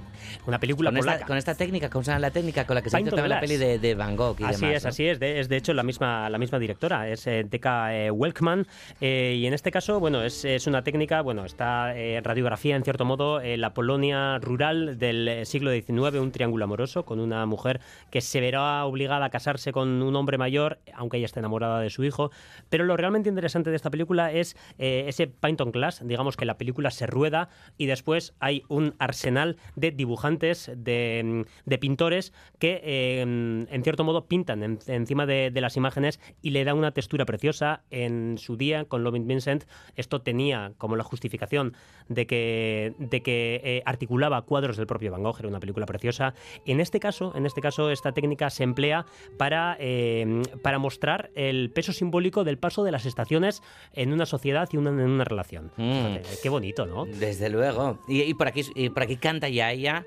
Una 0.46 0.58
película 0.58 0.90
Con 0.90 0.98
esta, 0.98 1.12
polaca. 1.12 1.26
con 1.26 1.36
esta 1.36 1.54
técnica, 1.54 1.88
¿cómo 1.88 2.02
se 2.02 2.10
llama 2.10 2.18
la 2.20 2.30
técnica 2.32 2.66
con 2.66 2.74
la 2.74 2.82
que 2.82 2.90
se 2.90 3.00
hizo 3.00 3.10
también 3.10 3.28
la 3.28 3.40
peli 3.40 3.56
de, 3.56 3.78
de 3.78 3.94
Van 3.94 4.16
Gogh 4.16 4.40
y 4.40 4.44
así 4.44 4.62
demás? 4.62 4.76
es, 4.78 4.82
¿no? 4.84 4.88
así 4.90 5.06
es. 5.06 5.20
De, 5.20 5.38
es 5.38 5.48
de 5.48 5.56
hecho 5.56 5.72
la 5.72 5.84
misma, 5.84 6.28
la 6.30 6.38
misma 6.38 6.58
directora, 6.58 7.08
es 7.08 7.26
eh, 7.28 7.44
Deka 7.48 7.94
eh, 7.94 8.10
Welkman. 8.10 8.66
eh, 9.00 9.36
y 9.38 9.46
en 9.46 9.54
este 9.54 9.70
caso, 9.70 10.00
bueno, 10.00 10.22
es, 10.24 10.44
es 10.44 10.66
una 10.66 10.82
técnica, 10.82 11.20
bueno, 11.22 11.44
está 11.44 11.96
eh, 11.96 12.20
radiografía 12.22 12.74
en 12.74 12.82
cierto 12.82 13.04
modo 13.04 13.40
eh, 13.40 13.56
la 13.56 13.72
Polonia 13.72 14.38
rural 14.40 14.98
del 14.98 15.28
eh, 15.28 15.44
siglo 15.46 15.70
XIX, 15.70 16.18
un 16.20 16.32
triángulo 16.32 16.64
amoroso 16.64 17.04
con 17.04 17.20
una 17.20 17.46
mujer 17.46 17.80
que 18.10 18.20
se 18.20 18.40
verá 18.40 18.84
obligada 18.84 19.26
a 19.26 19.30
casarse 19.30 19.70
con 19.70 20.02
un 20.02 20.16
hombre 20.16 20.38
mayor, 20.38 20.80
aunque 20.92 21.18
ella 21.18 21.26
esté 21.26 21.38
enamorada 21.38 21.80
de 21.80 21.90
su 21.90 22.02
hijo. 22.02 22.32
Pero 22.68 22.84
lo 22.84 22.96
realmente 22.96 23.28
interesante 23.28 23.70
de 23.70 23.76
esta 23.76 23.90
película 23.90 24.32
es 24.32 24.56
ese 24.78 25.28
paint 25.28 25.60
on 25.60 25.70
glass, 25.70 26.00
digamos 26.04 26.36
que 26.36 26.44
la 26.44 26.58
película 26.58 26.90
se 26.90 27.06
rueda 27.06 27.27
y 27.76 27.86
después 27.86 28.34
hay 28.40 28.62
un 28.68 28.94
arsenal 28.98 29.56
de 29.76 29.90
dibujantes, 29.90 30.70
de, 30.76 31.22
mm, 31.24 31.68
de 31.68 31.78
pintores 31.78 32.32
que 32.58 32.80
eh, 32.82 33.20
en 33.20 33.82
cierto 33.84 34.04
modo 34.04 34.26
pintan 34.26 34.62
en- 34.62 34.78
encima 34.86 35.26
de, 35.26 35.50
de 35.50 35.60
las 35.60 35.76
imágenes 35.76 36.20
y 36.42 36.50
le 36.50 36.64
da 36.64 36.74
una 36.74 36.92
textura 36.92 37.24
preciosa. 37.24 37.82
En 37.90 38.36
su 38.38 38.56
día 38.56 38.84
con 38.84 39.04
Loving 39.04 39.26
Vincent 39.26 39.64
esto 39.96 40.20
tenía 40.22 40.72
como 40.78 40.96
la 40.96 41.04
justificación 41.04 41.74
de 42.08 42.26
que, 42.26 42.94
de 42.98 43.22
que 43.22 43.60
eh, 43.64 43.82
articulaba 43.84 44.42
cuadros 44.42 44.76
del 44.76 44.86
propio 44.86 45.10
Van 45.12 45.22
Gogh, 45.22 45.38
era 45.38 45.48
una 45.48 45.60
película 45.60 45.86
preciosa. 45.86 46.34
En 46.64 46.80
este 46.80 47.00
caso, 47.00 47.32
en 47.36 47.46
este 47.46 47.60
caso 47.60 47.90
esta 47.90 48.12
técnica 48.12 48.50
se 48.50 48.64
emplea 48.64 49.04
para, 49.36 49.76
eh, 49.80 50.42
para 50.62 50.78
mostrar 50.78 51.30
el 51.34 51.70
peso 51.70 51.92
simbólico 51.92 52.44
del 52.44 52.58
paso 52.58 52.84
de 52.84 52.92
las 52.92 53.06
estaciones 53.06 53.62
en 53.92 54.12
una 54.12 54.26
sociedad 54.26 54.68
y 54.72 54.76
una, 54.76 54.90
en 54.90 55.00
una 55.00 55.24
relación. 55.24 55.70
Fíjate, 55.76 56.22
qué 56.42 56.48
bonito, 56.48 56.86
¿no? 56.86 57.04
Desde 57.18 57.48
luego. 57.50 57.98
Y, 58.08 58.22
y 58.22 58.34
por 58.34 58.48
aquí 58.48 58.62
y 58.74 58.90
por 58.90 59.02
aquí 59.02 59.16
canta 59.16 59.48
ya 59.48 59.72
ella, 59.72 60.04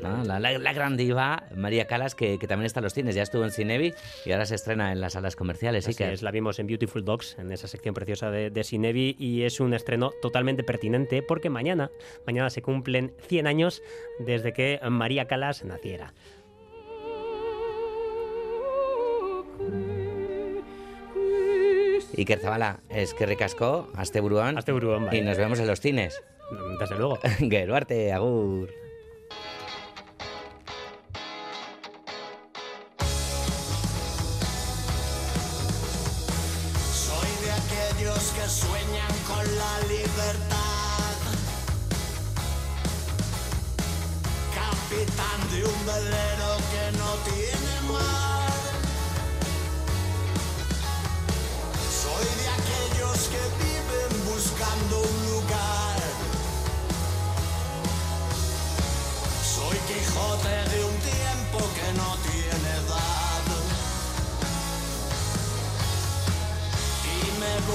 ¿no? 0.00 0.22
la, 0.24 0.38
la- 0.38 0.58
la 0.58 0.72
gran 0.72 0.96
diva 0.96 1.44
María 1.56 1.86
Calas, 1.86 2.14
que, 2.14 2.38
que 2.38 2.46
también 2.46 2.66
está 2.66 2.80
en 2.80 2.84
los 2.84 2.94
cines. 2.94 3.14
Ya 3.14 3.22
estuvo 3.22 3.44
en 3.44 3.50
Cinevi 3.50 3.92
y 4.24 4.32
ahora 4.32 4.46
se 4.46 4.54
estrena 4.54 4.92
en 4.92 5.00
las 5.00 5.14
salas 5.14 5.34
comerciales. 5.36 5.86
Así 5.86 5.96
que 5.96 6.12
es, 6.12 6.22
la 6.22 6.30
vimos 6.30 6.58
en 6.58 6.66
Beautiful 6.68 7.04
Dogs, 7.04 7.36
en 7.38 7.50
esa 7.52 7.66
sección 7.68 7.94
preciosa 7.94 8.30
de, 8.30 8.50
de 8.50 8.64
Cinevi, 8.64 9.16
y 9.18 9.42
es 9.42 9.60
un 9.60 9.74
estreno 9.74 10.12
totalmente 10.22 10.62
pertinente 10.62 11.22
porque 11.22 11.50
mañana, 11.50 11.90
mañana 12.26 12.48
se 12.50 12.62
cumplen 12.62 13.12
100 13.28 13.46
años 13.46 13.82
desde 14.20 14.52
que 14.52 14.78
María 14.88 15.26
Calas 15.26 15.64
naciera. 15.64 16.12
Iker 22.16 22.38
Zabala, 22.40 22.80
es 22.90 23.14
que 23.14 23.24
recascó, 23.26 23.88
hasta 23.94 24.20
buruan. 24.20 24.58
Hasta 24.58 24.72
buruan, 24.72 25.06
bai. 25.06 25.18
Y 25.18 25.22
nos 25.22 25.38
vemos 25.38 25.58
en 25.60 25.66
los 25.66 25.80
cines. 25.80 26.22
Desde 26.80 26.96
luego. 26.96 27.18
Geruarte, 27.38 28.12
agur. 28.12 28.68
Soy 36.92 37.30
de 37.44 37.52
aquellos 37.52 38.32
que 38.32 38.48
sueñan 38.48 39.12
con 39.26 39.44
la 39.56 39.80
libertad. 39.88 40.58
Capitán 44.54 45.50
de 45.50 45.64
un 45.64 45.86
velero 45.86 46.31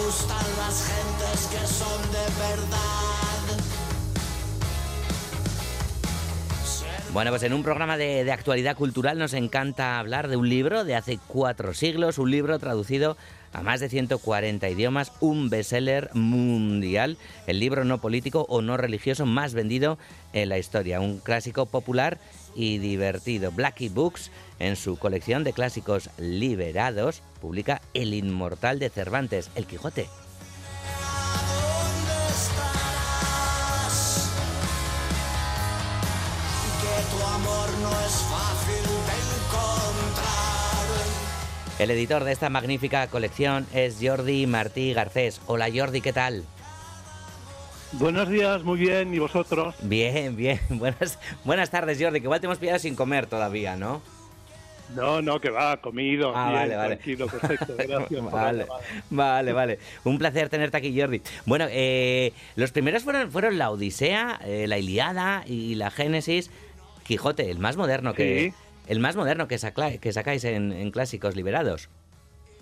gustan 0.05 0.45
las 0.57 0.85
gentes 0.85 1.47
que 1.47 1.67
son 1.67 2.01
de 2.11 2.25
verdad. 2.39 2.87
Bueno, 7.13 7.31
pues 7.31 7.41
en 7.43 7.53
un 7.53 7.63
programa 7.63 7.97
de, 7.97 8.23
de 8.23 8.31
actualidad 8.31 8.75
cultural 8.75 9.17
nos 9.17 9.33
encanta 9.33 9.97
hablar 9.97 10.27
de 10.27 10.37
un 10.37 10.49
libro 10.49 10.83
de 10.83 10.95
hace 10.95 11.19
cuatro 11.27 11.73
siglos, 11.73 12.19
un 12.19 12.29
libro 12.29 12.59
traducido 12.59 13.17
a 13.57 13.63
más 13.63 13.79
de 13.79 13.89
140 13.89 14.69
idiomas, 14.69 15.11
un 15.19 15.49
bestseller 15.49 16.11
mundial, 16.13 17.17
el 17.47 17.59
libro 17.59 17.85
no 17.85 17.99
político 17.99 18.45
o 18.49 18.61
no 18.61 18.77
religioso 18.77 19.25
más 19.25 19.55
vendido 19.55 19.97
en 20.31 20.49
la 20.49 20.59
historia, 20.59 20.99
un 20.99 21.17
clásico 21.17 21.65
popular 21.65 22.19
y 22.53 22.77
divertido. 22.77 23.51
Blackie 23.51 23.89
Books, 23.89 24.29
en 24.59 24.75
su 24.75 24.97
colección 24.97 25.43
de 25.43 25.53
clásicos 25.53 26.11
liberados, 26.19 27.23
publica 27.41 27.81
El 27.95 28.13
Inmortal 28.13 28.77
de 28.77 28.91
Cervantes, 28.91 29.49
El 29.55 29.65
Quijote. 29.65 30.05
El 41.79 41.91
editor 41.91 42.23
de 42.23 42.31
esta 42.31 42.49
magnífica 42.49 43.07
colección 43.07 43.67
es 43.73 43.97
Jordi 44.01 44.47
Martí 44.47 44.93
Garcés. 44.93 45.41
Hola 45.45 45.67
Jordi, 45.73 46.01
¿qué 46.01 46.11
tal? 46.13 46.43
Buenos 47.93 48.29
días, 48.29 48.63
muy 48.63 48.79
bien, 48.79 49.13
¿y 49.13 49.19
vosotros? 49.19 49.75
Bien, 49.83 50.35
bien. 50.35 50.59
Buenas, 50.69 51.19
buenas 51.45 51.69
tardes, 51.69 52.01
Jordi, 52.01 52.19
que 52.19 52.25
igual 52.25 52.39
te 52.41 52.47
hemos 52.47 52.57
pillado 52.57 52.79
sin 52.79 52.95
comer 52.95 53.27
todavía, 53.27 53.75
¿no? 53.75 54.01
No, 54.95 55.21
no, 55.21 55.39
que 55.39 55.49
va, 55.49 55.77
comido, 55.81 56.31
Ah, 56.35 56.49
bien, 56.49 56.59
vale, 56.61 56.75
vale. 56.77 56.95
tranquilo, 56.95 57.27
perfecto, 57.27 57.73
gracias 57.77 58.31
Vale, 58.31 58.65
vale, 59.09 59.53
vale. 59.53 59.79
Un 60.05 60.17
placer 60.17 60.49
tenerte 60.49 60.77
aquí, 60.77 60.99
Jordi. 60.99 61.21
Bueno, 61.45 61.65
eh, 61.69 62.33
los 62.55 62.71
primeros 62.71 63.03
fueron, 63.03 63.31
fueron 63.31 63.57
la 63.57 63.69
Odisea, 63.69 64.39
eh, 64.45 64.65
la 64.67 64.77
Iliada 64.79 65.43
y 65.45 65.75
la 65.75 65.91
Génesis. 65.91 66.49
Quijote, 67.03 67.49
el 67.51 67.59
más 67.59 67.77
moderno 67.77 68.13
que 68.13 68.51
Sí. 68.51 68.53
El 68.87 68.99
más 68.99 69.15
moderno 69.15 69.47
que, 69.47 69.57
sacla- 69.57 69.97
que 69.99 70.11
sacáis 70.13 70.43
en, 70.45 70.71
en 70.71 70.91
clásicos 70.91 71.35
liberados. 71.35 71.89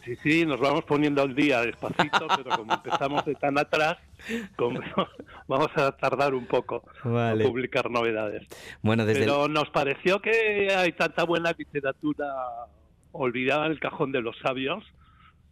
Sí, 0.04 0.16
sí, 0.22 0.46
nos 0.46 0.60
vamos 0.60 0.84
poniendo 0.86 1.24
al 1.24 1.34
día 1.34 1.62
despacito, 1.62 2.28
pero 2.38 2.58
como 2.58 2.74
empezamos 2.74 3.26
de 3.26 3.34
tan 3.36 3.58
atrás, 3.58 3.98
como- 4.56 4.80
vamos 5.48 5.70
a 5.76 5.92
tardar 5.94 6.34
un 6.36 6.46
poco 6.46 6.84
Vale. 7.04 7.44
a 7.44 7.48
publicar 7.48 7.90
novedades. 7.90 8.48
Bueno, 8.84 9.06
desde 9.06 9.22
el- 9.22 9.26
Pero 9.30 9.48
nos 9.48 9.70
pareció 9.72 10.22
que 10.22 10.74
hay 10.76 10.92
tanta 10.92 11.24
buena 11.24 11.54
literatura 11.58 12.34
olvidada 13.12 13.66
en 13.66 13.72
el 13.72 13.80
cajón 13.80 14.12
de 14.12 14.22
los 14.22 14.38
sabios 14.40 14.84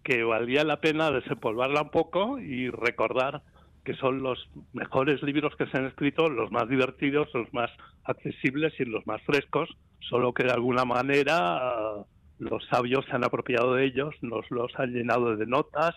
que 0.04 0.24
valía 0.24 0.64
la 0.66 0.82
pena 0.82 1.10
desempolvarla 1.12 1.84
un 1.84 1.90
poco 1.90 2.38
y 2.38 2.70
recordar 2.70 3.42
que 3.84 3.96
son 3.96 4.24
los 4.24 4.50
mejores 4.72 5.22
libros 5.24 5.56
que 5.58 5.68
se 5.68 5.78
han 5.78 5.86
escrito, 5.86 6.30
los 6.30 6.52
más 6.52 6.70
divertidos, 6.70 7.28
los 7.34 7.54
más 7.54 7.70
accesibles 8.06 8.74
y 8.80 8.86
los 8.86 9.06
más 9.06 9.22
frescos, 9.24 9.70
solo 10.00 10.34
que 10.34 10.44
de 10.44 10.52
alguna 10.52 10.86
manera 10.86 11.58
ah, 11.58 12.06
los 12.40 12.66
sabios 12.68 13.06
se 13.06 13.12
han 13.12 13.24
apropiado 13.24 13.76
de 13.76 13.86
ellos, 13.86 14.16
nos 14.22 14.50
los 14.52 14.72
han 14.78 14.94
llenado 14.94 15.36
de 15.36 15.46
notas 15.46 15.96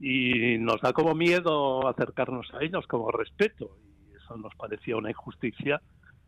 y 0.00 0.56
nos 0.58 0.80
da 0.80 0.92
como 0.92 1.14
miedo 1.14 1.86
acercarnos 1.86 2.52
a 2.54 2.64
ellos, 2.64 2.86
como 2.86 3.10
respeto. 3.10 3.76
Y 4.10 4.16
eso 4.16 4.36
nos 4.36 4.54
parecía 4.54 4.96
una 4.96 5.10
injusticia 5.10 5.80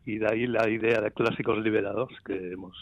y 0.05 0.17
de 0.17 0.27
ahí 0.27 0.47
la 0.47 0.69
idea 0.69 1.01
de 1.01 1.11
clásicos 1.11 1.57
liberados 1.59 2.09
que 2.25 2.51
hemos 2.51 2.77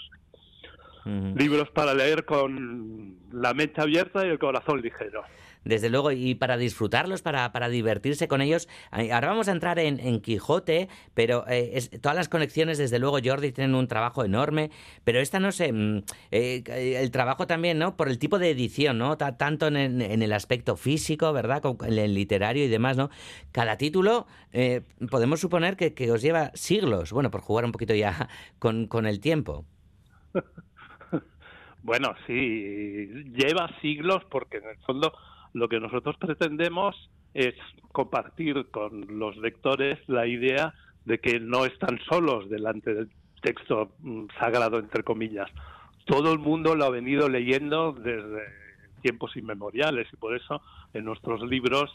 libros 1.05 1.69
para 1.71 1.93
leer 1.95 2.25
con 2.25 3.17
la 3.31 3.53
mente 3.53 3.81
abierta 3.81 4.25
y 4.25 4.29
el 4.29 4.39
corazón 4.39 4.81
ligero. 4.81 5.23
Desde 5.63 5.89
luego, 5.89 6.11
y 6.11 6.35
para 6.35 6.57
disfrutarlos, 6.57 7.21
para, 7.21 7.51
para 7.51 7.69
divertirse 7.69 8.27
con 8.27 8.41
ellos. 8.41 8.67
Ahora 8.91 9.27
vamos 9.29 9.47
a 9.47 9.51
entrar 9.51 9.77
en, 9.79 10.21
Quijote, 10.21 10.89
pero 11.13 11.45
eh, 11.47 11.71
es- 11.73 11.89
todas 12.01 12.15
las 12.15 12.29
conexiones, 12.29 12.77
desde 12.77 12.99
luego, 12.99 13.19
Jordi, 13.23 13.51
tienen 13.51 13.75
un 13.75 13.87
trabajo 13.87 14.23
enorme, 14.25 14.71
pero 15.03 15.19
esta, 15.19 15.39
no 15.39 15.51
sé, 15.51 15.71
mm, 15.71 16.03
eh, 16.31 16.63
el 16.99 17.11
trabajo 17.11 17.47
también, 17.47 17.77
¿no? 17.79 17.95
Por 17.95 18.09
el 18.09 18.17
tipo 18.19 18.39
de 18.39 18.49
edición, 18.51 18.97
¿no? 18.97 19.17
Ta- 19.17 19.37
Tanto 19.37 19.67
en, 19.67 20.01
en 20.01 20.21
el 20.21 20.33
aspecto 20.33 20.75
físico, 20.75 21.31
¿verdad? 21.33 21.61
Como 21.61 21.83
en 21.85 21.97
el 21.97 22.13
literario 22.13 22.65
y 22.65 22.67
demás, 22.67 22.97
¿no? 22.97 23.09
Cada 23.51 23.77
título, 23.77 24.27
eh, 24.53 24.81
podemos 25.09 25.39
suponer 25.39 25.75
que, 25.77 25.93
que 25.93 26.11
os 26.11 26.21
lleva 26.21 26.51
siglos, 26.53 27.11
bueno, 27.11 27.31
por 27.31 27.41
jugar 27.41 27.65
un 27.65 27.71
poquito 27.71 27.93
ya 27.93 28.29
con, 28.59 28.87
con 28.87 29.05
el 29.05 29.19
tiempo. 29.19 29.65
Bueno, 31.83 32.13
sí, 32.27 33.07
lleva 33.33 33.67
siglos 33.81 34.23
porque 34.29 34.57
en 34.57 34.65
el 34.69 34.77
fondo 34.85 35.11
lo 35.53 35.67
que 35.67 35.79
nosotros 35.79 36.15
pretendemos 36.17 37.09
es 37.33 37.55
compartir 37.91 38.67
con 38.71 39.19
los 39.19 39.37
lectores 39.37 39.99
la 40.07 40.27
idea 40.27 40.73
de 41.05 41.19
que 41.19 41.39
no 41.39 41.65
están 41.65 41.99
solos 42.09 42.49
delante 42.49 42.93
del 42.93 43.09
texto 43.41 43.91
mm, 43.99 44.25
sagrado, 44.39 44.79
entre 44.79 45.03
comillas. 45.03 45.49
Todo 46.05 46.31
el 46.33 46.39
mundo 46.39 46.75
lo 46.75 46.85
ha 46.85 46.89
venido 46.89 47.29
leyendo 47.29 47.93
desde 47.93 48.43
tiempos 49.01 49.35
inmemoriales 49.35 50.07
y 50.13 50.17
por 50.17 50.35
eso 50.35 50.61
en 50.93 51.05
nuestros 51.05 51.41
libros 51.43 51.91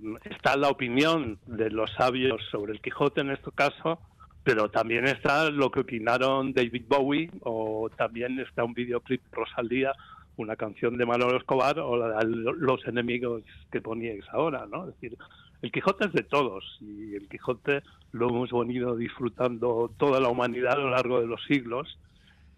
mm, 0.00 0.16
está 0.24 0.56
la 0.56 0.68
opinión 0.68 1.38
de 1.46 1.70
los 1.70 1.90
sabios 1.92 2.40
sobre 2.50 2.72
el 2.72 2.80
Quijote 2.80 3.20
en 3.20 3.30
este 3.30 3.50
caso, 3.52 4.00
pero 4.42 4.70
también 4.70 5.06
está 5.06 5.50
lo 5.50 5.70
que 5.70 5.80
opinaron 5.80 6.52
David 6.52 6.84
Bowie 6.88 7.30
o 7.42 7.88
también 7.96 8.40
está 8.40 8.64
un 8.64 8.74
videoclip 8.74 9.22
de 9.22 9.36
Rosalía, 9.36 9.92
una 10.36 10.56
canción 10.56 10.96
de 10.96 11.06
Manolo 11.06 11.36
Escobar 11.36 11.78
o 11.78 11.96
la 11.96 12.18
de 12.18 12.26
los 12.26 12.86
enemigos 12.86 13.42
que 13.70 13.80
poníais 13.80 14.24
ahora, 14.32 14.66
¿no? 14.70 14.88
Es 14.88 14.94
decir, 14.94 15.16
el 15.62 15.70
Quijote 15.70 16.06
es 16.06 16.12
de 16.12 16.22
todos 16.22 16.64
y 16.80 17.14
el 17.14 17.28
Quijote 17.28 17.82
lo 18.12 18.28
hemos 18.28 18.50
venido 18.50 18.96
disfrutando 18.96 19.90
toda 19.96 20.20
la 20.20 20.28
humanidad 20.28 20.72
a 20.72 20.78
lo 20.78 20.90
largo 20.90 21.20
de 21.20 21.26
los 21.26 21.42
siglos 21.44 21.98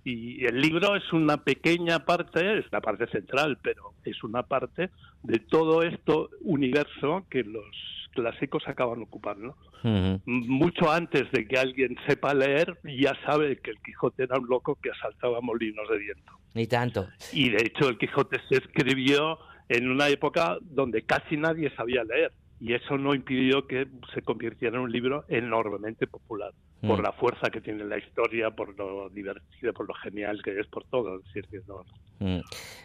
y 0.05 0.45
el 0.45 0.61
libro 0.61 0.97
es 0.97 1.13
una 1.13 1.39
pequeña 1.39 2.01
parte, 2.01 2.59
es 2.59 2.67
la 2.71 2.83
parte 2.83 3.07
central, 3.07 3.59
pero 3.63 3.95
es 4.05 4.23
una 4.23 4.43
parte 4.43 4.91
de 5.23 5.39
todo 5.39 5.83
esto 5.83 6.29
universo 6.43 7.25
que 7.31 7.43
los 7.43 7.65
clásicos 8.13 8.63
acaban 8.69 9.03
ocupando. 9.03 9.57
Mucho 10.25 10.91
antes 10.91 11.31
de 11.33 11.47
que 11.47 11.59
alguien 11.59 11.97
sepa 12.07 12.33
leer, 12.33 12.79
ya 12.85 13.15
sabe 13.27 13.59
que 13.59 13.71
el 13.71 13.79
Quijote 13.81 14.25
era 14.25 14.39
un 14.39 14.47
loco 14.47 14.77
que 14.77 14.91
asaltaba 14.91 15.41
molinos 15.41 15.89
de 15.91 15.99
viento. 15.99 16.33
Ni 16.55 16.67
tanto. 16.67 17.09
Y 17.33 17.51
de 17.51 17.67
hecho 17.67 17.89
el 17.89 17.99
Quijote 17.99 18.41
se 18.49 18.57
escribió 18.57 19.39
en 19.69 19.91
una 19.91 20.09
época 20.09 20.59
donde 20.61 21.03
casi 21.03 21.37
nadie 21.37 21.75
sabía 21.77 22.05
leer. 22.05 22.33
Y 22.61 22.73
eso 22.73 22.97
no 22.97 23.15
impidió 23.15 23.67
que 23.67 23.89
se 24.15 24.23
convirtiera 24.23 24.77
en 24.77 24.85
un 24.85 24.93
libro 24.93 25.25
enormemente 25.29 26.07
popular, 26.07 26.53
por 26.87 26.99
Mm. 26.99 27.03
la 27.03 27.13
fuerza 27.13 27.51
que 27.51 27.61
tiene 27.61 27.85
la 27.85 27.99
historia, 27.99 28.51
por 28.51 28.77
lo 28.79 29.09
divertido, 29.11 29.73
por 29.73 29.87
lo 29.89 29.95
genial 29.95 30.41
que 30.43 30.59
es, 30.61 30.67
por 30.67 30.85
todo. 30.85 31.19
Es 31.19 31.25
decir, 31.27 31.47
que 31.51 31.61
no- 31.67 31.85
Mm. 32.21 32.39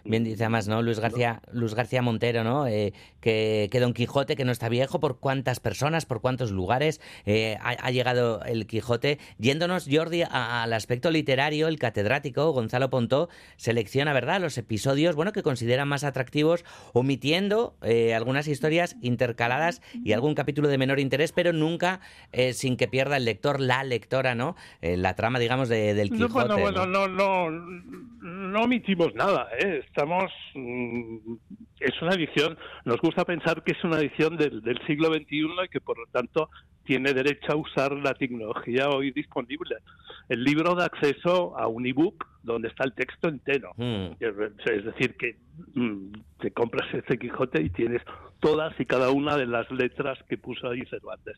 Bien 0.05 0.23
dice 0.23 0.43
además, 0.43 0.67
¿no? 0.67 0.81
Luis 0.81 0.99
García, 0.99 1.43
Luis 1.53 1.75
García 1.75 2.01
Montero, 2.01 2.43
¿no? 2.43 2.65
Eh, 2.65 2.93
que, 3.21 3.69
que 3.71 3.79
Don 3.79 3.93
Quijote, 3.93 4.35
que 4.35 4.43
no 4.43 4.51
está 4.51 4.69
viejo, 4.69 4.99
por 4.99 5.19
cuántas 5.19 5.59
personas, 5.59 6.07
por 6.07 6.19
cuántos 6.19 6.51
lugares 6.51 6.99
eh, 7.27 7.55
ha, 7.61 7.69
ha 7.69 7.91
llegado 7.91 8.43
el 8.43 8.65
Quijote. 8.65 9.19
Yéndonos, 9.37 9.87
Jordi, 9.89 10.23
a- 10.23 10.63
al 10.63 10.73
aspecto 10.73 11.11
literario, 11.11 11.67
el 11.67 11.77
catedrático 11.77 12.51
Gonzalo 12.51 12.89
Pontó 12.89 13.29
selecciona, 13.55 14.13
¿verdad?, 14.13 14.41
los 14.41 14.57
episodios, 14.57 15.15
bueno, 15.15 15.31
que 15.31 15.43
considera 15.43 15.85
más 15.85 16.03
atractivos, 16.03 16.65
omitiendo 16.93 17.75
eh, 17.83 18.15
algunas 18.15 18.47
historias 18.47 18.95
intercaladas 19.01 19.81
y 20.03 20.13
algún 20.13 20.33
capítulo 20.33 20.67
de 20.69 20.79
menor 20.79 20.99
interés, 20.99 21.31
pero 21.33 21.53
nunca 21.53 22.01
sin 22.53 22.77
que 22.77 22.87
pierda 22.87 23.17
el 23.17 23.25
lector, 23.25 23.59
la 23.59 23.83
lectora, 23.89 24.35
¿no? 24.35 24.55
Eh, 24.81 24.95
la 24.95 25.15
trama, 25.15 25.39
digamos, 25.39 25.67
de- 25.67 25.93
del 25.93 26.09
Quijote. 26.11 26.53
bueno, 26.61 26.85
¿no? 26.85 27.07
no, 27.07 27.49
no, 27.49 27.51
no 28.21 28.61
omitimos 28.61 29.13
nada, 29.15 29.49
¿eh? 29.59 29.81
Estamos, 29.85 30.31
mm, 30.55 31.17
es 31.81 32.01
una 32.01 32.13
edición, 32.13 32.57
nos 32.85 32.97
gusta 33.01 33.25
pensar 33.25 33.63
que 33.63 33.71
es 33.73 33.83
una 33.83 33.99
edición 33.99 34.37
del, 34.37 34.61
del 34.61 34.79
siglo 34.87 35.07
XXI 35.13 35.47
y 35.65 35.69
que 35.69 35.81
por 35.81 35.97
lo 35.97 36.05
tanto 36.07 36.49
tiene 36.89 37.13
derecho 37.13 37.51
a 37.51 37.55
usar 37.55 37.91
la 37.91 38.15
tecnología 38.15 38.89
hoy 38.89 39.11
disponible. 39.11 39.75
El 40.27 40.43
libro 40.43 40.73
da 40.73 40.85
acceso 40.85 41.55
a 41.55 41.67
un 41.67 41.85
ebook 41.85 42.25
donde 42.41 42.69
está 42.69 42.83
el 42.83 42.93
texto 42.93 43.27
entero. 43.27 43.73
Es 44.19 44.85
decir, 44.85 45.15
que 45.15 45.37
mm, 45.75 46.13
te 46.39 46.49
compras 46.49 46.91
ese 46.91 47.19
Quijote 47.19 47.61
y 47.61 47.69
tienes 47.69 48.01
todas 48.39 48.73
y 48.79 48.87
cada 48.87 49.11
una 49.11 49.37
de 49.37 49.45
las 49.45 49.69
letras 49.69 50.17
que 50.27 50.39
puso 50.39 50.67
ahí 50.67 50.81
Cervantes. 50.89 51.37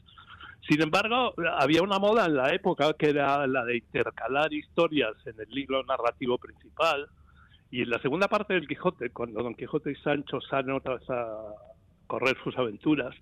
Sin 0.70 0.82
embargo, 0.82 1.34
había 1.60 1.82
una 1.82 2.00
moda 2.00 2.28
en 2.28 2.38
la 2.38 2.54
época 2.54 2.94
que 2.94 3.10
era 3.10 3.46
la 3.46 3.66
de 3.66 3.76
intercalar 3.76 4.54
historias 4.54 5.16
en 5.26 5.36
el 5.38 5.50
libro 5.50 5.84
narrativo 5.84 6.38
principal 6.38 7.10
y 7.72 7.82
en 7.82 7.90
la 7.90 8.00
segunda 8.00 8.30
parte 8.30 8.54
del 8.54 8.70
Quijote, 8.70 9.10
cuando 9.10 9.44
Don 9.44 9.56
Quijote 9.56 9.92
y 9.92 9.96
Sancho 9.96 10.40
salen 10.40 10.76
otra 10.76 10.96
vez 10.96 11.10
a 11.10 11.28
correr 12.08 12.38
sus 12.42 12.58
aventuras 12.58 13.14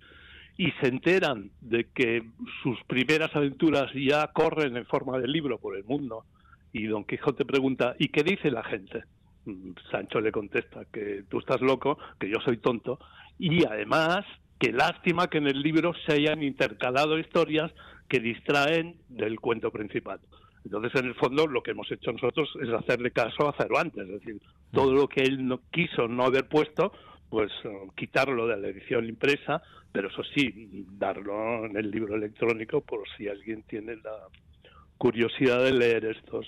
y 0.60 0.72
se 0.72 0.88
enteran 0.88 1.50
de 1.62 1.84
que 1.84 2.22
sus 2.62 2.78
primeras 2.86 3.34
aventuras 3.34 3.90
ya 3.94 4.26
corren 4.26 4.76
en 4.76 4.84
forma 4.84 5.18
de 5.18 5.26
libro 5.26 5.56
por 5.56 5.74
el 5.74 5.84
mundo 5.84 6.26
y 6.70 6.86
Don 6.86 7.04
Quijote 7.04 7.46
pregunta 7.46 7.94
¿y 7.98 8.08
qué 8.08 8.22
dice 8.22 8.50
la 8.50 8.62
gente? 8.62 9.04
Mm, 9.46 9.70
Sancho 9.90 10.20
le 10.20 10.30
contesta 10.30 10.84
que 10.92 11.24
tú 11.30 11.38
estás 11.38 11.62
loco, 11.62 11.96
que 12.18 12.28
yo 12.28 12.40
soy 12.44 12.58
tonto 12.58 12.98
y 13.38 13.64
además 13.64 14.26
que 14.58 14.70
lástima 14.70 15.28
que 15.28 15.38
en 15.38 15.46
el 15.46 15.62
libro 15.62 15.94
se 16.04 16.12
hayan 16.12 16.42
intercalado 16.42 17.18
historias 17.18 17.72
que 18.06 18.20
distraen 18.20 18.96
del 19.08 19.40
cuento 19.40 19.70
principal. 19.70 20.20
Entonces, 20.66 20.94
en 21.00 21.06
el 21.06 21.14
fondo, 21.14 21.46
lo 21.46 21.62
que 21.62 21.70
hemos 21.70 21.90
hecho 21.90 22.12
nosotros 22.12 22.50
es 22.60 22.68
hacerle 22.68 23.12
caso 23.12 23.48
a 23.48 23.56
Cervantes, 23.56 24.02
es 24.06 24.20
decir, 24.20 24.42
todo 24.72 24.92
lo 24.92 25.08
que 25.08 25.22
él 25.22 25.46
no 25.48 25.62
quiso 25.70 26.06
no 26.06 26.24
haber 26.24 26.48
puesto, 26.48 26.92
pues 27.30 27.50
eh, 27.64 27.70
quitarlo 27.96 28.46
de 28.46 28.56
la 28.58 28.68
edición 28.68 29.08
impresa, 29.08 29.62
pero 29.92 30.08
eso 30.08 30.22
sí, 30.34 30.84
darlo 30.98 31.64
en 31.64 31.76
el 31.76 31.90
libro 31.90 32.16
electrónico 32.16 32.80
por 32.82 33.08
si 33.16 33.28
alguien 33.28 33.62
tiene 33.62 33.96
la 33.96 34.16
curiosidad 34.98 35.64
de 35.64 35.72
leer 35.72 36.04
estos 36.04 36.46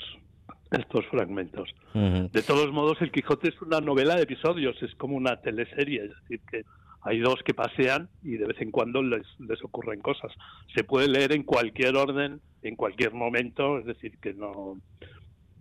estos 0.70 1.06
fragmentos. 1.06 1.68
De 1.92 2.42
todos 2.42 2.72
modos, 2.72 2.96
El 3.02 3.12
Quijote 3.12 3.50
es 3.50 3.60
una 3.60 3.80
novela 3.80 4.16
de 4.16 4.22
episodios, 4.22 4.82
es 4.82 4.94
como 4.94 5.16
una 5.16 5.36
teleserie, 5.36 6.06
es 6.06 6.10
decir, 6.22 6.40
que 6.50 6.64
hay 7.02 7.20
dos 7.20 7.42
que 7.44 7.52
pasean 7.52 8.08
y 8.22 8.38
de 8.38 8.46
vez 8.46 8.60
en 8.60 8.70
cuando 8.70 9.02
les, 9.02 9.26
les 9.38 9.62
ocurren 9.62 10.00
cosas. 10.00 10.32
Se 10.74 10.82
puede 10.82 11.08
leer 11.08 11.32
en 11.32 11.42
cualquier 11.42 11.96
orden, 11.96 12.40
en 12.62 12.76
cualquier 12.76 13.12
momento, 13.12 13.78
es 13.78 13.84
decir, 13.84 14.16
que 14.18 14.32
no 14.32 14.78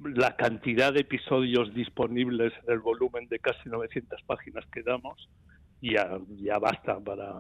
la 0.04 0.36
cantidad 0.36 0.94
de 0.94 1.02
episodios 1.02 1.74
disponibles 1.74 2.54
en 2.66 2.74
el 2.74 2.80
volumen 2.80 3.28
de 3.28 3.40
casi 3.40 3.70
900 3.70 4.22
páginas 4.24 4.66
que 4.72 4.84
damos 4.84 5.30
ya, 5.82 6.20
ya 6.38 6.60
basta 6.60 7.00
para 7.00 7.34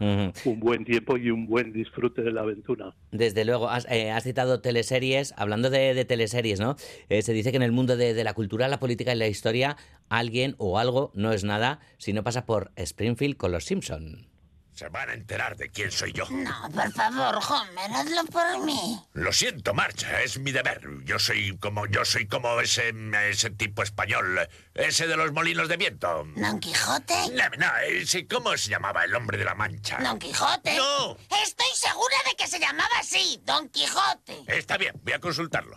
un 0.00 0.60
buen 0.60 0.84
tiempo 0.84 1.16
y 1.16 1.30
un 1.30 1.46
buen 1.46 1.72
disfrute 1.72 2.22
de 2.22 2.32
la 2.32 2.40
aventura. 2.40 2.94
Desde 3.12 3.44
luego, 3.44 3.68
has, 3.68 3.86
eh, 3.90 4.10
has 4.10 4.24
citado 4.24 4.60
teleseries. 4.60 5.32
Hablando 5.36 5.70
de, 5.70 5.94
de 5.94 6.04
teleseries, 6.04 6.58
¿no? 6.58 6.76
Eh, 7.08 7.22
se 7.22 7.32
dice 7.32 7.52
que 7.52 7.56
en 7.56 7.62
el 7.62 7.72
mundo 7.72 7.96
de, 7.96 8.14
de 8.14 8.24
la 8.24 8.34
cultura, 8.34 8.66
la 8.68 8.80
política 8.80 9.14
y 9.14 9.18
la 9.18 9.28
historia, 9.28 9.76
alguien 10.08 10.56
o 10.58 10.78
algo 10.78 11.12
no 11.14 11.32
es 11.32 11.44
nada 11.44 11.80
si 11.98 12.12
no 12.12 12.24
pasa 12.24 12.44
por 12.44 12.72
Springfield 12.76 13.36
con 13.36 13.52
los 13.52 13.64
Simpson. 13.64 14.29
Se 14.80 14.88
van 14.88 15.10
a 15.10 15.12
enterar 15.12 15.58
de 15.58 15.68
quién 15.68 15.92
soy 15.92 16.10
yo. 16.10 16.24
No, 16.30 16.70
por 16.74 16.90
favor, 16.92 17.38
Homer, 17.46 17.90
hazlo 17.92 18.24
por 18.32 18.64
mí. 18.64 18.98
Lo 19.12 19.30
siento, 19.30 19.74
Marcha, 19.74 20.22
es 20.22 20.38
mi 20.38 20.52
deber. 20.52 20.80
Yo 21.04 21.18
soy 21.18 21.54
como 21.58 21.84
yo 21.84 22.02
soy 22.06 22.26
como 22.26 22.58
ese 22.62 22.94
ese 23.28 23.50
tipo 23.50 23.82
español, 23.82 24.40
ese 24.72 25.06
de 25.06 25.18
los 25.18 25.32
molinos 25.32 25.68
de 25.68 25.76
viento. 25.76 26.24
¿Don 26.34 26.60
Quijote? 26.60 27.14
No, 27.34 27.46
no, 27.58 27.76
ese, 27.88 28.26
¿cómo 28.26 28.56
se 28.56 28.70
llamaba 28.70 29.04
el 29.04 29.14
hombre 29.14 29.36
de 29.36 29.44
la 29.44 29.54
Mancha? 29.54 29.98
¿Don 29.98 30.18
Quijote? 30.18 30.74
No. 30.74 31.14
Estoy 31.44 31.74
segura 31.74 32.16
de 32.30 32.36
que 32.38 32.46
se 32.46 32.58
llamaba 32.58 33.00
así, 33.00 33.38
Don 33.44 33.68
Quijote. 33.68 34.44
Está 34.46 34.78
bien, 34.78 34.98
voy 35.02 35.12
a 35.12 35.20
consultarlo. 35.20 35.76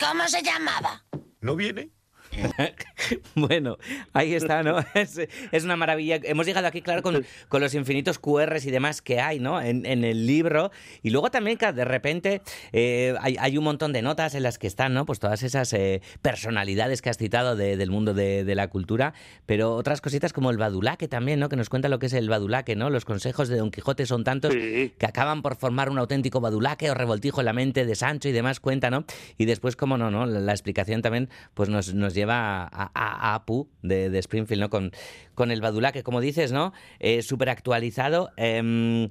¿Cómo 0.00 0.26
se 0.28 0.42
llamaba? 0.42 1.04
¿No 1.42 1.56
viene? 1.56 1.90
Bueno, 3.34 3.78
ahí 4.12 4.34
está, 4.34 4.62
¿no? 4.62 4.78
Es, 4.94 5.18
es 5.50 5.64
una 5.64 5.76
maravilla. 5.76 6.20
Hemos 6.22 6.46
llegado 6.46 6.66
aquí, 6.66 6.82
claro, 6.82 7.02
con, 7.02 7.24
con 7.48 7.60
los 7.60 7.74
infinitos 7.74 8.18
QRs 8.18 8.64
y 8.66 8.70
demás 8.70 9.02
que 9.02 9.20
hay, 9.20 9.38
¿no? 9.40 9.60
En, 9.60 9.84
en 9.86 10.04
el 10.04 10.26
libro. 10.26 10.70
Y 11.02 11.10
luego 11.10 11.30
también 11.30 11.56
que 11.58 11.72
de 11.72 11.84
repente 11.84 12.42
eh, 12.72 13.14
hay, 13.20 13.36
hay 13.38 13.58
un 13.58 13.64
montón 13.64 13.92
de 13.92 14.02
notas 14.02 14.34
en 14.34 14.42
las 14.42 14.58
que 14.58 14.66
están, 14.66 14.94
¿no? 14.94 15.04
Pues 15.06 15.18
todas 15.18 15.42
esas 15.42 15.72
eh, 15.72 16.00
personalidades 16.22 17.02
que 17.02 17.10
has 17.10 17.18
citado 17.18 17.56
de- 17.56 17.76
del 17.76 17.90
mundo 17.90 18.14
de, 18.14 18.44
de 18.44 18.54
la 18.54 18.68
cultura, 18.68 19.14
pero 19.46 19.74
otras 19.74 20.00
cositas 20.00 20.32
como 20.32 20.50
el 20.50 20.58
badulaque 20.58 21.08
también, 21.08 21.40
¿no? 21.40 21.48
Que 21.48 21.56
nos 21.56 21.68
cuenta 21.68 21.88
lo 21.88 21.98
que 21.98 22.06
es 22.06 22.12
el 22.12 22.28
badulaque, 22.28 22.76
¿no? 22.76 22.90
Los 22.90 23.04
consejos 23.04 23.48
de 23.48 23.56
Don 23.56 23.70
Quijote 23.70 24.06
son 24.06 24.24
tantos 24.24 24.52
que 24.54 25.06
acaban 25.06 25.42
por 25.42 25.56
formar 25.56 25.90
un 25.90 25.98
auténtico 25.98 26.40
badulaque 26.40 26.90
o 26.90 26.94
revoltijo 26.94 27.40
en 27.40 27.46
la 27.46 27.52
mente 27.52 27.84
de 27.84 27.94
Sancho 27.94 28.28
y 28.28 28.32
demás 28.32 28.60
cuenta, 28.60 28.90
¿no? 28.90 29.04
Y 29.38 29.44
después, 29.46 29.76
como 29.76 29.98
no, 29.98 30.10
¿no? 30.10 30.26
La, 30.26 30.40
la 30.40 30.52
explicación 30.52 31.02
también 31.02 31.28
pues 31.54 31.68
nos, 31.68 31.92
nos 31.94 32.14
lleva 32.14 32.21
a, 32.30 32.64
a- 32.64 32.90
a 32.94 33.34
Apu 33.34 33.68
de, 33.82 34.10
de 34.10 34.18
Springfield, 34.18 34.60
¿no? 34.62 34.70
Con, 34.70 34.92
con 35.34 35.50
el 35.50 35.60
badulaque, 35.60 36.02
como 36.02 36.20
dices, 36.20 36.52
¿no? 36.52 36.72
Eh, 37.00 37.22
Súper 37.22 37.48
actualizado. 37.50 38.30
em, 38.36 39.08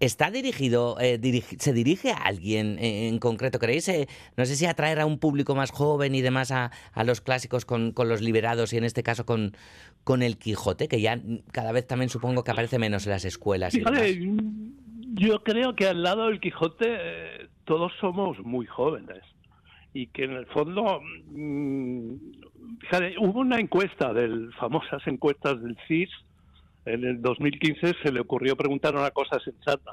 ¿Está 0.00 0.30
dirigido, 0.32 0.96
eh, 1.00 1.20
dirigi- 1.20 1.56
se 1.58 1.72
dirige 1.72 2.10
a 2.10 2.16
alguien 2.16 2.78
en, 2.80 3.18
concreto? 3.20 3.60
¿Creéis, 3.60 3.88
eh, 3.88 4.08
no 4.36 4.44
sé 4.44 4.56
si 4.56 4.66
atraer 4.66 4.98
a 5.00 5.06
un 5.06 5.18
público 5.18 5.54
más 5.54 5.70
joven 5.70 6.14
y 6.16 6.20
demás 6.20 6.50
a, 6.50 6.72
a 6.92 7.04
los 7.04 7.20
clásicos 7.20 7.64
con, 7.64 7.92
con 7.92 8.08
los 8.08 8.20
liberados 8.20 8.72
y 8.72 8.76
en 8.76 8.84
este 8.84 9.04
caso 9.04 9.24
con, 9.24 9.56
con 10.02 10.22
el 10.22 10.36
Quijote, 10.36 10.88
que 10.88 11.00
ya 11.00 11.20
cada 11.52 11.70
vez 11.70 11.86
también 11.86 12.08
supongo 12.10 12.42
que 12.42 12.50
aparece 12.50 12.78
menos 12.78 13.06
en 13.06 13.12
las 13.12 13.24
escuelas 13.24 13.72
y 13.76 13.82
yo 15.16 15.42
creo 15.44 15.74
que 15.76 15.86
al 15.86 16.02
lado 16.02 16.26
del 16.26 16.40
Quijote 16.40 16.86
eh, 16.88 17.48
todos 17.64 17.92
somos 18.00 18.36
muy 18.40 18.66
jóvenes 18.66 19.22
y 19.94 20.08
que 20.08 20.24
en 20.24 20.32
el 20.32 20.46
fondo, 20.46 21.00
mm, 21.26 22.14
fíjate, 22.80 23.14
hubo 23.18 23.40
una 23.40 23.58
encuesta, 23.58 24.12
del 24.12 24.52
famosas 24.54 25.06
encuestas 25.06 25.62
del 25.62 25.78
CIS, 25.88 26.10
en 26.84 27.04
el 27.04 27.22
2015 27.22 27.94
se 28.02 28.12
le 28.12 28.20
ocurrió 28.20 28.56
preguntar 28.56 28.94
una 28.94 29.12
cosa 29.12 29.40
sensata 29.40 29.92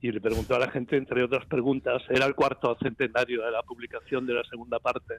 y 0.00 0.12
le 0.12 0.20
preguntó 0.20 0.54
a 0.54 0.60
la 0.60 0.70
gente, 0.70 0.96
entre 0.96 1.24
otras 1.24 1.46
preguntas, 1.46 2.02
era 2.10 2.26
el 2.26 2.34
cuarto 2.34 2.76
centenario 2.80 3.42
de 3.44 3.50
la 3.50 3.62
publicación 3.62 4.26
de 4.26 4.34
la 4.34 4.44
segunda 4.44 4.78
parte, 4.78 5.16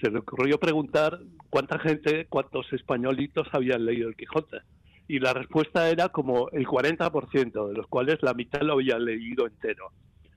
se 0.00 0.10
le 0.10 0.18
ocurrió 0.18 0.58
preguntar 0.58 1.20
cuánta 1.50 1.78
gente, 1.78 2.26
cuántos 2.28 2.72
españolitos 2.72 3.46
habían 3.52 3.84
leído 3.84 4.08
el 4.08 4.16
Quijote. 4.16 4.58
Y 5.06 5.18
la 5.18 5.34
respuesta 5.34 5.90
era 5.90 6.08
como 6.08 6.48
el 6.50 6.66
40%, 6.66 7.68
de 7.68 7.74
los 7.74 7.86
cuales 7.88 8.18
la 8.22 8.32
mitad 8.32 8.62
lo 8.62 8.74
había 8.74 8.98
leído 8.98 9.46
entero. 9.46 9.90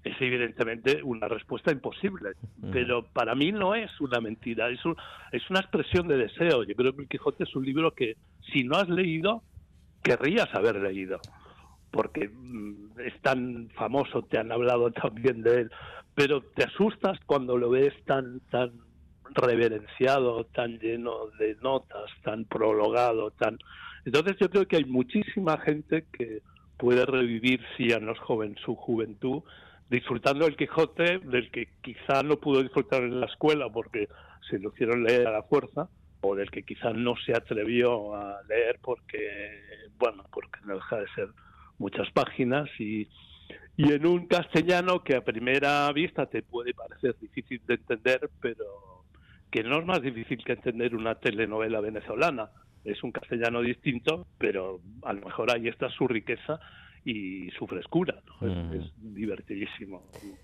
Es 0.04 0.20
evidentemente 0.20 1.02
una 1.02 1.28
respuesta 1.30 1.72
imposible, 1.72 2.32
pero 2.72 3.04
para 3.14 3.36
mí 3.36 3.52
no 3.54 3.74
es 3.74 3.90
una 4.02 4.20
mentira, 4.20 4.70
es, 4.70 4.84
un- 4.86 4.98
es 5.32 5.50
una 5.50 5.60
expresión 5.62 6.08
de 6.10 6.18
deseo. 6.18 6.64
Yo 6.64 6.76
creo 6.76 6.94
que 6.94 7.04
el 7.04 7.08
Quijote 7.08 7.44
es 7.46 7.56
un 7.56 7.66
libro 7.66 7.92
que 7.92 8.18
si 8.52 8.64
no 8.66 8.76
has 8.76 8.90
leído, 8.90 9.44
querrías 10.04 10.54
haber 10.54 10.76
leído, 10.82 11.20
porque 11.90 12.28
mm, 12.28 13.00
es 13.00 13.20
tan 13.22 13.70
famoso, 13.76 14.24
te 14.24 14.38
han 14.38 14.52
hablado 14.52 14.92
también 15.04 15.42
de 15.42 15.62
él, 15.62 15.72
pero 16.14 16.42
te 16.54 16.66
asustas 16.66 17.18
cuando 17.26 17.58
lo 17.58 17.70
ves 17.70 17.94
tan, 18.06 18.42
tan 18.52 18.72
reverenciado, 19.34 20.46
tan 20.46 20.80
lleno 20.80 21.28
de 21.40 21.56
notas, 21.62 22.10
tan 22.24 22.46
prologado, 22.46 23.32
tan... 23.32 23.58
Entonces 24.06 24.36
yo 24.40 24.50
creo 24.50 24.68
que 24.68 24.78
hay 24.78 24.86
muchísima 24.86 25.58
gente 25.60 26.06
que 26.12 26.42
puede 26.78 27.06
revivir, 27.06 27.62
si 27.78 27.90
ya 27.90 28.00
no 28.00 28.12
es 28.12 28.20
joven, 28.20 28.56
su 28.66 28.76
juventud, 28.76 29.44
disfrutando 29.94 30.46
del 30.46 30.58
Quijote, 30.58 31.20
del 31.20 31.52
que 31.52 31.70
quizá 31.82 32.24
no 32.24 32.38
pudo 32.38 32.64
disfrutar 32.64 33.04
en 33.04 33.20
la 33.20 33.28
escuela 33.28 33.70
porque 33.70 34.10
se 34.50 34.58
lo 34.58 34.70
hicieron 34.70 35.04
leer 35.04 35.28
a 35.28 35.32
la 35.32 35.44
fuerza, 35.44 35.88
o 36.22 36.36
del 36.36 36.50
que 36.50 36.64
quizá 36.64 36.92
no 36.94 37.16
se 37.24 37.34
atrevió 37.34 38.16
a 38.16 38.42
leer 38.50 38.80
porque, 38.82 39.62
bueno, 40.00 40.24
porque 40.32 40.60
no 40.66 40.76
deja 40.76 40.98
de 40.98 41.08
ser 41.14 41.28
muchas 41.78 42.10
páginas 42.12 42.68
y, 42.80 43.08
y 43.78 43.92
en 43.92 44.08
un 44.08 44.26
castellano 44.26 45.04
que 45.04 45.16
a 45.16 45.24
primera 45.24 45.92
vista 45.92 46.26
te 46.26 46.42
puede 46.42 46.74
parecer 46.74 47.16
difícil 47.22 47.62
de 47.68 47.76
entender, 47.76 48.32
pero 48.42 48.66
que 49.52 49.64
no 49.64 49.80
es 49.80 49.86
más 49.86 50.02
difícil 50.02 50.44
que 50.44 50.54
entender 50.54 50.96
una 50.96 51.16
telenovela 51.16 51.82
venezolana. 51.82 52.50
Es 52.84 53.04
un 53.04 53.12
castellano 53.12 53.62
distinto, 53.62 54.26
pero 54.40 54.82
a 55.04 55.14
lo 55.14 55.22
mejor 55.22 55.52
ahí 55.52 55.68
está 55.68 55.90
su 55.90 56.08
riqueza 56.08 56.60
y 57.06 57.50
su 57.58 57.68
frescura. 57.68 58.22
¿no? 58.42 58.48
Es- 58.74 58.84
Es, 58.86 58.92
divertidísimo 58.98 60.04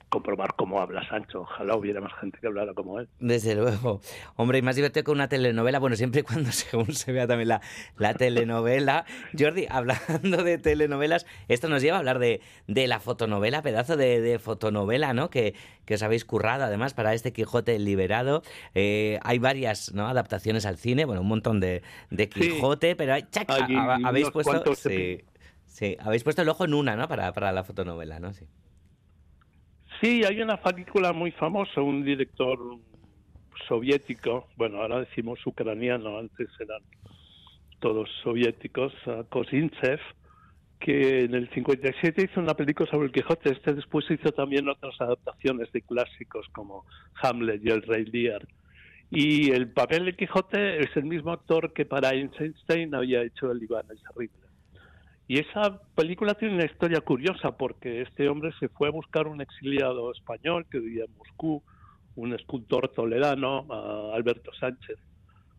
comprobar 0.10 0.54
cómo 0.56 0.80
habla 0.80 1.08
Sancho. 1.08 1.42
Ojalá 1.42 1.76
hubiera 1.76 2.02
más 2.02 2.12
gente 2.20 2.38
que 2.40 2.48
hablara 2.48 2.74
como 2.74 3.00
él. 3.00 3.08
Desde 3.20 3.56
luego. 3.56 4.02
Hombre, 4.36 4.58
y 4.60 4.62
más 4.62 4.76
divertido 4.76 5.04
que 5.04 5.12
una 5.12 5.28
telenovela, 5.28 5.80
bueno, 5.80 5.96
siempre 5.96 6.22
y 6.22 6.24
cuando 6.24 6.52
según 6.52 6.94
se 6.94 7.12
vea 7.12 7.28
también 7.28 7.50
la, 7.50 7.62
la 7.98 8.14
telenovela. 8.14 9.06
Jordi, 9.38 9.68
hablando 9.70 10.44
de 10.44 10.58
telenovelas, 10.58 11.26
esto 11.48 11.68
nos 11.70 11.82
lleva 11.82 11.98
a 11.98 12.00
hablar 12.00 12.20
de, 12.20 12.42
de 12.68 12.88
la 12.88 13.00
fotonovela, 13.00 13.62
pedazo 13.62 13.98
de, 13.98 14.22
de 14.22 14.40
fotonovela, 14.40 15.14
¿no? 15.14 15.30
Que, 15.30 15.54
que 15.86 15.96
os 15.96 16.04
habéis 16.04 16.26
currado 16.26 16.64
además 16.66 16.94
para 16.94 17.14
este 17.14 17.34
Quijote 17.34 17.78
liberado. 17.80 18.44
Eh, 18.76 19.20
hay 19.24 19.40
varias 19.40 19.94
¿no? 19.94 20.08
adaptaciones 20.08 20.66
al 20.66 20.78
cine, 20.78 21.06
bueno, 21.06 21.22
un 21.22 21.28
montón 21.28 21.60
de, 21.60 21.82
de 22.10 22.24
Sí. 22.34 22.42
Quijote, 22.42 22.96
pero 22.96 23.14
hay- 23.14 23.24
chac, 23.32 23.50
habéis 24.06 24.30
puesto... 24.32 24.76
Sí, 24.76 25.22
sí, 25.70 25.96
habéis 26.00 26.24
puesto 26.24 26.42
el 26.42 26.50
ojo 26.50 26.66
en 26.66 26.74
una, 26.74 26.96
¿no? 26.96 27.08
Para, 27.08 27.32
para 27.34 27.52
la 27.52 27.64
fotonovela, 27.64 28.20
¿no? 28.20 28.34
Sí. 28.34 28.46
Sí, 30.02 30.24
hay 30.24 30.42
una 30.42 30.62
película 30.62 31.14
muy 31.14 31.32
famosa, 31.32 31.82
un 31.82 32.04
director 32.04 32.58
soviético, 33.68 34.48
bueno, 34.56 34.82
ahora 34.82 35.00
decimos 35.00 35.40
ucraniano, 35.46 36.18
antes 36.18 36.48
eran 36.60 36.82
todos 37.80 38.10
soviéticos, 38.24 38.94
uh, 39.08 39.24
Kozintsev, 39.30 40.00
que 40.80 41.26
en 41.26 41.36
el 41.36 41.50
57 41.50 42.30
hizo 42.32 42.40
una 42.40 42.54
película 42.54 42.90
sobre 42.90 43.08
el 43.08 43.12
Quijote. 43.12 43.52
Este 43.52 43.74
después 43.74 44.06
hizo 44.10 44.32
también 44.32 44.70
otras 44.70 45.00
adaptaciones 45.02 45.72
de 45.74 45.82
clásicos 45.82 46.48
como 46.54 46.86
Hamlet 47.22 47.62
y 47.64 47.70
El 47.70 47.82
Rey 47.82 48.06
Lear. 48.06 48.48
Y 49.12 49.52
el 49.52 49.72
papel 49.72 50.06
de 50.06 50.16
Quijote 50.16 50.82
es 50.82 50.96
el 50.96 51.06
mismo 51.06 51.32
actor 51.32 51.74
que 51.74 51.86
para 51.86 52.12
Einstein 52.12 52.96
había 52.96 53.24
hecho 53.24 53.52
el 53.52 53.62
Iván 53.62 53.86
el 53.90 54.00
Terrible. 54.02 54.49
Y 55.30 55.38
esa 55.38 55.80
película 55.94 56.34
tiene 56.34 56.56
una 56.56 56.66
historia 56.66 57.02
curiosa 57.02 57.56
porque 57.56 58.02
este 58.02 58.28
hombre 58.28 58.52
se 58.60 58.68
fue 58.68 58.88
a 58.88 58.92
buscar 58.92 59.28
un 59.28 59.42
exiliado 59.42 60.12
español 60.12 60.66
que 60.72 60.80
vivía 60.80 61.04
en 61.06 61.16
Moscú, 61.16 61.62
un 62.16 62.34
escultor 62.34 62.90
toledano, 62.90 63.68
Alberto 64.12 64.52
Sánchez, 64.60 64.98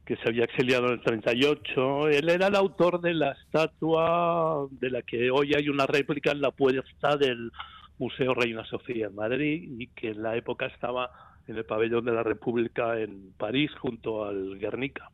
que 0.05 0.17
se 0.17 0.29
había 0.29 0.43
exiliado 0.43 0.87
en 0.89 0.95
el 0.95 1.01
38. 1.03 2.09
Él 2.09 2.31
era 2.31 2.49
el 2.49 2.57
autor 2.57 3.01
de 3.01 3.15
la 3.15 3.31
estatua 3.31 4.67
de 4.73 4.91
la 4.91 5.03
que 5.03 5.31
hoy 5.31 5.55
hay 5.55 5.69
una 5.69 5.87
réplica 5.87 6.33
en 6.33 6.41
la 6.41 6.51
puerta 6.51 7.17
del 7.17 7.53
Museo 7.97 8.35
Reina 8.35 8.65
Sofía 8.65 9.07
en 9.07 9.15
Madrid 9.15 9.71
y 9.79 9.87
que 9.87 10.09
en 10.09 10.25
la 10.25 10.35
época 10.35 10.67
estaba 10.67 11.13
en 11.47 11.57
el 11.57 11.65
pabellón 11.65 12.05
de 12.05 12.13
la 12.13 12.25
República 12.25 12.99
en 12.99 13.33
París 13.39 13.71
junto 13.79 14.25
al 14.25 14.59
Guernica. 14.59 15.13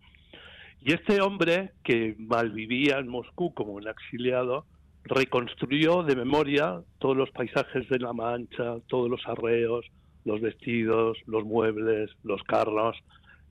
Y 0.87 0.93
este 0.93 1.21
hombre, 1.21 1.73
que 1.83 2.15
malvivía 2.17 2.99
en 2.99 3.09
Moscú 3.09 3.53
como 3.53 3.73
un 3.73 3.89
exiliado, 3.89 4.67
reconstruyó 5.03 6.05
de 6.05 6.15
memoria 6.15 6.81
todos 7.01 7.17
los 7.17 7.29
paisajes 7.33 7.89
de 7.89 7.99
La 7.99 8.13
Mancha, 8.13 8.77
todos 8.87 9.11
los 9.11 9.21
arreos, 9.27 9.85
los 10.25 10.41
vestidos, 10.41 11.19
los 11.27 11.45
muebles, 11.45 12.13
los 12.23 12.41
carros. 12.45 12.97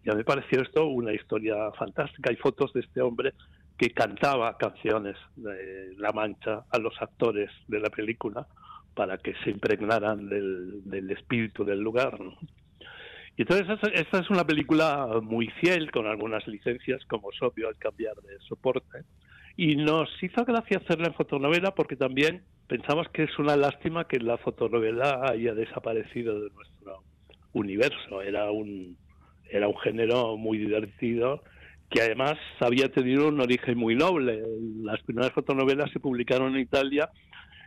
Y 0.05 0.11
a 0.11 0.13
mí 0.13 0.19
me 0.19 0.23
pareció 0.23 0.61
esto 0.61 0.87
una 0.87 1.11
historia 1.11 1.73
fantástica. 1.77 2.29
Hay 2.29 2.37
fotos 2.37 2.71
de 2.71 2.79
este 2.79 3.01
hombre 3.01 3.33
que 3.77 3.89
cantaba 3.89 4.55
canciones 4.55 5.17
de 5.35 5.93
La 5.97 6.13
Mancha 6.13 6.63
a 6.69 6.77
los 6.77 6.93
actores 7.01 7.51
de 7.67 7.81
la 7.81 7.89
película 7.89 8.47
para 8.93 9.17
que 9.17 9.33
se 9.43 9.49
impregnaran 9.49 10.29
del, 10.29 10.89
del 10.89 11.11
espíritu 11.11 11.65
del 11.65 11.81
lugar. 11.81 12.17
Y 13.37 13.41
entonces 13.41 13.67
esta, 13.93 14.19
es 14.19 14.29
una 14.29 14.45
película 14.45 15.19
muy 15.21 15.47
fiel, 15.59 15.91
con 15.91 16.07
algunas 16.07 16.47
licencias, 16.47 17.03
como 17.05 17.31
es 17.31 17.41
obvio 17.41 17.67
al 17.67 17.77
cambiar 17.77 18.15
de 18.15 18.39
soporte. 18.47 19.03
Y 19.57 19.75
nos 19.75 20.09
hizo 20.21 20.45
gracia 20.45 20.77
hacerla 20.77 21.07
en 21.07 21.13
fotonovela 21.13 21.71
porque 21.75 21.95
también 21.95 22.43
pensamos 22.67 23.07
que 23.09 23.23
es 23.23 23.39
una 23.39 23.55
lástima 23.55 24.07
que 24.07 24.19
la 24.19 24.37
fotonovela 24.37 25.29
haya 25.29 25.53
desaparecido 25.53 26.39
de 26.39 26.49
nuestro 26.51 27.03
universo. 27.53 28.21
Era 28.21 28.51
un, 28.51 28.97
era 29.49 29.67
un 29.67 29.77
género 29.79 30.37
muy 30.37 30.57
divertido 30.57 31.43
que 31.89 32.01
además 32.01 32.35
había 32.59 32.91
tenido 32.91 33.27
un 33.27 33.39
origen 33.41 33.77
muy 33.77 33.95
noble. 33.95 34.43
Las 34.81 35.01
primeras 35.03 35.31
fotonovelas 35.33 35.91
se 35.91 35.99
publicaron 35.99 36.55
en 36.55 36.61
Italia 36.61 37.09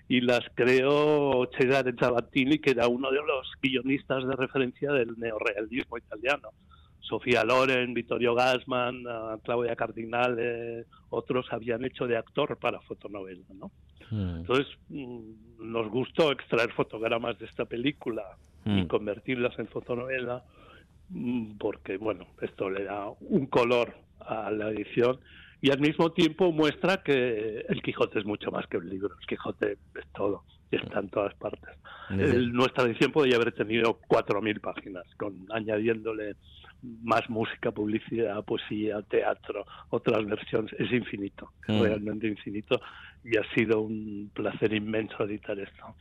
y 0.09 0.21
las 0.23 0.41
creó 0.55 1.49
Cesare 1.57 1.93
Zavattini, 1.93 2.59
que 2.59 2.71
era 2.71 2.89
uno 2.89 3.11
de 3.11 3.19
los 3.19 3.47
guionistas 3.63 4.27
de 4.27 4.35
referencia 4.35 4.91
del 4.93 5.19
neorealismo 5.19 5.99
italiano. 5.99 6.49
Sofía 7.01 7.45
Loren, 7.45 7.95
Vittorio 7.95 8.35
Gassman, 8.35 9.07
uh, 9.07 9.39
Claudia 9.43 9.77
Cardinale, 9.77 10.87
otros 11.11 11.47
habían 11.51 11.85
hecho 11.85 12.07
de 12.07 12.17
actor 12.17 12.57
para 12.59 12.81
fotonovela, 12.81 13.45
¿no? 13.55 13.71
Entonces 14.11 14.67
mm, 14.89 15.71
nos 15.73 15.91
gustó 15.91 16.33
extraer 16.33 16.73
fotogramas 16.73 17.39
de 17.39 17.47
esta 17.47 17.67
película 17.67 18.25
y 18.65 18.83
Mm. 18.83 18.87
convertirlas 18.87 19.59
en 19.59 19.69
fotonovela 19.69 20.43
mm, 21.11 21.57
porque, 21.59 21.97
bueno, 21.97 22.27
esto 22.43 22.69
le 22.69 22.85
da 22.85 23.11
un 23.21 23.47
color 23.47 23.95
a 24.21 24.51
la 24.51 24.71
edición 24.71 25.21
y 25.61 25.71
al 25.71 25.81
mismo 25.81 26.13
tiempo 26.13 26.53
muestra 26.53 27.03
que 27.03 27.65
el 27.69 27.83
Quijote 27.83 28.19
es 28.21 28.25
mucho 28.25 28.51
más 28.51 28.67
que 28.67 28.77
un 28.79 28.89
libro, 28.89 29.15
el 29.21 29.27
Quijote 29.27 29.73
es 29.95 30.05
todo 30.15 30.45
y 30.71 30.77
está 30.77 31.01
en 31.01 31.09
todas 31.09 31.35
partes. 31.37 31.75
El- 32.11 32.53
nuestra 32.53 32.85
edición 32.85 33.11
podría 33.13 33.37
haber 33.37 33.53
tenido 33.53 33.99
4.000 34.09 34.61
páginas, 34.61 35.05
con 35.17 35.47
añadiéndole 35.51 36.35
más 37.03 37.29
música, 37.29 37.73
publicidad, 37.73 38.45
poesía, 38.45 39.03
teatro, 39.03 39.67
otras 39.89 40.25
versiones. 40.27 40.73
Es 40.79 40.93
infinito, 40.93 41.53
es 41.67 41.75
Mm. 41.75 41.83
realmente 41.83 42.27
infinito 42.29 42.81
y 43.25 43.37
ha 43.37 43.43
sido 43.55 43.81
un 43.81 44.31
placer 44.33 44.73
inmenso 44.75 45.25
editar 45.25 45.59
esto. 45.59 45.97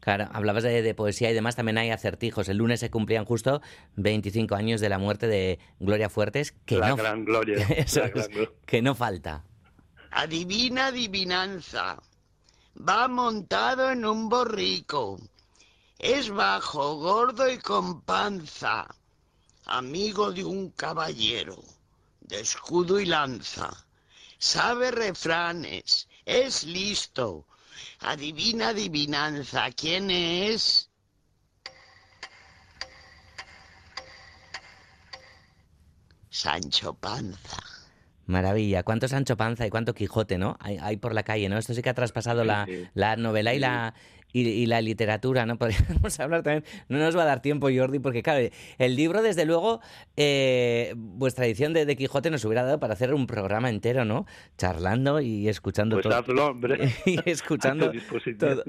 Claro, 0.00 0.28
hablabas 0.32 0.62
de, 0.62 0.82
de 0.82 0.94
poesía 0.94 1.30
y 1.30 1.34
demás, 1.34 1.56
también 1.56 1.78
hay 1.78 1.90
acertijos. 1.90 2.48
El 2.48 2.58
lunes 2.58 2.80
se 2.80 2.90
cumplían 2.90 3.24
justo 3.24 3.60
25 3.96 4.54
años 4.54 4.80
de 4.80 4.88
la 4.88 4.98
muerte 4.98 5.26
de 5.26 5.58
Gloria 5.80 6.08
Fuertes, 6.08 6.52
que 6.64 6.78
La 6.78 6.88
no, 6.90 6.96
gran 6.96 7.24
Gloria, 7.24 7.56
Eso 7.76 8.00
la 8.00 8.06
es, 8.06 8.12
gran 8.14 8.30
Gloria. 8.30 8.50
que 8.66 8.82
no 8.82 8.94
falta. 8.94 9.44
Adivina 10.10 10.86
adivinanza. 10.86 11.98
Va 12.88 13.08
montado 13.08 13.90
en 13.90 14.04
un 14.04 14.28
borrico. 14.28 15.18
Es 15.98 16.30
bajo, 16.30 16.96
gordo 16.96 17.48
y 17.50 17.58
con 17.58 18.02
panza. 18.02 18.86
Amigo 19.64 20.32
de 20.32 20.44
un 20.44 20.70
caballero. 20.70 21.62
De 22.20 22.40
escudo 22.40 23.00
y 23.00 23.06
lanza. 23.06 23.70
Sabe 24.38 24.90
refranes. 24.90 26.08
Es 26.24 26.64
listo. 26.64 27.46
Adivina 28.00 28.68
adivinanza. 28.68 29.70
¿Quién 29.72 30.10
es? 30.10 30.90
Sancho 36.30 36.94
Panza. 36.94 37.56
Maravilla. 38.26 38.82
¿Cuánto 38.82 39.08
Sancho 39.08 39.36
Panza 39.36 39.66
y 39.66 39.70
cuánto 39.70 39.94
Quijote, 39.94 40.36
no? 40.36 40.56
Hay, 40.60 40.78
hay 40.80 40.96
por 40.96 41.14
la 41.14 41.22
calle, 41.22 41.48
¿no? 41.48 41.56
Esto 41.56 41.74
sí 41.74 41.82
que 41.82 41.90
ha 41.90 41.94
traspasado 41.94 42.44
la, 42.44 42.66
sí. 42.66 42.88
la 42.94 43.16
novela 43.16 43.54
y 43.54 43.58
la, 43.58 43.94
y, 44.40 44.48
y 44.48 44.66
la 44.66 44.80
literatura, 44.80 45.46
¿no? 45.46 45.56
Podríamos 45.58 46.18
hablar 46.20 46.42
también. 46.42 46.64
No 46.88 46.98
nos 46.98 47.16
va 47.16 47.22
a 47.22 47.26
dar 47.26 47.42
tiempo, 47.42 47.68
Jordi, 47.74 47.98
porque 47.98 48.22
claro, 48.22 48.48
el 48.78 48.96
libro, 48.96 49.22
desde 49.22 49.44
luego, 49.44 49.80
eh, 50.16 50.92
vuestra 50.96 51.46
edición 51.46 51.72
de, 51.72 51.86
de 51.86 51.96
Quijote 51.96 52.30
nos 52.30 52.44
hubiera 52.44 52.62
dado 52.64 52.80
para 52.80 52.94
hacer 52.94 53.12
un 53.14 53.26
programa 53.26 53.68
entero, 53.70 54.04
¿no? 54.04 54.26
Charlando 54.58 55.20
y 55.20 55.48
escuchando 55.48 55.96
Pues 55.96 56.04
todo. 56.04 56.16
hazlo, 56.16 56.46
hombre. 56.48 56.92
y 57.06 57.18
escuchando 57.30 57.92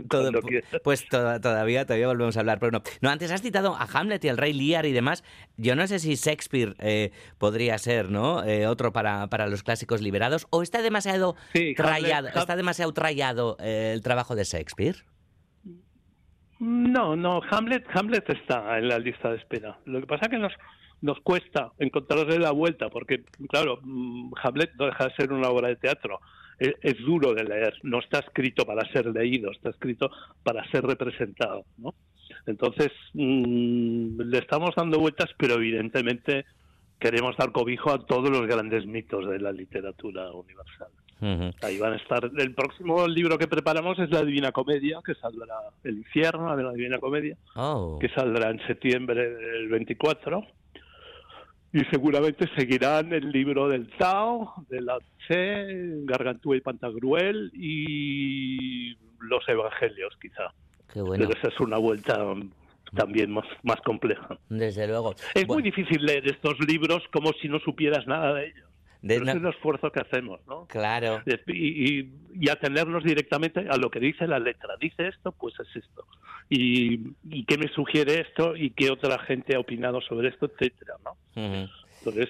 todo, 0.10 0.32
todo- 0.32 0.40
pues 0.84 1.08
to- 1.08 1.40
todavía 1.42 1.86
todavía 1.86 2.08
volvemos 2.08 2.38
a 2.38 2.40
hablar 2.42 2.60
pero 2.60 2.72
no 2.72 2.82
no 3.02 3.10
antes 3.10 3.32
has 3.32 3.42
citado 3.42 3.76
a 3.76 3.88
Hamlet 3.92 4.24
y 4.26 4.30
al 4.30 4.38
rey 4.38 4.54
Lear 4.54 4.86
y 4.86 4.92
demás 4.92 5.24
yo 5.58 5.76
no 5.76 5.88
sé 5.88 6.00
si 6.00 6.16
Shakespeare 6.16 6.76
eh, 6.80 7.12
podría 7.38 7.78
ser 7.78 8.10
no 8.12 8.44
Eh, 8.44 8.68
otro 8.68 8.92
para, 8.94 9.28
para 9.28 9.48
los 9.48 9.64
clásicos 9.64 10.02
liberados 10.02 10.48
o 10.50 10.62
está 10.64 10.82
demasiado 10.82 11.36
Sí, 11.54 11.74
trallado 11.76 12.28
está 12.28 12.56
demasiado 12.56 12.94
trallado 12.94 13.58
eh, 13.60 13.92
el 13.94 14.02
trabajo 14.02 14.36
de 14.36 14.44
Shakespeare 14.44 15.04
No, 16.60 17.16
no, 17.16 17.42
Hamlet, 17.52 17.86
Hamlet 17.94 18.30
está 18.30 18.78
en 18.80 18.88
la 18.88 18.98
lista 18.98 19.30
de 19.30 19.38
espera. 19.38 19.78
Lo 19.86 20.00
que 20.00 20.08
pasa 20.08 20.26
es 20.26 20.30
que 20.30 20.38
nos, 20.38 20.54
nos 21.02 21.20
cuesta 21.22 21.72
encontrarle 21.78 22.40
la 22.40 22.52
vuelta, 22.52 22.90
porque, 22.90 23.24
claro, 23.50 23.80
mm, 23.84 24.34
Hamlet 24.42 24.74
no 24.76 24.86
deja 24.86 25.08
de 25.08 25.16
ser 25.16 25.32
una 25.32 25.50
obra 25.50 25.68
de 25.68 25.76
teatro. 25.76 26.20
Es, 26.60 26.98
duro 27.06 27.36
de 27.36 27.44
leer, 27.44 27.76
no 27.84 28.00
está 28.00 28.18
escrito 28.18 28.66
para 28.66 28.92
ser 28.92 29.06
leído, 29.06 29.52
está 29.52 29.70
escrito 29.70 30.10
para 30.42 30.68
ser 30.72 30.84
representado, 30.84 31.66
¿no? 31.78 31.94
Entonces, 32.48 32.92
mm, 33.14 34.22
le 34.22 34.40
estamos 34.40 34.72
dando 34.76 35.00
vueltas, 35.00 35.30
pero 35.38 35.56
evidentemente 35.56 36.46
queremos 37.00 37.38
dar 37.38 37.52
cobijo 37.52 37.92
a 37.92 38.04
todos 38.04 38.32
los 38.32 38.48
grandes 38.48 38.88
mitos 38.88 39.30
de 39.30 39.40
la 39.40 39.52
literatura 39.52 40.32
universal. 40.32 40.90
Ujú. 41.20 41.52
Ahí 41.64 41.80
van 41.80 41.94
a 41.94 41.96
estar. 41.98 42.30
El 42.38 42.54
próximo 42.54 43.08
libro 43.08 43.38
que 43.38 43.48
preparamos 43.48 43.98
es 44.00 44.10
La 44.12 44.24
Divina 44.24 44.52
Comedia, 44.52 45.00
que 45.06 45.16
saldrá 45.16 45.56
El 45.84 45.98
infierno 45.98 46.56
de 46.56 46.64
la 46.64 46.72
Divina 46.74 47.00
Comedia, 47.00 47.36
Oh. 47.56 47.98
que 48.00 48.10
saldrá 48.10 48.52
en 48.52 48.60
septiembre 48.68 49.30
del 49.34 49.68
24. 49.70 50.46
Y 51.74 51.82
seguramente 51.92 52.48
seguirán 52.56 53.12
el 53.14 53.30
libro 53.32 53.68
del 53.68 53.90
Tao, 53.98 54.54
de 54.70 54.82
la 54.82 54.98
Tse, 55.28 55.66
Gargantúa 56.06 56.56
y 56.56 56.62
Pantagruel 56.62 57.52
y 57.54 58.96
los 59.20 59.48
Evangelios, 59.48 60.16
quizá. 60.22 60.54
qué 60.94 61.02
bueno 61.02 61.26
Pero 61.28 61.38
esa 61.40 61.50
es 61.50 61.60
una 61.60 61.78
vuelta 61.78 62.18
también 62.96 63.32
más, 63.32 63.46
más 63.64 63.82
compleja. 63.82 64.40
desde 64.50 64.88
luego 64.88 65.14
Es 65.36 65.46
Bueno, 65.46 65.56
muy 65.56 65.64
difícil 65.64 66.04
leer 66.06 66.26
estos 66.32 66.58
libros 66.66 67.04
como 67.12 67.34
si 67.34 67.50
no 67.50 67.60
supieras 67.60 68.08
nada 68.08 68.34
de 68.36 68.48
ellos. 68.48 68.67
De- 69.08 69.20
no- 69.20 69.32
es 69.32 69.38
el 69.38 69.48
esfuerzo 69.48 69.92
que 69.92 70.00
hacemos, 70.02 70.40
¿no? 70.48 70.66
claro 70.68 71.22
y, 71.48 72.00
y, 72.00 72.14
y 72.40 72.50
atenernos 72.50 73.04
directamente 73.04 73.62
a 73.70 73.78
lo 73.78 73.90
que 73.90 74.00
dice 74.00 74.28
la 74.28 74.40
letra. 74.40 74.76
Dice 74.80 75.08
esto, 75.08 75.32
pues 75.32 75.54
es 75.60 75.84
esto. 75.84 76.06
Y, 76.50 77.00
y 77.30 77.44
qué 77.46 77.58
me 77.58 77.68
sugiere 77.70 78.22
esto 78.22 78.56
y 78.56 78.70
qué 78.72 78.90
otra 78.92 79.20
gente 79.20 79.56
ha 79.56 79.60
opinado 79.60 80.00
sobre 80.02 80.30
esto, 80.30 80.46
etcétera, 80.46 80.94
¿no? 81.04 81.18
Entonces, 82.00 82.30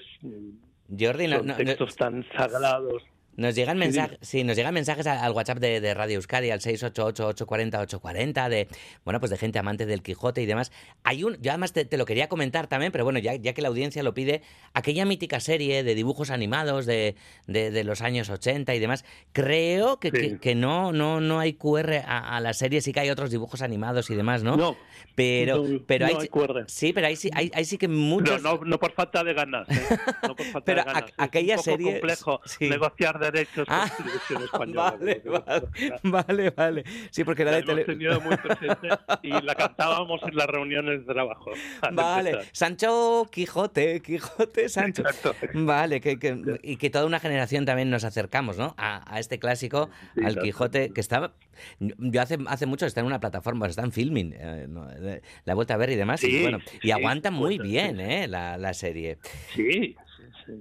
Jordi 1.00 1.28
no- 1.28 1.38
son 1.38 1.48
no- 1.48 1.54
no- 1.54 1.58
textos 1.58 1.96
tan 1.96 2.26
sagrados. 2.36 3.04
Nos 3.38 3.56
llegan 3.56 3.78
mensajes, 3.78 4.18
sí, 4.22 4.44
nos 4.44 4.58
llegan 4.58 4.74
mensajes 4.74 5.08
al, 5.08 5.32
WhatsApp 5.32 5.60
de, 5.60 5.80
de 5.80 5.94
Radio 5.94 6.16
Euskadi, 6.16 6.50
al 6.52 6.60
688-840-840, 6.60 8.50
de, 8.50 8.68
bueno, 9.06 9.20
pues 9.20 9.30
de 9.30 9.38
gente 9.38 9.60
amante 9.60 9.86
del 9.86 10.02
Quijote 10.02 10.42
y 10.42 10.46
demás. 10.46 10.72
Hay 11.04 11.24
un, 11.24 11.38
yo 11.42 11.52
además 11.52 11.74
te, 11.74 11.86
te 11.86 11.98
lo 11.98 12.06
quería 12.06 12.28
comentar 12.30 12.68
también, 12.68 12.92
pero 12.92 13.04
bueno, 13.04 13.20
ya, 13.20 13.36
ya 13.36 13.54
que 13.54 13.62
la 13.62 13.68
audiencia 13.70 14.04
lo 14.04 14.14
pide, 14.14 14.42
aquella 14.74 15.06
mítica 15.06 15.40
serie 15.40 15.84
de 15.84 15.96
dibujos 15.96 16.30
animados 16.32 16.86
de, 16.86 17.16
de, 17.46 17.72
de 17.72 17.84
los 17.84 18.02
años 18.02 18.30
80 18.30 18.74
y 18.76 18.80
demás, 18.80 19.06
creo 19.34 20.00
que, 20.00 20.08
Sí. 20.08 20.12
que, 20.14 20.40
que 20.40 20.56
no, 20.56 20.92
no, 20.92 21.20
no 21.22 21.40
hay 21.40 21.54
QR 21.54 21.94
a, 22.06 22.38
a 22.38 22.40
la 22.40 22.54
serie, 22.54 22.82
sí 22.82 22.92
que 22.94 23.02
hay 23.02 23.10
otros 23.10 23.30
dibujos 23.30 23.62
animados 23.62 24.10
y 24.10 24.16
demás, 24.16 24.42
¿no? 24.42 24.56
No, 24.58 24.78
pero, 25.16 25.64
no, 25.64 25.80
pero 25.86 26.08
no 26.08 26.14
hay, 26.14 26.22
hay 26.24 26.28
QR. 26.30 26.64
sí, 26.68 26.94
pero 26.94 27.08
ahí 27.08 27.16
sí, 27.16 27.30
hay, 27.34 27.52
ahí 27.54 27.66
sí 27.66 27.78
que 27.78 27.88
muchos... 27.88 28.42
no, 28.42 28.60
no 28.66 28.80
por 28.80 28.94
falta 28.94 29.24
de 29.24 29.34
ganas. 29.34 29.68
¿eh? 29.70 29.98
No 30.28 30.36
por 30.36 30.46
falta 30.52 30.62
Pero 30.66 30.80
de 30.82 30.86
ganas. 30.86 31.04
a- 31.04 31.06
Es 31.08 31.14
aquella 31.18 31.54
un 31.56 31.58
poco 31.58 31.64
serie- 31.72 31.92
complejo 31.92 32.42
sí. 32.46 32.70
negociar 32.70 33.20
derechos 33.32 33.66
Ah, 33.70 33.90
española. 34.44 34.96
Vale, 35.00 35.22
vale, 35.26 35.68
vale, 36.04 36.50
vale. 36.52 36.84
Sí, 37.12 37.24
porque 37.24 37.42
era 37.44 37.52
La 37.52 37.58
de 37.58 37.64
hemos 37.64 37.76
tele... 37.76 37.86
tenido 37.86 38.22
muy 38.22 38.36
presente 38.38 38.90
y 39.24 39.30
la 39.42 39.56
cantábamos 39.56 40.22
en 40.24 40.36
las 40.36 40.48
reuniones 40.48 41.06
de 41.06 41.14
trabajo. 41.14 41.52
al 41.82 41.96
Vale, 41.96 42.30
empezar. 42.32 42.50
Sancho 42.56 43.28
Quijote, 43.32 44.02
Quijote 44.02 44.70
Sancho. 44.70 45.02
Exacto. 45.04 45.36
Vale, 45.54 46.02
que, 46.02 46.18
que- 46.20 46.60
y 46.64 46.78
que 46.78 46.90
toda 46.90 47.06
una 47.06 47.20
generación 47.20 47.66
también 47.66 47.90
nos 47.90 48.04
acercamos, 48.04 48.58
¿no? 48.58 48.74
A, 48.78 49.04
a 49.14 49.20
este 49.20 49.40
clásico, 49.40 49.90
Sí, 50.16 50.24
al. 50.26 50.40
Quijote, 50.40 50.92
que 50.94 51.02
estaba. 51.02 51.34
Yo 51.80 52.22
hace, 52.22 52.38
hace 52.48 52.66
mucho 52.68 52.86
está 52.86 53.00
en 53.02 53.08
una 53.08 53.20
plataforma, 53.20 53.66
está 53.68 53.82
en 53.84 53.92
filming, 53.92 54.34
eh, 54.38 54.66
no, 54.70 54.88
eh, 54.92 55.22
la 55.44 55.52
he 55.54 55.56
vuelto 55.56 55.74
a 55.74 55.78
ver 55.78 55.90
y 55.90 55.96
demás. 55.96 56.24
y 56.24 56.28
Sí, 56.32 56.42
bueno, 56.42 56.60
y 56.84 56.92
aguanta 56.92 57.32
muy 57.32 57.58
bien. 57.58 58.00
¿eh? 58.00 58.28
La, 58.28 58.58
la 58.58 58.74
serie. 58.74 59.18
Sí. 59.56 59.96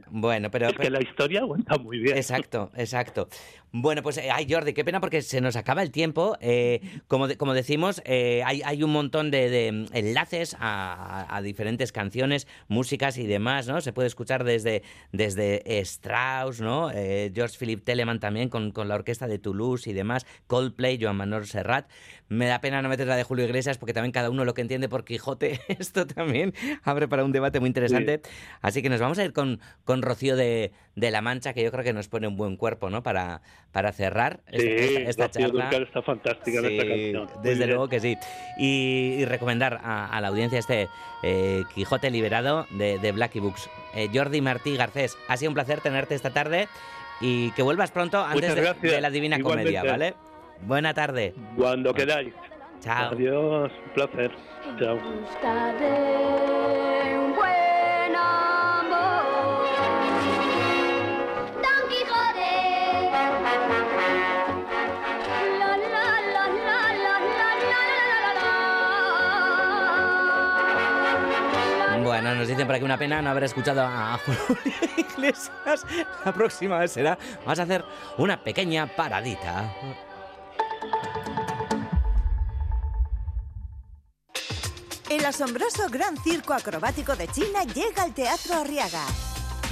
Bueno, 0.09 0.51
pero. 0.51 0.69
Es 0.69 0.75
que 0.75 0.91
la 0.91 1.03
historia 1.03 1.41
aguanta 1.41 1.79
muy 1.79 1.99
bien. 1.99 2.17
Exacto, 2.17 2.71
exacto. 2.75 3.29
Bueno, 3.79 4.03
pues, 4.03 4.17
eh, 4.17 4.31
ay, 4.33 4.47
Jordi, 4.49 4.73
qué 4.73 4.87
pena 4.87 5.01
porque 5.01 5.21
se 5.21 5.43
nos 5.43 5.55
acaba 5.55 5.83
el 5.83 5.91
tiempo. 5.91 6.39
Eh, 6.41 6.81
como, 7.09 7.29
de- 7.29 7.37
como 7.37 7.53
decimos, 7.53 8.01
eh, 8.07 8.43
hay, 8.47 8.63
hay 8.65 8.83
un 8.83 8.91
montón 8.91 9.31
de, 9.31 9.51
de, 9.51 9.71
mm, 9.71 9.87
enlaces 9.93 10.57
a, 10.59 11.41
diferentes 11.45 11.93
canciones, 11.93 12.49
músicas 12.69 13.19
y 13.19 13.27
demás, 13.27 13.69
¿no? 13.69 13.83
Se 13.83 13.93
puede 13.93 14.07
escuchar 14.09 14.45
desde, 14.45 14.83
desde 15.13 15.79
Strauss, 15.81 16.63
¿no? 16.63 16.89
George 16.89 17.59
Philip 17.59 17.85
Telemann 17.85 18.19
también 18.19 18.49
con, 18.49 18.71
con 18.71 18.89
la 18.89 18.95
orquesta 18.95 19.27
de 19.27 19.39
Toulouse 19.39 19.87
y 19.91 19.93
demás, 19.93 20.25
Coldplay, 20.47 20.99
Joan 20.99 21.17
Manuel 21.17 21.47
Serrat. 21.47 21.87
Me 22.29 22.47
da 22.47 22.61
pena 22.61 22.81
no 22.83 22.89
meter 22.89 23.07
la 23.07 23.15
de 23.17 23.23
Julio 23.25 23.45
Iglesias 23.45 23.77
porque 23.79 23.93
también 23.93 24.11
cada 24.13 24.31
uno 24.31 24.45
lo 24.45 24.55
que 24.55 24.63
entiende 24.63 24.89
por 24.89 25.05
Quijote, 25.05 25.61
esto 25.69 26.07
también 26.07 26.55
abre 26.83 27.09
para 27.09 27.25
un 27.25 27.33
debate 27.33 27.61
muy 27.61 27.69
interesante. 27.69 28.23
Así 28.63 28.81
que 28.81 28.89
nos 28.89 29.01
vamos 29.01 29.19
a 29.19 29.25
ir 29.25 29.35
con, 29.35 29.61
con 29.85 30.01
Rocío 30.03 30.35
de, 30.35 30.73
de 30.97 31.11
La 31.11 31.21
Mancha, 31.21 31.53
que 31.53 31.63
yo 31.63 31.71
creo 31.71 31.85
que 31.85 31.93
nos 31.93 32.09
pone 32.09 32.27
un 32.27 32.37
buen 32.37 32.57
cuerpo, 32.57 32.89
¿no? 32.91 33.03
Para, 33.03 33.43
para 33.73 33.93
cerrar 33.93 34.41
esta, 34.47 34.59
Sí, 34.63 34.95
esta- 34.97 35.11
esta 35.11 35.31
charla. 35.31 35.71
Está 35.71 36.03
fantástica 36.03 36.61
en 36.61 36.65
esta 36.67 36.83
Sí, 36.83 36.89
canción. 37.13 37.43
Desde 37.43 37.57
bien. 37.59 37.69
luego 37.71 37.89
que 37.89 38.01
sí. 38.01 38.17
Y, 38.59 39.17
y 39.19 39.25
recomendar 39.27 39.81
a, 39.83 40.07
a 40.07 40.21
la 40.21 40.29
audiencia 40.29 40.59
este 40.59 40.89
eh, 41.23 41.63
Quijote 41.75 42.11
liberado 42.11 42.67
de, 42.71 42.99
de 42.99 43.13
Blacky 43.13 43.41
Books. 43.41 43.69
Eh, 43.95 44.09
Jordi 44.13 44.41
Martí 44.41 44.77
Garcés, 44.77 45.17
ha 45.29 45.37
sido 45.37 45.51
un 45.51 45.55
placer 45.55 45.81
tenerte 45.81 46.15
esta 46.15 46.31
tarde 46.31 46.69
y 47.21 47.51
que 47.53 47.63
vuelvas 47.63 47.91
pronto 47.91 48.23
antes 48.25 48.55
de, 48.55 48.75
de 48.91 49.01
la 49.01 49.11
Divina 49.11 49.39
Comedia, 49.41 49.81
Igualmente. 49.83 49.91
¿vale? 49.91 50.15
Buena 50.67 50.95
tarde. 50.95 51.35
Cuando 51.57 51.93
queráis. 51.93 52.33
Chao. 52.81 53.13
Adiós, 53.13 53.73
un 53.87 53.93
placer. 53.93 54.31
Chao. 54.79 54.99
Bueno, 72.17 72.35
nos 72.35 72.49
dicen 72.49 72.67
por 72.67 72.75
aquí 72.75 72.83
una 72.83 72.97
pena 72.97 73.21
no 73.21 73.29
haber 73.29 73.45
escuchado 73.45 73.83
a 73.83 74.19
Julio 74.25 74.73
Iglesias. 74.97 75.85
La 76.25 76.33
próxima 76.33 76.79
vez 76.79 76.93
será, 76.93 77.19
vas 77.45 77.59
a 77.59 77.65
hacer 77.65 77.85
una 78.17 78.43
pequeña 78.43 78.87
paradita. 78.87 79.71
El 85.11 85.27
asombroso 85.27 85.91
Gran 85.91 86.17
Circo 86.17 86.55
Acrobático 86.55 87.15
de 87.17 87.29
China 87.29 87.65
llega 87.65 88.05
al 88.05 88.15
Teatro 88.15 88.55
Arriaga. 88.55 89.05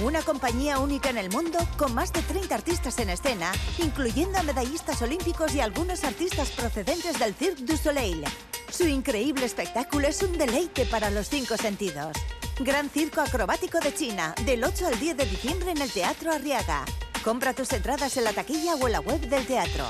Una 0.01 0.21
compañía 0.21 0.77
única 0.77 1.09
en 1.09 1.17
el 1.17 1.31
mundo 1.31 1.57
con 1.77 1.95
más 1.95 2.13
de 2.13 2.21
30 2.21 2.53
artistas 2.53 2.99
en 2.99 3.09
escena, 3.09 3.53
incluyendo 3.79 4.37
a 4.37 4.43
medallistas 4.43 5.01
olímpicos 5.01 5.55
y 5.55 5.61
algunos 5.61 6.03
artistas 6.03 6.51
procedentes 6.51 7.17
del 7.17 7.33
Cirque 7.33 7.63
du 7.63 7.75
Soleil. 7.75 8.23
Su 8.71 8.87
increíble 8.87 9.45
espectáculo 9.45 10.07
es 10.07 10.21
un 10.21 10.37
deleite 10.37 10.85
para 10.85 11.09
los 11.09 11.29
cinco 11.29 11.57
sentidos. 11.57 12.17
Gran 12.59 12.89
Circo 12.89 13.21
Acrobático 13.21 13.79
de 13.79 13.93
China, 13.93 14.33
del 14.45 14.63
8 14.63 14.87
al 14.87 14.99
10 14.99 15.17
de 15.17 15.25
diciembre 15.25 15.71
en 15.71 15.81
el 15.81 15.91
Teatro 15.91 16.31
Arriaga. 16.31 16.85
Compra 17.23 17.53
tus 17.53 17.71
entradas 17.73 18.17
en 18.17 18.23
la 18.23 18.33
taquilla 18.33 18.75
o 18.75 18.87
en 18.87 18.93
la 18.93 18.99
web 18.99 19.19
del 19.21 19.45
teatro. 19.45 19.85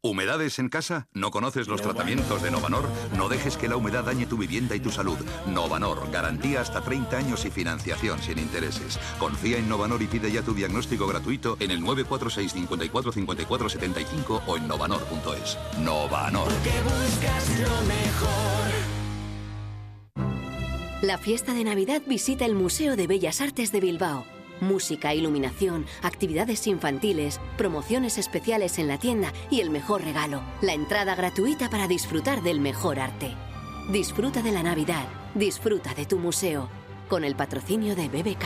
¿Humedades 0.00 0.60
en 0.60 0.68
casa? 0.68 1.08
¿No 1.12 1.32
conoces 1.32 1.66
los 1.66 1.82
tratamientos 1.82 2.40
de 2.40 2.52
Novanor? 2.52 2.88
No 3.16 3.28
dejes 3.28 3.56
que 3.56 3.66
la 3.66 3.74
humedad 3.74 4.04
dañe 4.04 4.26
tu 4.26 4.36
vivienda 4.36 4.76
y 4.76 4.80
tu 4.80 4.92
salud. 4.92 5.18
Novanor, 5.48 6.08
garantía 6.12 6.60
hasta 6.60 6.80
30 6.82 7.16
años 7.16 7.44
y 7.44 7.50
financiación 7.50 8.22
sin 8.22 8.38
intereses. 8.38 9.00
Confía 9.18 9.58
en 9.58 9.68
Novanor 9.68 10.00
y 10.00 10.06
pide 10.06 10.30
ya 10.30 10.42
tu 10.42 10.54
diagnóstico 10.54 11.08
gratuito 11.08 11.56
en 11.58 11.72
el 11.72 11.80
946 11.80 12.52
54 12.52 13.10
54 13.10 13.68
75 13.68 14.42
o 14.46 14.56
en 14.56 14.68
novanor.es. 14.68 15.58
Novanor. 15.80 16.46
buscas 16.46 17.58
lo 17.58 17.82
mejor. 17.88 19.08
La 21.02 21.18
fiesta 21.18 21.54
de 21.54 21.64
Navidad 21.64 22.02
visita 22.06 22.44
el 22.44 22.54
Museo 22.54 22.94
de 22.94 23.08
Bellas 23.08 23.40
Artes 23.40 23.72
de 23.72 23.80
Bilbao. 23.80 24.37
Música, 24.60 25.14
iluminación, 25.14 25.86
actividades 26.02 26.66
infantiles, 26.66 27.40
promociones 27.56 28.18
especiales 28.18 28.78
en 28.78 28.88
la 28.88 28.98
tienda 28.98 29.32
y 29.50 29.60
el 29.60 29.70
mejor 29.70 30.02
regalo, 30.02 30.42
la 30.60 30.74
entrada 30.74 31.14
gratuita 31.14 31.70
para 31.70 31.86
disfrutar 31.86 32.42
del 32.42 32.60
mejor 32.60 32.98
arte. 32.98 33.34
Disfruta 33.90 34.42
de 34.42 34.52
la 34.52 34.62
Navidad, 34.62 35.06
disfruta 35.34 35.94
de 35.94 36.06
tu 36.06 36.18
museo, 36.18 36.68
con 37.08 37.24
el 37.24 37.36
patrocinio 37.36 37.94
de 37.94 38.08
BBK. 38.08 38.44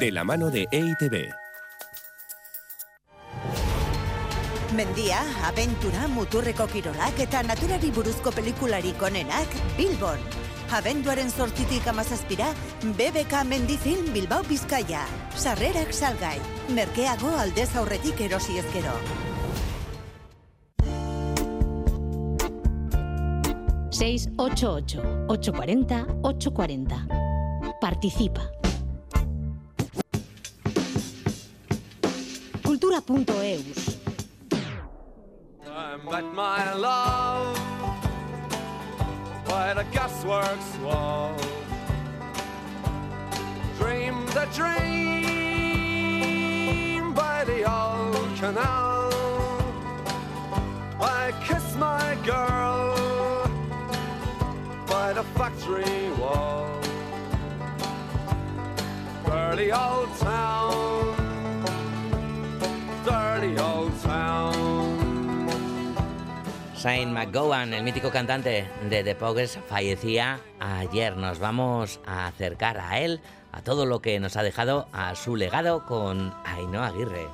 De 0.00 0.10
la 0.12 0.24
mano 0.24 0.50
de 0.50 0.66
EITB. 0.70 1.32
Mendia, 4.74 5.20
abentura 5.44 6.06
muturreko 6.08 6.66
kirolak 6.66 7.18
eta 7.20 7.42
naturari 7.44 7.90
buruzko 7.92 8.32
pelikulariko 8.32 9.04
onenak 9.10 9.52
Bilbon. 9.76 10.41
Abenduaren 10.72 11.28
sortzitik 11.28 11.86
amazazpira, 11.86 12.46
BBK 12.96 13.42
Mendifilm 13.44 14.06
Bilbao 14.14 14.40
Bizkaia. 14.48 15.02
Sarrerak 15.36 15.92
salgai. 15.92 16.38
Merkeago 16.72 17.28
aldez 17.36 17.68
aurretik 17.76 18.22
erosi 18.24 18.56
ezkero. 18.56 18.94
688 23.92 24.96
840 25.28 26.06
840. 26.22 27.02
Participa. 27.82 28.48
Cultura.eus. 32.64 33.98
I 35.66 35.96
met 36.08 36.24
my 36.32 36.74
love 36.80 37.71
by 39.52 39.68
the 39.74 39.84
gasworks 39.96 40.70
wall. 40.80 41.36
Dream 43.78 44.16
the 44.38 44.46
dream 44.58 45.12
by 47.12 47.44
the 47.44 47.60
old 47.78 48.34
canal. 48.40 49.10
I 50.98 51.32
kiss 51.44 51.66
my 51.76 52.16
girl 52.24 52.96
by 54.86 55.12
the 55.12 55.24
factory 55.36 56.10
wall. 56.20 56.80
Dirty 59.26 59.70
old 59.70 60.10
town, 60.16 61.11
Shane 66.82 67.12
McGowan, 67.12 67.72
el 67.74 67.84
mítico 67.84 68.10
cantante 68.10 68.66
de 68.90 69.04
The 69.04 69.14
Pogues, 69.14 69.56
fallecía 69.68 70.40
ayer. 70.58 71.16
Nos 71.16 71.38
vamos 71.38 72.00
a 72.04 72.26
acercar 72.26 72.80
a 72.80 72.98
él, 72.98 73.20
a 73.52 73.62
todo 73.62 73.86
lo 73.86 74.02
que 74.02 74.18
nos 74.18 74.36
ha 74.36 74.42
dejado, 74.42 74.88
a 74.90 75.14
su 75.14 75.36
legado 75.36 75.86
con 75.86 76.34
Ainhoa 76.44 76.88
Aguirre. 76.88 77.28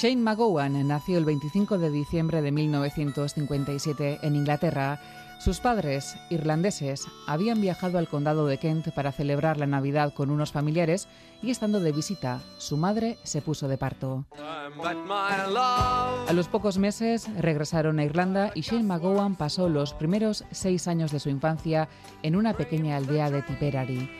Shane 0.00 0.22
McGowan 0.22 0.88
nació 0.88 1.18
el 1.18 1.26
25 1.26 1.76
de 1.76 1.90
diciembre 1.90 2.40
de 2.40 2.52
1957 2.52 4.20
en 4.22 4.34
Inglaterra. 4.34 4.98
Sus 5.40 5.58
padres, 5.58 6.16
irlandeses, 6.28 7.06
habían 7.26 7.62
viajado 7.62 7.96
al 7.96 8.08
condado 8.08 8.46
de 8.46 8.58
Kent 8.58 8.90
para 8.90 9.10
celebrar 9.10 9.56
la 9.56 9.66
Navidad 9.66 10.12
con 10.12 10.30
unos 10.30 10.52
familiares 10.52 11.08
y 11.40 11.50
estando 11.50 11.80
de 11.80 11.92
visita, 11.92 12.42
su 12.58 12.76
madre 12.76 13.16
se 13.22 13.40
puso 13.40 13.66
de 13.66 13.78
parto. 13.78 14.26
A 14.36 16.32
los 16.34 16.48
pocos 16.48 16.76
meses 16.76 17.26
regresaron 17.38 17.98
a 17.98 18.04
Irlanda 18.04 18.52
y 18.54 18.60
Shane 18.60 18.82
McGowan 18.82 19.34
pasó 19.34 19.70
los 19.70 19.94
primeros 19.94 20.44
seis 20.50 20.86
años 20.86 21.10
de 21.10 21.20
su 21.20 21.30
infancia 21.30 21.88
en 22.22 22.36
una 22.36 22.52
pequeña 22.52 22.98
aldea 22.98 23.30
de 23.30 23.40
Tipperary. 23.40 24.10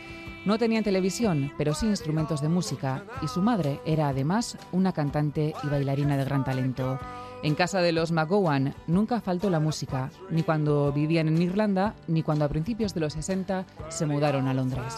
No 0.47 0.57
tenían 0.57 0.85
televisión, 0.85 1.53
pero 1.59 1.75
sí 1.75 1.85
instrumentos 1.85 2.41
de 2.41 2.49
música, 2.49 3.05
y 3.21 3.29
su 3.29 3.43
madre 3.43 3.79
era 3.85 4.09
además 4.09 4.57
una 4.73 4.95
cantante 4.95 5.53
y 5.63 5.67
bailarina 5.67 6.17
de 6.17 6.25
gran 6.25 6.45
talento. 6.45 6.99
En 7.43 7.55
casa 7.55 7.81
de 7.81 7.93
los 7.93 8.13
McGowan 8.13 8.75
nunca 8.87 9.21
faltó 9.23 9.49
la 9.49 9.61
música, 9.61 10.11
ni 10.29 10.43
cuando 10.43 10.93
vivían 10.93 11.29
en 11.29 11.41
Irlanda, 11.41 11.95
ni 12.07 12.23
cuando 12.23 12.45
a 12.45 12.49
principios 12.49 12.93
de 12.93 13.01
los 13.01 13.15
60 13.15 13.65
se 13.89 14.05
mudaron 14.07 14.47
a 14.47 14.53
Londres. 14.53 14.97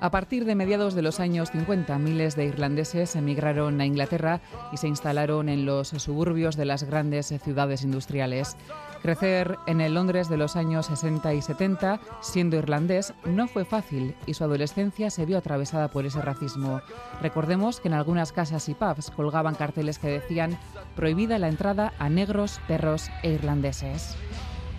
A 0.00 0.10
partir 0.10 0.44
de 0.44 0.54
mediados 0.54 0.94
de 0.94 1.02
los 1.02 1.20
años 1.20 1.50
50, 1.50 1.98
miles 1.98 2.36
de 2.36 2.44
irlandeses 2.44 3.16
emigraron 3.16 3.80
a 3.80 3.86
Inglaterra 3.86 4.40
y 4.72 4.76
se 4.78 4.88
instalaron 4.88 5.48
en 5.48 5.66
los 5.66 5.88
suburbios 5.88 6.56
de 6.56 6.64
las 6.64 6.84
grandes 6.84 7.34
ciudades 7.42 7.82
industriales. 7.82 8.56
Crecer 9.02 9.58
en 9.66 9.80
el 9.80 9.94
Londres 9.94 10.28
de 10.28 10.36
los 10.36 10.56
años 10.56 10.86
60 10.86 11.34
y 11.34 11.42
70, 11.42 12.00
siendo 12.20 12.56
irlandés, 12.56 13.14
no 13.24 13.46
fue 13.46 13.64
fácil 13.64 14.14
y 14.26 14.34
su 14.34 14.44
adolescencia 14.44 15.10
se 15.10 15.26
vio 15.26 15.38
atravesada 15.38 15.88
por 15.88 16.06
ese 16.06 16.20
racismo. 16.22 16.80
Recordemos 17.22 17.80
que 17.80 17.88
en 17.88 17.94
algunas 17.94 18.32
casas 18.32 18.68
y 18.68 18.74
pubs 18.74 19.10
colgaban 19.10 19.54
carteles 19.54 19.98
que 19.98 20.08
decían 20.08 20.58
prohibida 20.94 21.38
la 21.38 21.48
entrada 21.48 21.92
a 21.98 22.08
negros, 22.08 22.60
perros 22.66 23.10
e 23.22 23.32
irlandeses. 23.32 24.16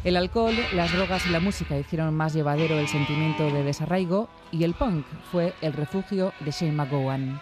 El 0.03 0.15
alcohol, 0.15 0.55
las 0.73 0.93
drogas 0.93 1.25
y 1.25 1.29
la 1.29 1.39
música 1.39 1.77
hicieron 1.77 2.13
más 2.13 2.33
llevadero 2.33 2.77
el 2.79 2.87
sentimiento 2.87 3.51
de 3.51 3.63
desarraigo 3.63 4.29
y 4.51 4.63
el 4.63 4.73
punk 4.73 5.05
fue 5.31 5.53
el 5.61 5.73
refugio 5.73 6.33
de 6.39 6.51
Shane 6.51 6.71
McGowan. 6.71 7.41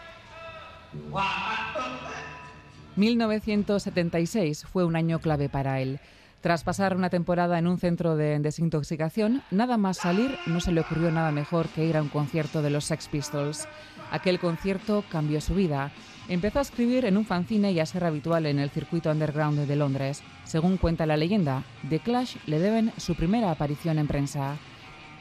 1976 2.95 4.65
fue 4.71 4.85
un 4.85 4.95
año 4.95 5.19
clave 5.19 5.49
para 5.49 5.81
él. 5.81 5.99
Tras 6.45 6.63
pasar 6.63 6.95
una 6.95 7.09
temporada 7.09 7.57
en 7.57 7.65
un 7.65 7.79
centro 7.79 8.15
de 8.15 8.37
desintoxicación, 8.37 9.41
nada 9.49 9.77
más 9.77 9.97
salir 9.97 10.37
no 10.45 10.59
se 10.59 10.71
le 10.71 10.81
ocurrió 10.81 11.09
nada 11.09 11.31
mejor 11.31 11.67
que 11.69 11.83
ir 11.83 11.97
a 11.97 12.03
un 12.03 12.09
concierto 12.09 12.61
de 12.61 12.69
los 12.69 12.85
Sex 12.85 13.07
Pistols. 13.07 13.67
Aquel 14.11 14.37
concierto 14.37 15.03
cambió 15.09 15.41
su 15.41 15.55
vida. 15.55 15.91
Empezó 16.29 16.59
a 16.59 16.61
escribir 16.61 17.05
en 17.05 17.17
un 17.17 17.25
fanzine 17.25 17.71
y 17.71 17.79
a 17.79 17.85
ser 17.87 18.03
habitual 18.03 18.45
en 18.45 18.59
el 18.59 18.69
circuito 18.69 19.09
underground 19.09 19.65
de 19.65 19.75
Londres. 19.75 20.21
Según 20.43 20.77
cuenta 20.77 21.07
la 21.07 21.17
leyenda, 21.17 21.63
The 21.89 21.97
Clash 21.97 22.35
le 22.45 22.59
deben 22.59 22.93
su 22.97 23.15
primera 23.15 23.49
aparición 23.49 23.97
en 23.97 24.05
prensa. 24.05 24.55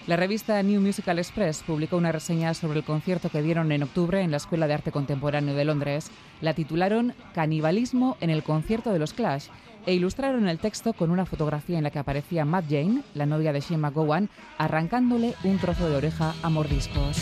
La 0.07 0.16
revista 0.16 0.62
New 0.62 0.83
Musical 0.83 1.18
Express 1.18 1.62
publicó 1.62 1.97
una 1.97 2.12
reseña 2.12 2.53
sobre 2.53 2.81
el 2.81 2.85
concierto 2.85 3.31
que 3.31 3.41
dieron 3.41 3.72
en 3.72 3.85
octubre 3.85 4.20
en 4.20 4.31
la 4.31 4.37
Escuela 4.37 4.66
de 4.66 4.75
Arte 4.75 4.93
Contemporáneo 4.93 5.55
de 5.55 5.64
Londres. 5.64 6.11
La 6.43 6.53
titularon 6.53 7.14
Canibalismo 7.33 8.18
en 8.20 8.29
el 8.29 8.43
concierto 8.43 8.93
de 8.93 8.99
los 8.99 9.14
Clash 9.14 9.47
e 9.87 9.95
ilustraron 9.95 10.49
el 10.49 10.59
texto 10.59 10.93
con 10.93 11.11
una 11.11 11.26
fotografía 11.26 11.78
en 11.78 11.85
la 11.85 11.91
que 11.91 11.99
aparecía 11.99 12.45
Matt 12.45 12.66
Jane, 12.68 13.03
la 13.14 13.26
novia 13.26 13.53
de 13.53 13.61
Shane 13.61 13.78
McGowan, 13.78 14.30
arrancándole 14.59 15.35
un 15.45 15.59
trozo 15.59 15.89
de 15.89 15.97
oreja 15.97 16.35
a 16.43 16.51
mordiscos. 16.51 17.18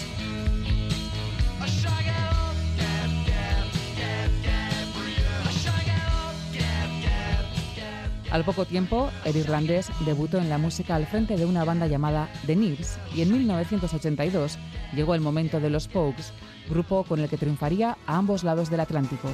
Al 8.33 8.45
poco 8.45 8.65
tiempo, 8.65 9.11
el 9.27 9.37
irlandés 9.37 9.91
debutó 10.07 10.39
en 10.39 10.49
la 10.49 10.57
música 10.57 10.95
al 10.95 11.07
frente 11.07 11.37
de 11.37 11.45
una 11.45 11.65
banda 11.65 11.87
llamada 11.87 12.31
The 12.47 12.57
Nibs 12.57 12.97
y 13.15 13.21
en 13.21 13.31
1982 13.31 14.59
llegó 14.95 15.15
el 15.15 15.21
momento 15.21 15.61
de 15.61 15.69
los 15.69 15.87
Pogues, 15.87 16.33
grupo 16.67 17.05
con 17.05 17.21
el 17.21 17.29
que 17.29 17.37
triunfaría 17.37 17.99
a 18.07 18.17
ambos 18.17 18.43
lados 18.43 18.71
del 18.71 18.81
Atlántico. 18.81 19.29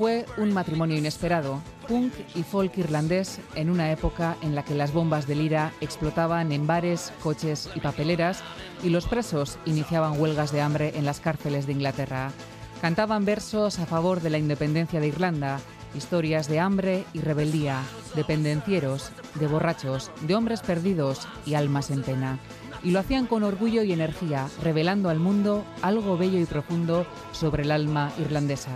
Fue 0.00 0.24
un 0.38 0.54
matrimonio 0.54 0.96
inesperado, 0.96 1.60
punk 1.86 2.14
y 2.34 2.42
folk 2.42 2.78
irlandés 2.78 3.38
en 3.54 3.68
una 3.68 3.92
época 3.92 4.34
en 4.40 4.54
la 4.54 4.64
que 4.64 4.74
las 4.74 4.94
bombas 4.94 5.26
de 5.26 5.34
lira 5.34 5.74
explotaban 5.82 6.52
en 6.52 6.66
bares, 6.66 7.12
coches 7.22 7.68
y 7.74 7.80
papeleras 7.80 8.42
y 8.82 8.88
los 8.88 9.06
presos 9.06 9.58
iniciaban 9.66 10.18
huelgas 10.18 10.52
de 10.52 10.62
hambre 10.62 10.94
en 10.96 11.04
las 11.04 11.20
cárceles 11.20 11.66
de 11.66 11.74
Inglaterra. 11.74 12.32
Cantaban 12.80 13.26
versos 13.26 13.78
a 13.78 13.84
favor 13.84 14.22
de 14.22 14.30
la 14.30 14.38
independencia 14.38 15.00
de 15.00 15.08
Irlanda, 15.08 15.60
historias 15.94 16.48
de 16.48 16.60
hambre 16.60 17.04
y 17.12 17.20
rebeldía, 17.20 17.82
de 18.14 18.24
pendencieros, 18.24 19.12
de 19.34 19.48
borrachos, 19.48 20.10
de 20.22 20.34
hombres 20.34 20.62
perdidos 20.62 21.28
y 21.44 21.56
almas 21.56 21.90
en 21.90 22.00
pena. 22.00 22.38
Y 22.82 22.92
lo 22.92 23.00
hacían 23.00 23.26
con 23.26 23.42
orgullo 23.42 23.82
y 23.82 23.92
energía, 23.92 24.48
revelando 24.62 25.10
al 25.10 25.18
mundo 25.18 25.62
algo 25.82 26.16
bello 26.16 26.38
y 26.38 26.46
profundo 26.46 27.04
sobre 27.32 27.64
el 27.64 27.70
alma 27.70 28.10
irlandesa. 28.18 28.70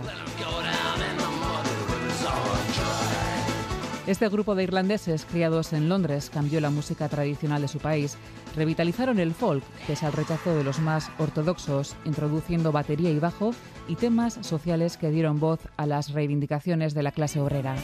Este 4.07 4.29
grupo 4.29 4.53
de 4.53 4.61
irlandeses 4.63 5.25
criados 5.25 5.73
en 5.73 5.89
Londres 5.89 6.29
cambió 6.31 6.61
la 6.61 6.69
música 6.69 7.09
tradicional 7.09 7.63
de 7.63 7.67
su 7.67 7.79
país, 7.79 8.17
revitalizaron 8.55 9.17
el 9.17 9.33
folk 9.33 9.63
pese 9.87 10.05
al 10.05 10.13
rechazo 10.13 10.55
de 10.55 10.63
los 10.63 10.77
más 10.79 11.09
ortodoxos, 11.17 11.95
introduciendo 12.05 12.71
batería 12.71 13.09
y 13.09 13.17
bajo 13.17 13.55
y 13.87 13.95
temas 13.95 14.37
sociales 14.41 14.97
que 14.97 15.09
dieron 15.09 15.39
voz 15.39 15.59
a 15.75 15.87
las 15.87 16.11
reivindicaciones 16.11 16.93
de 16.93 17.01
la 17.01 17.11
clase 17.11 17.41
obrera. 17.41 17.75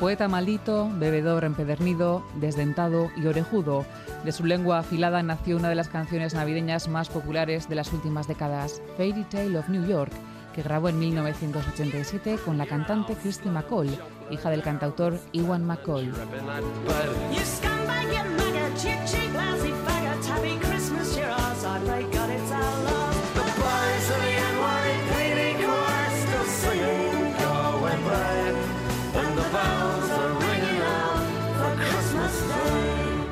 Poeta 0.00 0.28
maldito, 0.28 0.88
bebedor 0.94 1.44
empedernido, 1.44 2.24
desdentado 2.36 3.10
y 3.16 3.26
orejudo. 3.26 3.84
De 4.24 4.30
su 4.30 4.44
lengua 4.44 4.78
afilada 4.78 5.22
nació 5.24 5.56
una 5.56 5.68
de 5.68 5.74
las 5.74 5.88
canciones 5.88 6.34
navideñas 6.34 6.86
más 6.86 7.08
populares 7.08 7.68
de 7.68 7.74
las 7.74 7.92
últimas 7.92 8.28
décadas, 8.28 8.80
Fairy 8.96 9.24
Tale 9.24 9.58
of 9.58 9.68
New 9.68 9.84
York, 9.86 10.12
que 10.54 10.62
grabó 10.62 10.88
en 10.88 11.00
1987 11.00 12.38
con 12.44 12.58
la 12.58 12.66
cantante 12.66 13.14
Christy 13.14 13.48
McCall, 13.48 13.88
hija 14.30 14.50
del 14.50 14.62
cantautor 14.62 15.18
Ewan 15.32 15.64
McCall. 15.64 16.12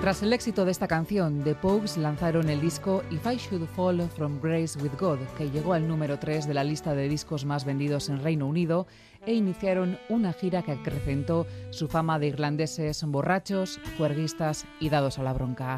Tras 0.07 0.23
el 0.23 0.33
éxito 0.33 0.65
de 0.65 0.71
esta 0.71 0.87
canción, 0.87 1.43
The 1.43 1.57
Pogues 1.57 1.97
lanzaron 1.97 2.49
el 2.49 2.61
disco 2.61 3.03
If 3.11 3.27
I 3.27 3.39
Should 3.39 3.67
Fall 3.67 4.09
From 4.11 4.41
Grace 4.41 4.79
With 4.79 4.93
God, 5.01 5.19
que 5.37 5.51
llegó 5.51 5.73
al 5.73 5.89
número 5.89 6.17
3 6.17 6.47
de 6.47 6.55
la 6.55 6.63
lista 6.63 6.95
de 6.95 7.09
discos 7.09 7.45
más 7.45 7.65
vendidos 7.65 8.09
en 8.09 8.23
Reino 8.23 8.47
Unido, 8.47 8.87
e 9.27 9.35
iniciaron 9.35 9.99
una 10.09 10.33
gira 10.33 10.63
que 10.63 10.71
acrecentó 10.71 11.45
su 11.71 11.89
fama 11.89 12.21
de 12.21 12.29
irlandeses 12.29 13.03
borrachos, 13.03 13.81
juerguistas 13.99 14.65
y 14.79 14.91
dados 14.91 15.19
a 15.19 15.25
la 15.25 15.33
bronca. 15.33 15.75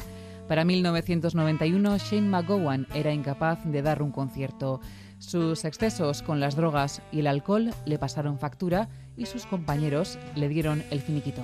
Para 0.47 0.67
1991, 0.67 1.97
Shane 1.97 2.29
McGowan 2.29 2.87
era 2.93 3.15
incapaz 3.15 3.65
de 3.65 3.81
dar 3.81 4.03
un 4.03 4.13
concierto. 4.13 4.83
Sus 5.21 5.65
excesos 5.65 6.21
con 6.23 6.39
las 6.39 6.55
drogas 6.55 7.01
y 7.13 7.21
el 7.21 7.29
alcohol 7.29 7.71
le 7.87 7.99
pasaron 7.99 8.39
factura 8.39 8.91
y 9.17 9.25
sus 9.25 9.47
compañeros 9.47 10.19
le 10.35 10.51
dieron 10.51 10.85
el 10.91 11.01
finiquito. 11.01 11.43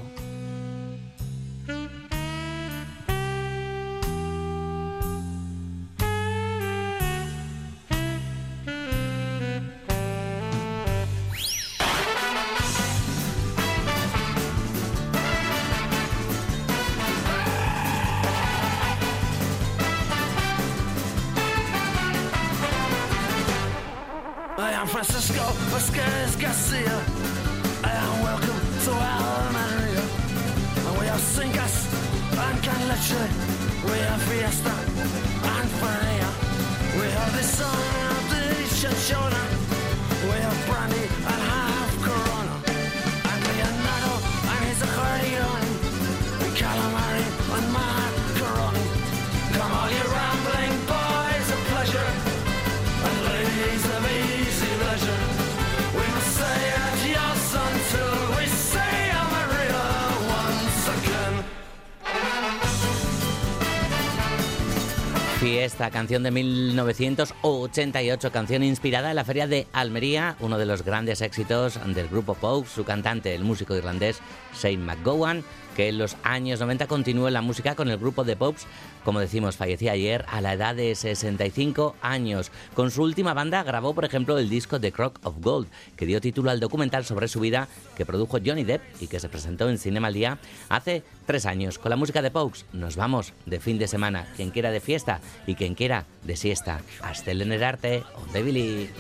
Fiesta, 65.84 65.98
canción 65.98 66.22
de 66.22 66.30
1988, 66.30 68.32
canción 68.32 68.62
inspirada 68.62 69.10
en 69.10 69.16
la 69.16 69.24
feria 69.24 69.46
de 69.46 69.66
Almería, 69.72 70.34
uno 70.40 70.56
de 70.56 70.64
los 70.64 70.82
grandes 70.82 71.20
éxitos 71.20 71.78
del 71.94 72.08
grupo 72.08 72.32
Pogue, 72.34 72.66
su 72.66 72.84
cantante, 72.84 73.34
el 73.34 73.44
músico 73.44 73.76
irlandés 73.76 74.20
Shane 74.54 74.78
McGowan, 74.78 75.44
que 75.74 75.88
en 75.88 75.98
los 75.98 76.16
años 76.22 76.60
90 76.60 76.86
continuó 76.86 77.28
la 77.30 77.42
música 77.42 77.74
con 77.74 77.88
el 77.88 77.98
grupo 77.98 78.24
The 78.24 78.36
Pops. 78.36 78.66
Como 79.04 79.20
decimos, 79.20 79.56
fallecía 79.56 79.92
ayer 79.92 80.24
a 80.28 80.40
la 80.40 80.54
edad 80.54 80.74
de 80.74 80.94
65 80.94 81.96
años. 82.00 82.50
Con 82.74 82.90
su 82.90 83.02
última 83.02 83.34
banda 83.34 83.62
grabó, 83.62 83.94
por 83.94 84.04
ejemplo, 84.04 84.38
el 84.38 84.48
disco 84.48 84.80
The 84.80 84.92
Crock 84.92 85.20
of 85.24 85.36
Gold, 85.40 85.68
que 85.96 86.06
dio 86.06 86.20
título 86.20 86.50
al 86.50 86.60
documental 86.60 87.04
sobre 87.04 87.28
su 87.28 87.40
vida 87.40 87.68
que 87.96 88.06
produjo 88.06 88.38
Johnny 88.44 88.64
Depp 88.64 88.82
y 89.00 89.08
que 89.08 89.20
se 89.20 89.28
presentó 89.28 89.68
en 89.68 89.78
Cinema 89.78 90.08
al 90.08 90.14
Día 90.14 90.38
hace 90.68 91.02
tres 91.26 91.46
años. 91.46 91.78
Con 91.78 91.90
la 91.90 91.96
música 91.96 92.22
de 92.22 92.30
Pogues 92.30 92.64
nos 92.72 92.96
vamos 92.96 93.32
de 93.46 93.60
fin 93.60 93.78
de 93.78 93.88
semana. 93.88 94.26
Quien 94.36 94.50
quiera 94.50 94.70
de 94.70 94.80
fiesta 94.80 95.20
y 95.46 95.54
quien 95.54 95.74
quiera 95.74 96.06
de 96.22 96.36
siesta. 96.36 96.80
Hasta 97.02 97.30
el 97.30 97.62
arte, 97.62 98.02
on 98.16 98.44
Billy. 98.44 98.90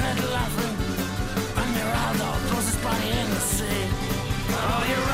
red 0.00 0.18
laughing, 0.30 0.76
and 1.60 1.70
Miranda 1.76 2.28
throws 2.46 2.66
his 2.70 2.78
body 2.84 3.10
in 3.20 3.28
the 3.30 3.42
sea. 3.54 3.84
Oh, 4.50 5.07